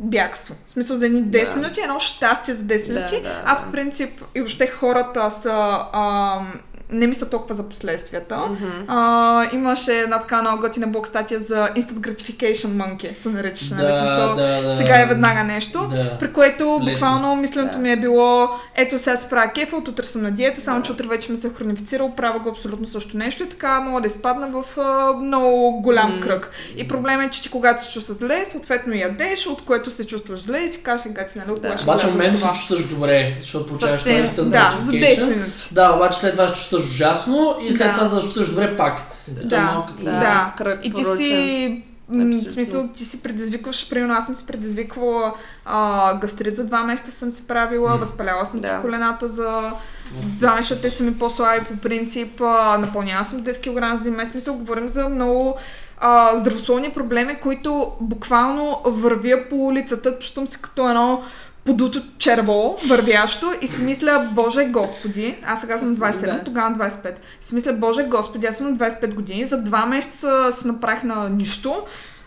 бягство. 0.00 0.54
В 0.66 0.70
смисъл 0.70 0.96
за 0.96 1.06
едни 1.06 1.22
10 1.22 1.48
Да. 1.54 1.60
минути, 1.60 1.80
едно 1.80 2.00
щастие 2.00 2.54
за 2.54 2.62
10 2.62 2.86
Да, 2.88 2.94
минути. 2.94 3.14
да, 3.16 3.22
да. 3.22 3.42
Аз 3.44 3.64
по 3.64 3.70
принцип 3.72 4.10
и 4.34 4.40
въобще 4.40 4.66
хората 4.66 5.30
са... 5.30 5.78
ам, 5.92 6.52
не 6.92 7.06
мисля 7.06 7.26
толкова 7.26 7.54
за 7.54 7.68
последствията. 7.68 8.36
Мгм. 8.36 8.66
А, 8.88 9.48
имаше 9.52 9.92
една 9.92 10.18
така 10.18 10.40
много 10.40 10.60
готина 10.60 10.86
блог 10.86 11.06
статия 11.06 11.40
за 11.40 11.68
Instant 11.76 11.92
Gratification 11.94 12.66
Monkey, 12.66 13.16
се 13.16 13.28
наричаше, 13.28 13.74
нали? 13.74 13.86
Да, 13.86 13.98
Смисъл, 13.98 14.36
да, 14.36 14.62
да. 14.62 14.76
сега 14.76 15.02
е 15.02 15.06
веднага 15.06 15.44
нещо. 15.44 15.88
Да. 15.90 16.18
При 16.18 16.32
което 16.32 16.64
Лесно. 16.64 16.92
буквално 16.92 17.36
мисленето 17.36 17.72
Да. 17.72 17.78
ми 17.78 17.90
е 17.92 17.96
било, 17.96 18.48
ето 18.74 18.98
сега 18.98 19.16
се 19.16 19.28
правя 19.28 19.52
кефа, 19.52 19.76
от 19.76 19.88
утре 19.88 20.04
съм 20.04 20.22
на 20.22 20.30
диета, 20.30 20.60
само 20.60 20.82
че 20.82 20.92
утре 20.92 21.06
вече 21.06 21.32
ми 21.32 21.38
се 21.38 21.46
е 21.46 21.50
хронифицирал, 21.50 22.10
правя 22.10 22.38
го 22.38 22.48
абсолютно 22.48 22.86
също 22.88 23.16
нещо 23.16 23.42
и 23.42 23.48
така 23.48 23.80
мога 23.80 24.00
да 24.00 24.06
изпадна 24.06 24.48
в 24.48 24.78
а, 24.78 25.12
много 25.12 25.80
голям 25.80 26.14
М. 26.14 26.20
кръг. 26.20 26.50
И 26.76 26.88
проблемът 26.88 27.26
е, 27.26 27.30
че 27.30 27.42
ти 27.42 27.50
когато 27.50 27.84
се 27.84 27.92
чувстваш 27.92 28.18
зле, 28.18 28.44
съответно 28.44 28.94
ядеш, 28.94 29.46
от 29.46 29.64
което 29.64 29.90
се 29.90 30.06
чувстваш 30.06 30.40
зле 30.40 30.58
и 30.58 30.68
си 30.68 30.82
кажеш, 30.82 31.06
гати, 31.08 31.38
нали, 31.38 31.60
Да. 31.60 31.76
Обаче 31.82 32.06
в 32.06 32.16
мен 32.16 32.32
се 32.32 32.38
това?» 32.38 32.52
чувстваш 32.52 32.88
добре, 32.88 33.36
защото 33.40 33.66
получаваш 33.66 33.94
Съвсем, 33.94 34.50
Да, 34.50 34.76
за 34.80 34.92
gratification. 34.92 35.16
10 35.16 35.28
минути. 35.28 35.68
Да, 35.72 35.92
обаче 35.92 36.18
след 36.18 36.32
това 36.32 36.48
се 36.48 36.54
чувстваш 36.54 36.81
ужасно 36.84 37.54
и 37.62 37.72
след 37.72 37.86
Да. 37.88 37.94
това 37.94 38.08
се 38.10 38.22
чувстваш 38.22 38.48
добре 38.48 38.76
пак. 38.76 38.94
Да. 39.28 39.40
Е 39.40 39.44
Да, 39.44 39.60
малко 39.62 39.88
като- 39.88 40.04
Да, 40.04 40.52
И 40.82 40.92
ти 40.92 41.04
си... 41.04 41.84
Абсолютно. 42.10 42.48
В 42.48 42.52
смисъл, 42.52 42.88
ти 42.88 43.04
си 43.04 43.22
предизвикваш, 43.22 43.88
примерно 43.88 44.14
аз 44.14 44.26
съм 44.26 44.34
си 44.34 44.46
предизвиквала 44.46 45.32
а, 45.64 46.14
гастрит 46.14 46.56
за 46.56 46.64
два 46.64 46.84
месеца 46.84 47.10
съм 47.10 47.30
си 47.30 47.46
правила, 47.46 47.90
М. 47.90 47.96
възпаляла 47.96 48.46
съм 48.46 48.60
си 48.60 48.66
Да. 48.66 48.80
колената 48.80 49.28
за 49.28 49.72
два 50.12 50.54
месеца, 50.54 50.82
те 50.82 50.90
са 50.90 51.02
ми 51.02 51.14
по-слаби 51.14 51.64
по 51.64 51.76
принцип, 51.78 52.40
а, 52.40 52.78
напълняла 52.78 53.24
съм 53.24 53.40
10 53.40 53.60
кг 53.60 53.96
за 53.96 54.00
един 54.00 54.14
месец, 54.14 54.34
мисъл, 54.34 54.54
говорим 54.54 54.88
за 54.88 55.08
много 55.08 55.56
а, 55.98 56.36
здравословни 56.36 56.90
проблеми, 56.90 57.34
които 57.34 57.92
буквално 58.00 58.80
вървя 58.84 59.44
по 59.50 59.56
улицата, 59.56 60.18
чувствам 60.18 60.46
се 60.46 60.58
като 60.58 60.88
едно 60.88 61.22
подуто 61.64 62.02
черво, 62.18 62.78
вървящо 62.88 63.52
и 63.60 63.66
си 63.66 63.82
мисля, 63.82 64.28
Боже 64.32 64.64
Господи, 64.64 65.36
аз 65.46 65.60
сега 65.60 65.78
съм 65.78 65.96
27, 65.96 66.24
Да. 66.24 66.44
тогава 66.44 66.70
25. 66.76 67.12
Си 67.40 67.54
мисля, 67.54 67.72
Боже 67.72 68.02
Господи, 68.04 68.46
аз 68.46 68.56
съм 68.56 68.70
на 68.70 68.76
25 68.76 69.14
години, 69.14 69.44
за 69.44 69.58
два 69.58 69.86
месеца 69.86 70.52
се 70.52 70.68
направих 70.68 71.02
на 71.02 71.28
нищо. 71.30 71.82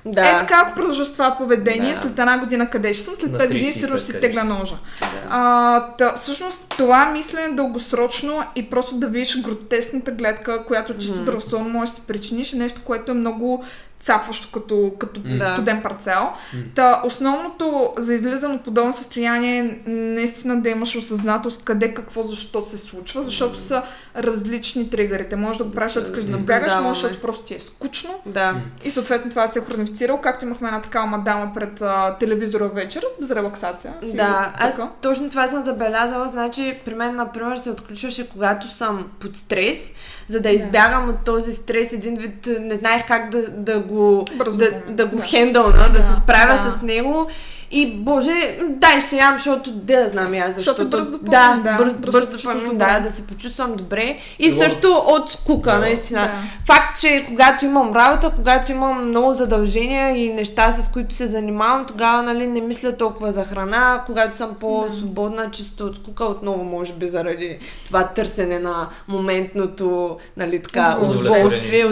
Да. 0.08 0.22
Е 0.30 0.38
така, 0.38 0.64
ако 0.66 0.74
продължа 0.74 1.06
с 1.06 1.14
това 1.14 1.36
поведение, 1.38 1.94
Да. 1.94 2.00
след 2.00 2.20
една 2.20 2.38
година 2.38 2.70
къде 2.70 2.94
ще 2.94 3.04
съм, 3.06 3.16
след 3.16 3.32
На 3.32 3.38
5 3.38 3.48
години 3.48 3.66
35 3.66 3.72
сигурно 3.74 3.98
ще 3.98 4.06
си 4.06 4.12
ще 4.12 4.22
си? 4.42 4.48
ножа. 4.48 4.76
Да. 5.00 5.08
А, 5.30 5.80
та, 5.98 6.14
всъщност 6.16 6.66
това 6.70 7.06
мислене 7.06 7.56
дългосрочно 7.56 8.44
и 8.56 8.70
просто 8.70 8.96
да 8.96 9.08
видиш 9.08 9.42
гротесната 9.42 10.12
гледка, 10.12 10.66
която 10.66 10.98
чисто 10.98 11.14
Мгм. 11.14 11.24
здравословно 11.24 11.70
може 11.70 11.92
да 11.92 11.96
се 11.96 12.02
причиниш, 12.02 12.54
е 12.54 12.58
нещо, 12.58 12.82
което 12.86 13.12
е 13.12 13.16
много 13.16 13.64
цапващо 14.06 14.52
като, 14.52 14.92
като 15.00 15.22
Да. 15.24 15.48
студен 15.54 15.82
парцел. 15.82 16.30
Та, 16.76 17.02
основното 17.06 17.94
за 17.98 18.14
излизане 18.14 18.54
от 18.56 18.64
подобно 18.64 18.94
състояние 18.94 19.60
е 19.60 19.90
наистина 19.90 20.62
да 20.62 20.70
имаш 20.70 20.96
осъзнатост 20.96 21.64
къде, 21.64 21.94
какво, 21.94 22.24
защо 22.24 22.64
се 22.64 22.78
случва, 22.78 23.24
защото 23.24 23.60
са 23.60 23.84
различни 24.18 24.90
тригърите. 24.90 25.36
Може 25.36 25.58
да 25.58 25.64
го 25.64 25.72
правиш, 25.72 25.96
искаш 25.96 26.24
да 26.24 26.38
избягаш, 26.38 26.74
може 26.82 27.02
защото 27.02 27.22
просто 27.22 27.46
ти 27.46 27.56
е 27.56 27.60
скучно. 27.60 28.22
Да. 28.26 28.56
И 28.84 28.92
съответно 28.92 29.30
това 29.30 29.48
се 29.48 29.60
е 29.60 29.62
хронифицирало, 29.62 30.22
както 30.22 30.46
имахме 30.46 30.68
една 30.68 30.82
такава 30.82 31.08
мадама 31.08 31.52
пред 31.54 31.82
а, 31.82 32.18
телевизора 32.20 32.68
вечер 32.68 33.04
за 33.22 33.36
релаксация. 33.36 33.94
Си 34.04 34.16
Да, 34.16 34.54
аз 34.58 34.76
точно 35.02 35.30
това 35.30 35.48
съм 35.48 35.64
забелязала. 35.64 36.28
Значи, 36.28 36.78
при 36.86 36.96
мен, 36.96 37.16
например, 37.16 37.58
се 37.58 37.70
отключваше, 37.70 38.30
когато 38.30 38.68
съм 38.68 39.08
под 39.20 39.38
стрес, 39.38 39.92
за 40.28 40.42
да 40.42 40.50
избягам 40.50 41.10
от 41.10 41.26
този 41.26 41.54
стрес. 41.54 41.94
Един 41.94 42.18
вид, 42.18 42.50
не 42.60 42.76
знаех 42.76 43.08
как 43.08 43.30
да, 43.30 43.50
да 43.50 43.80
го 43.80 44.26
Бързо 44.36 44.58
да, 44.58 44.72
да 44.90 45.06
го 45.06 45.16
да. 45.18 45.24
хендълна, 45.24 45.90
да, 45.90 45.90
Да, 45.90 46.00
се 46.00 46.22
справя 46.24 46.64
да. 46.64 46.72
с 46.72 46.82
него. 46.82 47.28
И 47.72 47.94
боже, 47.94 48.32
дай 48.64 49.02
ще 49.02 49.16
ям, 49.16 49.34
защото 49.34 49.72
да 49.72 50.08
знам 50.08 50.34
аз, 50.34 50.56
Защото 50.56 50.58
защото... 50.58 50.90
бърз 50.90 51.10
допамин, 51.10 51.32
да, 51.64 51.72
да, 51.72 51.78
бърз, 51.78 51.94
бързо 51.94 52.12
бърз 52.12 52.26
се 52.26 52.32
чувстваш 52.32 52.54
допамин, 52.56 52.72
добре. 52.72 52.86
да, 52.88 53.00
да 53.00 53.10
се 53.10 53.28
почувствам 53.28 53.76
добре. 53.76 54.18
И 54.40 54.50
Било- 54.50 54.60
също 54.60 55.04
от 55.08 55.32
скука, 55.32 55.72
Да. 55.72 55.78
наистина. 55.80 56.22
Да. 56.22 56.32
Факт, 56.66 57.00
че 57.02 57.26
когато 57.28 57.66
имам 57.66 57.94
работа, 57.94 58.32
когато 58.36 58.72
имам 58.72 59.08
много 59.08 59.36
задължения 59.36 60.18
и 60.18 60.34
неща, 60.34 60.72
с 60.72 60.88
които 60.88 61.16
се 61.16 61.28
занимавам, 61.28 61.86
тогава 61.86 62.24
нали, 62.24 62.48
не 62.48 62.62
мисля 62.62 62.98
толкова 62.98 63.32
за 63.32 63.44
храна. 63.46 64.04
Когато 64.06 64.38
съм 64.38 64.56
по-свободна, 64.56 65.52
чисто 65.52 65.86
от 65.86 65.96
скука, 65.96 66.26
отново 66.26 66.64
може 66.64 66.94
би 66.94 67.08
заради 67.08 67.58
това 67.86 68.04
търсене 68.06 68.60
на 68.60 68.88
моментното 69.08 70.18
нали, 70.38 70.62
така, 70.62 70.98
Удовлетворение. 70.98 71.36
удоволствие, 71.36 71.84
Да. 71.84 71.90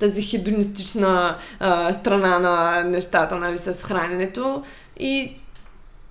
Тази 0.00 0.22
хедонистична 0.22 1.36
а, 1.60 1.92
страна 1.92 2.38
на 2.38 2.84
нещата 2.84 3.36
нали, 3.36 3.58
с 3.58 3.84
храненето. 3.84 4.62
И 5.00 5.36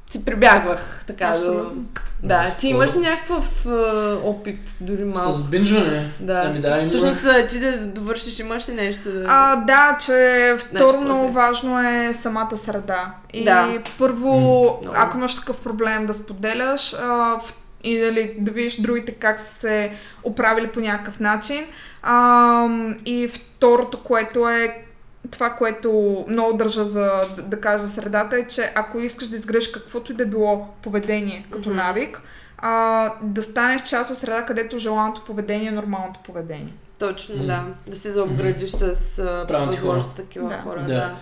си 0.09 0.25
прибягвах 0.25 1.03
така 1.07 1.27
до... 1.27 1.33
Абсолютно. 1.33 1.85
Да, 2.23 2.55
ти 2.59 2.67
имаш 2.67 2.95
ли 2.95 2.99
някакъв 2.99 3.65
а, 3.65 4.17
опит, 4.23 4.59
дори 4.81 5.03
малко? 5.03 5.37
С 5.37 5.43
бинжване. 5.43 6.11
Да. 6.19 6.43
Ами 6.45 6.59
да, 6.59 6.79
има. 6.79 6.89
Всъщност, 6.89 7.27
ти 7.49 7.59
да 7.59 7.85
довършиш, 7.85 8.39
имаш 8.39 8.69
ли 8.69 8.73
нещо 8.73 9.11
да... 9.11 9.23
А, 9.27 9.55
да, 9.55 9.97
че 10.05 10.55
второ 10.59 10.89
Значи, 10.89 11.05
много 11.05 11.21
после. 11.21 11.33
важно 11.33 11.79
е 11.79 12.13
самата 12.13 12.57
среда. 12.57 13.13
И 13.33 13.43
Да. 13.43 13.77
първо, 13.97 14.33
много. 14.81 14.95
ако 14.95 15.17
имаш 15.17 15.35
такъв 15.35 15.59
проблем 15.59 16.05
да 16.05 16.13
споделяш 16.13 16.93
а, 16.93 17.05
в, 17.39 17.53
и 17.83 17.99
дали, 17.99 18.35
да 18.39 18.51
видиш 18.51 18.81
другите 18.81 19.11
как 19.11 19.39
са 19.39 19.53
се 19.53 19.91
оправили 20.23 20.67
по 20.67 20.79
някакъв 20.79 21.19
начин. 21.19 21.65
А, 22.03 22.67
и 23.05 23.29
второто, 23.57 24.03
което 24.03 24.49
е 24.49 24.83
това, 25.31 25.49
което 25.49 25.91
много 26.29 26.57
държа 26.57 26.85
за 26.85 27.11
да, 27.35 27.43
да 27.43 27.61
кажа 27.61 27.77
за 27.83 27.89
средата 27.89 28.35
е, 28.37 28.47
че 28.47 28.71
ако 28.75 28.99
искаш 28.99 29.27
да 29.27 29.35
изградиш 29.35 29.67
каквото 29.67 30.11
и 30.11 30.15
да 30.15 30.25
било 30.25 30.67
поведение 30.81 31.45
като 31.51 31.69
Мгм. 31.69 31.77
навик, 31.77 32.21
а, 32.57 33.13
да 33.21 33.43
станеш 33.43 33.81
част 33.83 34.11
от 34.11 34.17
среда, 34.17 34.45
където 34.45 34.77
желаното 34.77 35.21
поведение 35.25 35.67
е 35.67 35.71
нормалното 35.71 36.19
поведение. 36.25 36.73
Точно, 36.99 37.35
М. 37.35 37.43
да. 37.43 37.63
Да 37.87 37.95
се 37.95 38.11
заобградиш 38.11 38.69
с 38.69 38.83
а, 39.19 39.45
Правилните 39.47 39.81
възможно 39.81 40.09
такива 40.15 40.49
Да. 40.49 40.57
хора. 40.57 40.79
Да. 40.79 40.87
Да. 40.87 41.15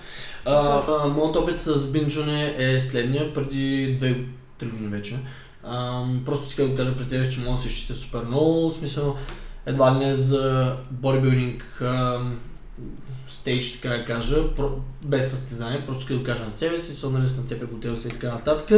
А, 0.46 0.82
а, 1.04 1.08
моят 1.08 1.36
опит 1.36 1.62
с 1.62 1.88
бинджване 1.88 2.56
е 2.58 2.80
следния, 2.80 3.34
преди 3.34 3.98
2-3 4.00 4.26
години 4.72 4.88
вече. 4.88 5.20
А, 5.64 6.04
просто 6.26 6.48
иска 6.48 6.68
да 6.68 6.76
кажа 6.76 6.98
пред 6.98 7.10
себе, 7.10 7.30
че 7.30 7.40
мога 7.40 7.52
да 7.52 7.58
се 7.58 7.68
изчистя 7.68 7.94
супер 7.94 8.22
много, 8.28 8.70
в 8.70 8.74
смисъл 8.74 9.16
едва 9.66 9.96
ли 9.96 10.06
не 10.06 10.16
за 10.16 10.76
бодибилдинг 10.92 11.84
стейдж, 13.30 13.72
така 13.72 13.98
да 13.98 14.06
кажа, 14.06 14.56
про, 14.56 14.70
без 15.02 15.32
състезание, 15.32 15.86
просто 15.86 16.18
да 16.18 16.24
кажа 16.24 16.46
на 16.46 16.52
себе 16.52 16.80
си, 16.80 16.94
свърнали 16.94 17.30
с 17.30 17.38
нацепя 17.38 17.66
готел 17.66 17.98
си 17.98 18.08
и 18.08 18.12
така 18.12 18.28
нататък. 18.28 18.72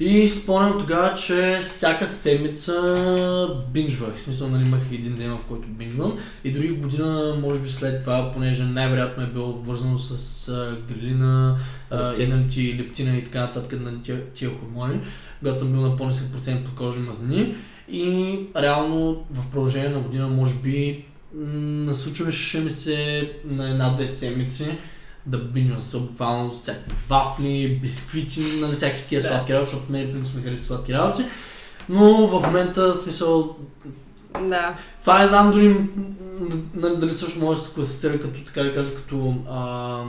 И 0.00 0.28
спомням 0.28 0.78
тогава, 0.78 1.14
че 1.14 1.60
всяка 1.64 2.06
седмица 2.06 3.56
бинджвах. 3.72 4.16
В 4.16 4.20
смисъл, 4.20 4.48
нали, 4.48 4.62
имах 4.62 4.80
един 4.92 5.16
ден, 5.16 5.30
в 5.30 5.44
който 5.48 5.68
бинджвам. 5.68 6.18
И 6.44 6.52
дори 6.52 6.68
година, 6.68 7.36
може 7.40 7.60
би 7.60 7.68
след 7.68 8.00
това, 8.00 8.32
понеже 8.32 8.64
най-вероятно 8.64 9.22
е 9.22 9.26
било 9.26 9.48
обвързано 9.48 9.98
с 9.98 10.48
а, 10.48 10.76
грилина, 10.88 11.58
а, 11.90 12.08
и 12.08 12.10
Лептин. 12.10 12.30
нали, 12.30 12.48
ти 12.48 12.78
лептина 12.78 13.16
и 13.16 13.24
така 13.24 13.40
нататък 13.40 13.80
на 13.80 14.02
тия, 14.02 14.24
тия 14.24 14.50
хормони, 14.50 15.00
когато 15.38 15.58
съм 15.58 15.72
бил 15.72 15.80
на 15.80 15.96
по-нисък 15.96 16.32
процент 16.32 16.64
по 16.64 16.74
кожи 16.74 17.00
мазнини. 17.00 17.54
И 17.90 18.38
реално 18.56 19.24
в 19.30 19.50
продължение 19.50 19.88
на 19.88 20.00
година, 20.00 20.28
може 20.28 20.54
би, 20.54 21.04
насочваше 21.34 22.60
ми 22.60 22.70
се 22.70 23.32
на 23.44 23.70
една-две 23.70 24.08
седмици 24.08 24.78
да 25.26 25.38
бинжвам 25.38 25.82
се 25.82 25.98
буквално 25.98 26.50
всякакви 26.50 26.92
вафли, 27.08 27.78
бисквити, 27.82 28.40
нали, 28.60 28.72
всякакви 28.72 29.02
такива 29.02 29.22
Да. 29.22 29.28
сладки 29.28 29.54
работи, 29.54 29.70
защото 29.70 29.92
мен 29.92 30.12
принцип 30.12 30.36
ми 30.36 30.42
харесва 30.42 30.66
сладки 30.66 30.94
работи. 30.94 31.24
Но 31.88 32.26
в 32.26 32.46
момента, 32.46 32.94
смисъл, 32.94 33.56
да. 34.48 34.74
това 35.00 35.18
не 35.18 35.28
знам 35.28 35.50
дори 35.50 35.76
нали, 36.74 36.96
дали 36.96 37.14
също 37.14 37.44
може 37.44 37.60
да 37.60 37.66
се 37.66 37.74
класифицира 37.74 38.20
като, 38.20 38.44
така 38.46 38.62
да 38.62 38.74
кажа, 38.74 38.94
като 38.94 39.34
а, 39.50 40.02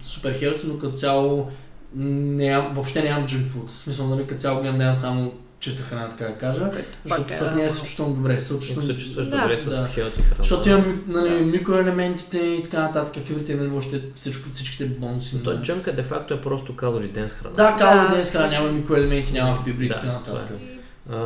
супер 0.00 0.38
хелти, 0.38 0.66
но 0.66 0.78
като 0.78 0.96
цяло 0.96 1.48
нямам, 1.94 2.74
въобще 2.74 3.02
нямам 3.02 3.28
food. 3.28 3.68
В 3.68 3.78
смисъл, 3.78 4.06
нали, 4.06 4.26
като 4.26 4.40
цяло 4.40 4.60
гледам 4.60 4.78
да 4.78 4.84
ям 4.84 4.94
само 4.94 5.32
чиста 5.60 5.82
храна, 5.82 6.10
така 6.10 6.24
да 6.24 6.34
кажа. 6.34 6.70
Което 6.70 6.88
Защото 7.04 7.32
е, 7.32 7.36
с 7.36 7.44
да. 7.44 7.56
нея 7.56 7.70
се 7.70 7.80
чувствам 7.80 8.14
добре. 8.14 8.40
Се 8.40 8.54
чувствам, 8.54 8.86
се 8.86 8.96
чувстваш 8.96 9.26
Да. 9.26 9.40
добре 9.40 9.56
с 9.56 9.70
Да. 9.70 9.88
хелти 9.88 10.22
храна. 10.22 10.34
защото 10.38 10.68
имам 10.68 11.04
нали, 11.06 11.28
Да. 11.30 11.40
микроелементите 11.40 12.38
и 12.38 12.62
така 12.62 12.82
нататък, 12.82 13.22
фибрите, 13.22 13.54
нали, 13.54 13.68
въобще 13.68 14.02
всичко, 14.16 14.48
всичките 14.50 14.86
бонуси. 14.86 15.42
Той 15.42 15.54
на- 15.54 15.62
джънка 15.62 15.96
де 15.96 16.02
факто 16.02 16.34
е 16.34 16.40
просто 16.40 16.76
калори 16.76 17.08
ден 17.08 17.28
с 17.28 17.32
храна. 17.32 17.54
Да, 17.54 17.76
калори 17.78 18.08
Да. 18.08 18.14
днес 18.14 18.32
храна, 18.32 18.48
няма 18.48 18.72
микроелементи, 18.72 19.32
няма 19.32 19.62
фибри 19.64 19.86
и 19.86 19.88
така 19.88 20.06
нататък. 20.06 20.46
това 20.48 21.18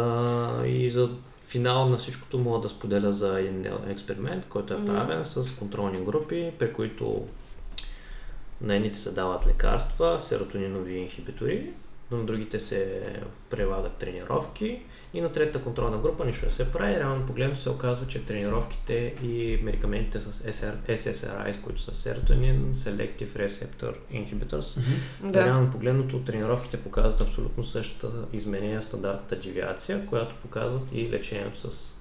А, 0.63 0.67
и 0.67 0.91
за 0.91 1.09
финал 1.49 1.89
на 1.89 1.97
всичкото 1.97 2.39
мога 2.39 2.61
да 2.61 2.69
споделя 2.69 3.13
за 3.13 3.41
един 3.41 3.67
експеримент, 3.89 4.47
който 4.49 4.75
е 4.75 4.87
правен 4.87 5.25
с 5.25 5.57
контролни 5.59 6.05
групи, 6.05 6.51
при 6.59 6.73
които 6.73 7.23
на 8.61 8.75
едните 8.75 8.99
се 8.99 9.11
дават 9.11 9.47
лекарства, 9.47 10.21
серотонинови 10.21 10.95
инхибитори, 10.95 11.71
но 12.15 12.21
на 12.21 12.27
другите 12.27 12.61
се 12.61 13.03
прилагат 13.51 13.93
тренировки 13.93 14.83
и 15.15 15.21
на 15.21 15.33
третата 15.33 15.65
контролна 15.65 15.99
група 15.99 16.25
нищо 16.25 16.47
не 16.47 16.53
се 16.53 16.73
прави. 16.73 16.97
Реално 16.97 17.27
погледно 17.27 17.57
се 17.57 17.71
оказва, 17.71 18.07
че 18.07 18.27
тренировките 18.27 19.15
и 19.23 19.59
медикаментите 19.63 20.21
с 20.21 20.33
SR, 20.33 20.75
SSRIs, 20.89 21.63
които 21.63 21.81
са 21.81 21.93
Serotonin, 21.93 22.73
Selective 22.73 23.49
Receptor 23.49 23.97
Inhibitors, 24.13 24.81
Да. 25.23 25.47
Реално 25.47 25.71
погледното, 25.71 26.21
тренировките 26.21 26.83
показват 26.83 27.21
абсолютно 27.21 27.65
същата 27.65 28.27
изменение 28.33 28.77
на 28.77 28.83
стандартната 28.83 29.37
девиация, 29.37 30.07
която 30.07 30.35
показват 30.35 30.93
и 30.93 31.11
лечението 31.11 31.73
с 31.73 31.95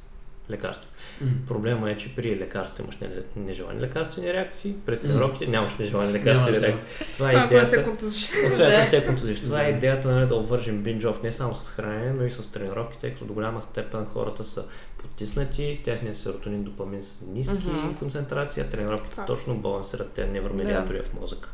лекарства. 0.50 0.90
М. 1.22 1.28
Проблема 1.48 1.92
е, 1.92 1.98
че 1.98 2.16
при 2.16 2.36
лекарства 2.36 2.84
имаш 2.84 2.98
не- 2.98 3.10
нежелани 3.36 3.82
лекарствени 3.82 4.34
реакции, 4.34 4.76
при 4.86 5.00
тренировките 5.00 5.48
нямаш 5.48 5.74
нежелани 5.76 6.14
лекарствени 6.14 6.60
да. 6.60 6.68
реакции. 6.68 6.88
Това 7.14 7.28
е 7.28 7.32
се 7.32 7.46
идеята. 7.46 7.84
контузиш. 7.84 8.32
Освен 8.48 8.70
Да. 8.70 8.78
ако 8.78 8.86
се 8.86 9.06
контузиш. 9.06 9.42
Това 9.42 9.62
е 9.62 9.64
Да. 9.64 9.78
идеята 9.78 10.08
нали, 10.08 10.28
да 10.28 10.36
обвържем 10.36 10.78
бинджов 10.78 11.24
не 11.24 11.32
само 11.32 11.56
с 11.56 11.70
хранене, 11.70 12.12
но 12.12 12.26
и 12.26 12.32
с 12.32 12.52
тренировки, 12.52 12.98
тъй 12.98 13.12
като 13.12 13.26
до 13.26 13.34
голяма 13.34 13.62
степен 13.62 14.06
хората 14.06 14.46
са 14.46 14.66
потиснати, 15.00 15.82
техният 15.84 16.18
серотонин, 16.18 16.64
допамин 16.64 17.04
са 17.04 17.26
ниски 17.26 17.68
Мгм. 17.68 17.96
концентрация, 17.96 18.70
тренировките 18.70 19.16
Да. 19.16 19.26
точно 19.26 19.56
балансират 19.56 20.10
тези 20.10 20.30
невромедиатори 20.30 21.02
в 21.02 21.14
мозъка. 21.14 21.50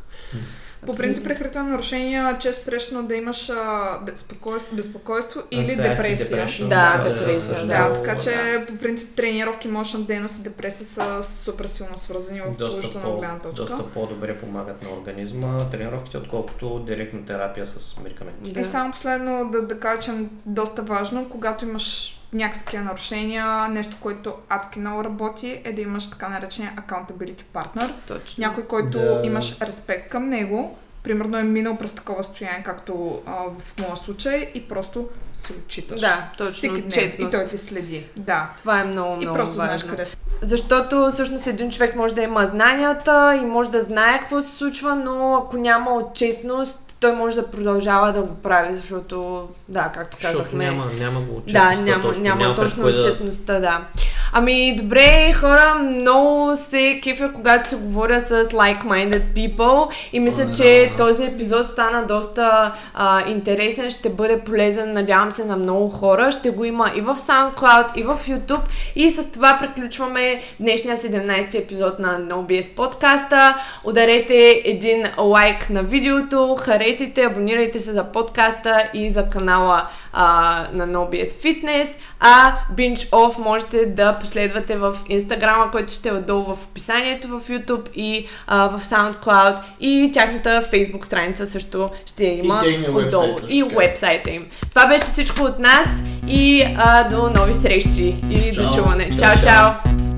По 0.86 0.94
принцип, 0.94 1.24
при 1.24 1.34
хранителни 1.34 1.70
нарушения 1.70 2.38
често 2.38 2.64
срещано 2.64 3.02
да 3.02 3.14
имаш 3.14 3.50
а, 3.50 3.98
безпокойство, 4.06 4.76
безпокойство 4.76 5.42
или 5.50 5.70
Anxiety, 5.70 5.90
депресия. 5.90 6.46
Да, 6.60 7.02
Да, 7.04 7.10
депресия, 7.10 7.56
да. 7.60 7.66
Да, 7.66 7.92
така 8.02 8.18
че 8.18 8.64
по 8.68 8.76
принцип 8.76 9.14
тренировки, 9.16 9.68
мощна 9.68 10.00
дейност 10.00 10.38
и 10.38 10.42
депресия 10.42 10.86
са 10.86 11.22
супер 11.22 11.66
силно 11.66 11.98
свързани 11.98 12.40
в 12.40 12.56
доста, 12.56 12.70
положителна 12.80 13.04
по, 13.04 13.18
гледна 13.18 13.38
точка. 13.38 13.64
доста 13.66 13.88
по-добре 13.90 14.36
помагат 14.36 14.82
на 14.82 14.88
организма 14.92 15.58
тренировките, 15.70 16.18
отколкото 16.18 16.78
директна 16.78 17.24
терапия 17.26 17.66
с 17.66 17.96
медикаменти. 18.02 18.52
Да. 18.52 18.60
И 18.60 18.64
само 18.64 18.92
последно 18.92 19.50
да, 19.52 19.62
да 19.62 19.80
кажа, 19.80 20.02
че 20.02 20.10
е 20.10 20.14
доста 20.46 20.82
важно, 20.82 21.28
когато 21.30 21.64
имаш 21.64 22.19
някакви 22.32 22.64
такива 22.64 22.82
нарушения, 22.82 23.68
нещо, 23.68 23.96
което 24.00 24.34
адски 24.48 24.78
много 24.78 25.04
работи, 25.04 25.60
е 25.64 25.72
да 25.72 25.80
имаш 25.80 26.10
така 26.10 26.28
наречения 26.28 26.72
accountability 26.78 27.42
partner. 27.54 27.90
Точно. 28.06 28.42
Някой, 28.42 28.64
който 28.64 28.98
Да. 28.98 29.20
имаш 29.24 29.60
респект 29.60 30.10
към 30.10 30.28
него, 30.28 30.78
примерно 31.02 31.38
е 31.38 31.42
минал 31.42 31.76
през 31.76 31.94
такова 31.94 32.24
състояние, 32.24 32.62
както 32.62 33.22
а, 33.26 33.32
в 33.58 33.78
моя 33.78 33.96
случай, 33.96 34.50
и 34.54 34.68
просто 34.68 35.08
се 35.32 35.52
отчиташ. 35.52 36.00
Да, 36.00 36.28
точно. 36.36 36.52
Всеки 36.52 36.82
ден. 36.82 37.12
И 37.18 37.30
той 37.30 37.46
ти 37.46 37.58
следи. 37.58 38.06
Да. 38.16 38.50
Това 38.56 38.80
е 38.80 38.84
много, 38.84 39.12
И 39.12 39.16
много 39.16 39.36
просто 39.36 39.54
знаеш 39.54 39.70
важно. 39.72 39.88
къде 39.90 40.06
си. 40.06 40.16
Защото 40.42 41.08
всъщност 41.12 41.46
един 41.46 41.70
човек 41.70 41.96
може 41.96 42.14
да 42.14 42.22
има 42.22 42.46
знанията 42.46 43.38
и 43.42 43.46
може 43.46 43.70
да 43.70 43.80
знае 43.80 44.20
какво 44.20 44.42
се 44.42 44.48
случва, 44.50 44.94
но 44.96 45.34
ако 45.36 45.56
няма 45.56 45.90
отчетност, 45.90 46.89
той 47.00 47.12
може 47.12 47.36
да 47.36 47.50
продължава 47.50 48.12
да 48.12 48.22
го 48.22 48.34
прави, 48.34 48.74
защото, 48.74 49.48
да, 49.68 49.90
както 49.94 50.16
Защото 50.20 50.38
казахме, 50.38 50.64
няма, 50.64 50.84
няма 50.98 51.20
го 51.20 51.26
да, 51.26 51.38
отчетността 51.38 51.82
няма, 51.82 52.02
точно, 52.02 52.22
няма, 52.22 52.54
през 52.54 52.70
точно 52.70 52.82
да- 52.82 52.88
отчетността, 52.98 53.60
да. 53.60 53.84
Ами, 54.32 54.76
добре, 54.76 55.32
хора, 55.32 55.74
много 55.74 56.56
се 56.56 57.00
кефя, 57.02 57.32
когато 57.32 57.68
се 57.68 57.76
говоря 57.76 58.20
с 58.20 58.44
like-minded 58.44 59.22
people 59.22 59.92
и 60.12 60.20
мисля, 60.20 60.50
че 60.56 60.92
този 60.96 61.24
епизод 61.24 61.66
стана 61.66 62.06
доста 62.06 62.72
а, 62.94 63.28
интересен, 63.28 63.90
ще 63.90 64.08
бъде 64.08 64.40
полезен, 64.40 64.92
надявам 64.92 65.32
се, 65.32 65.44
на 65.44 65.56
много 65.56 65.88
хора. 65.88 66.30
Ще 66.32 66.50
го 66.50 66.64
има 66.64 66.92
и 66.96 67.00
в 67.00 67.16
SoundCloud, 67.16 67.96
и 67.96 68.02
в 68.02 68.18
YouTube. 68.28 68.60
И 68.96 69.10
с 69.10 69.32
това 69.32 69.58
приключваме 69.60 70.42
днешния 70.60 70.96
17 70.96 71.58
епизод 71.58 71.98
на 71.98 72.20
NoBS 72.20 72.74
подкаста. 72.74 73.56
Ударете 73.84 74.62
един 74.64 75.06
лайк 75.18 75.70
на 75.70 75.82
видеото, 75.82 76.56
харесайте, 76.60 77.22
абонирайте 77.22 77.78
се 77.78 77.92
за 77.92 78.04
подкаста 78.04 78.90
и 78.94 79.10
за 79.10 79.28
канала 79.28 79.88
а, 80.12 80.24
на 80.72 80.88
NoBS 80.88 81.28
Fitness. 81.32 81.88
А 82.20 82.52
Binge 82.74 83.10
Off 83.10 83.38
можете 83.38 83.86
да 83.86 84.12
последвате 84.12 84.76
в 84.76 84.96
Инстаграма, 85.08 85.70
който 85.70 85.92
ще 85.92 86.08
е 86.08 86.12
отдолу 86.12 86.44
в 86.44 86.64
описанието 86.64 87.28
в 87.28 87.40
YouTube 87.40 87.92
и 87.92 88.26
а, 88.46 88.68
в 88.68 88.80
SoundCloud 88.80 89.56
и 89.80 90.10
тяхната 90.14 90.62
Facebook 90.72 91.04
страница 91.04 91.46
също 91.46 91.90
ще 92.06 92.24
има 92.24 92.62
И 92.66 92.90
отдолу. 92.90 93.38
също 93.38 93.46
И 93.50 93.62
така. 93.62 93.76
уебсайта 93.76 94.30
им. 94.30 94.46
Това 94.70 94.86
беше 94.86 95.04
всичко 95.04 95.42
от 95.42 95.58
нас 95.58 95.86
и 96.26 96.64
а, 96.78 97.08
до 97.08 97.30
нови 97.30 97.54
срещи 97.54 98.16
и 98.30 98.54
Чао. 98.54 98.64
до 98.64 98.72
чуване. 98.72 99.08
Чао! 99.08 99.34
чао. 99.34 99.42
чао. 99.44 100.09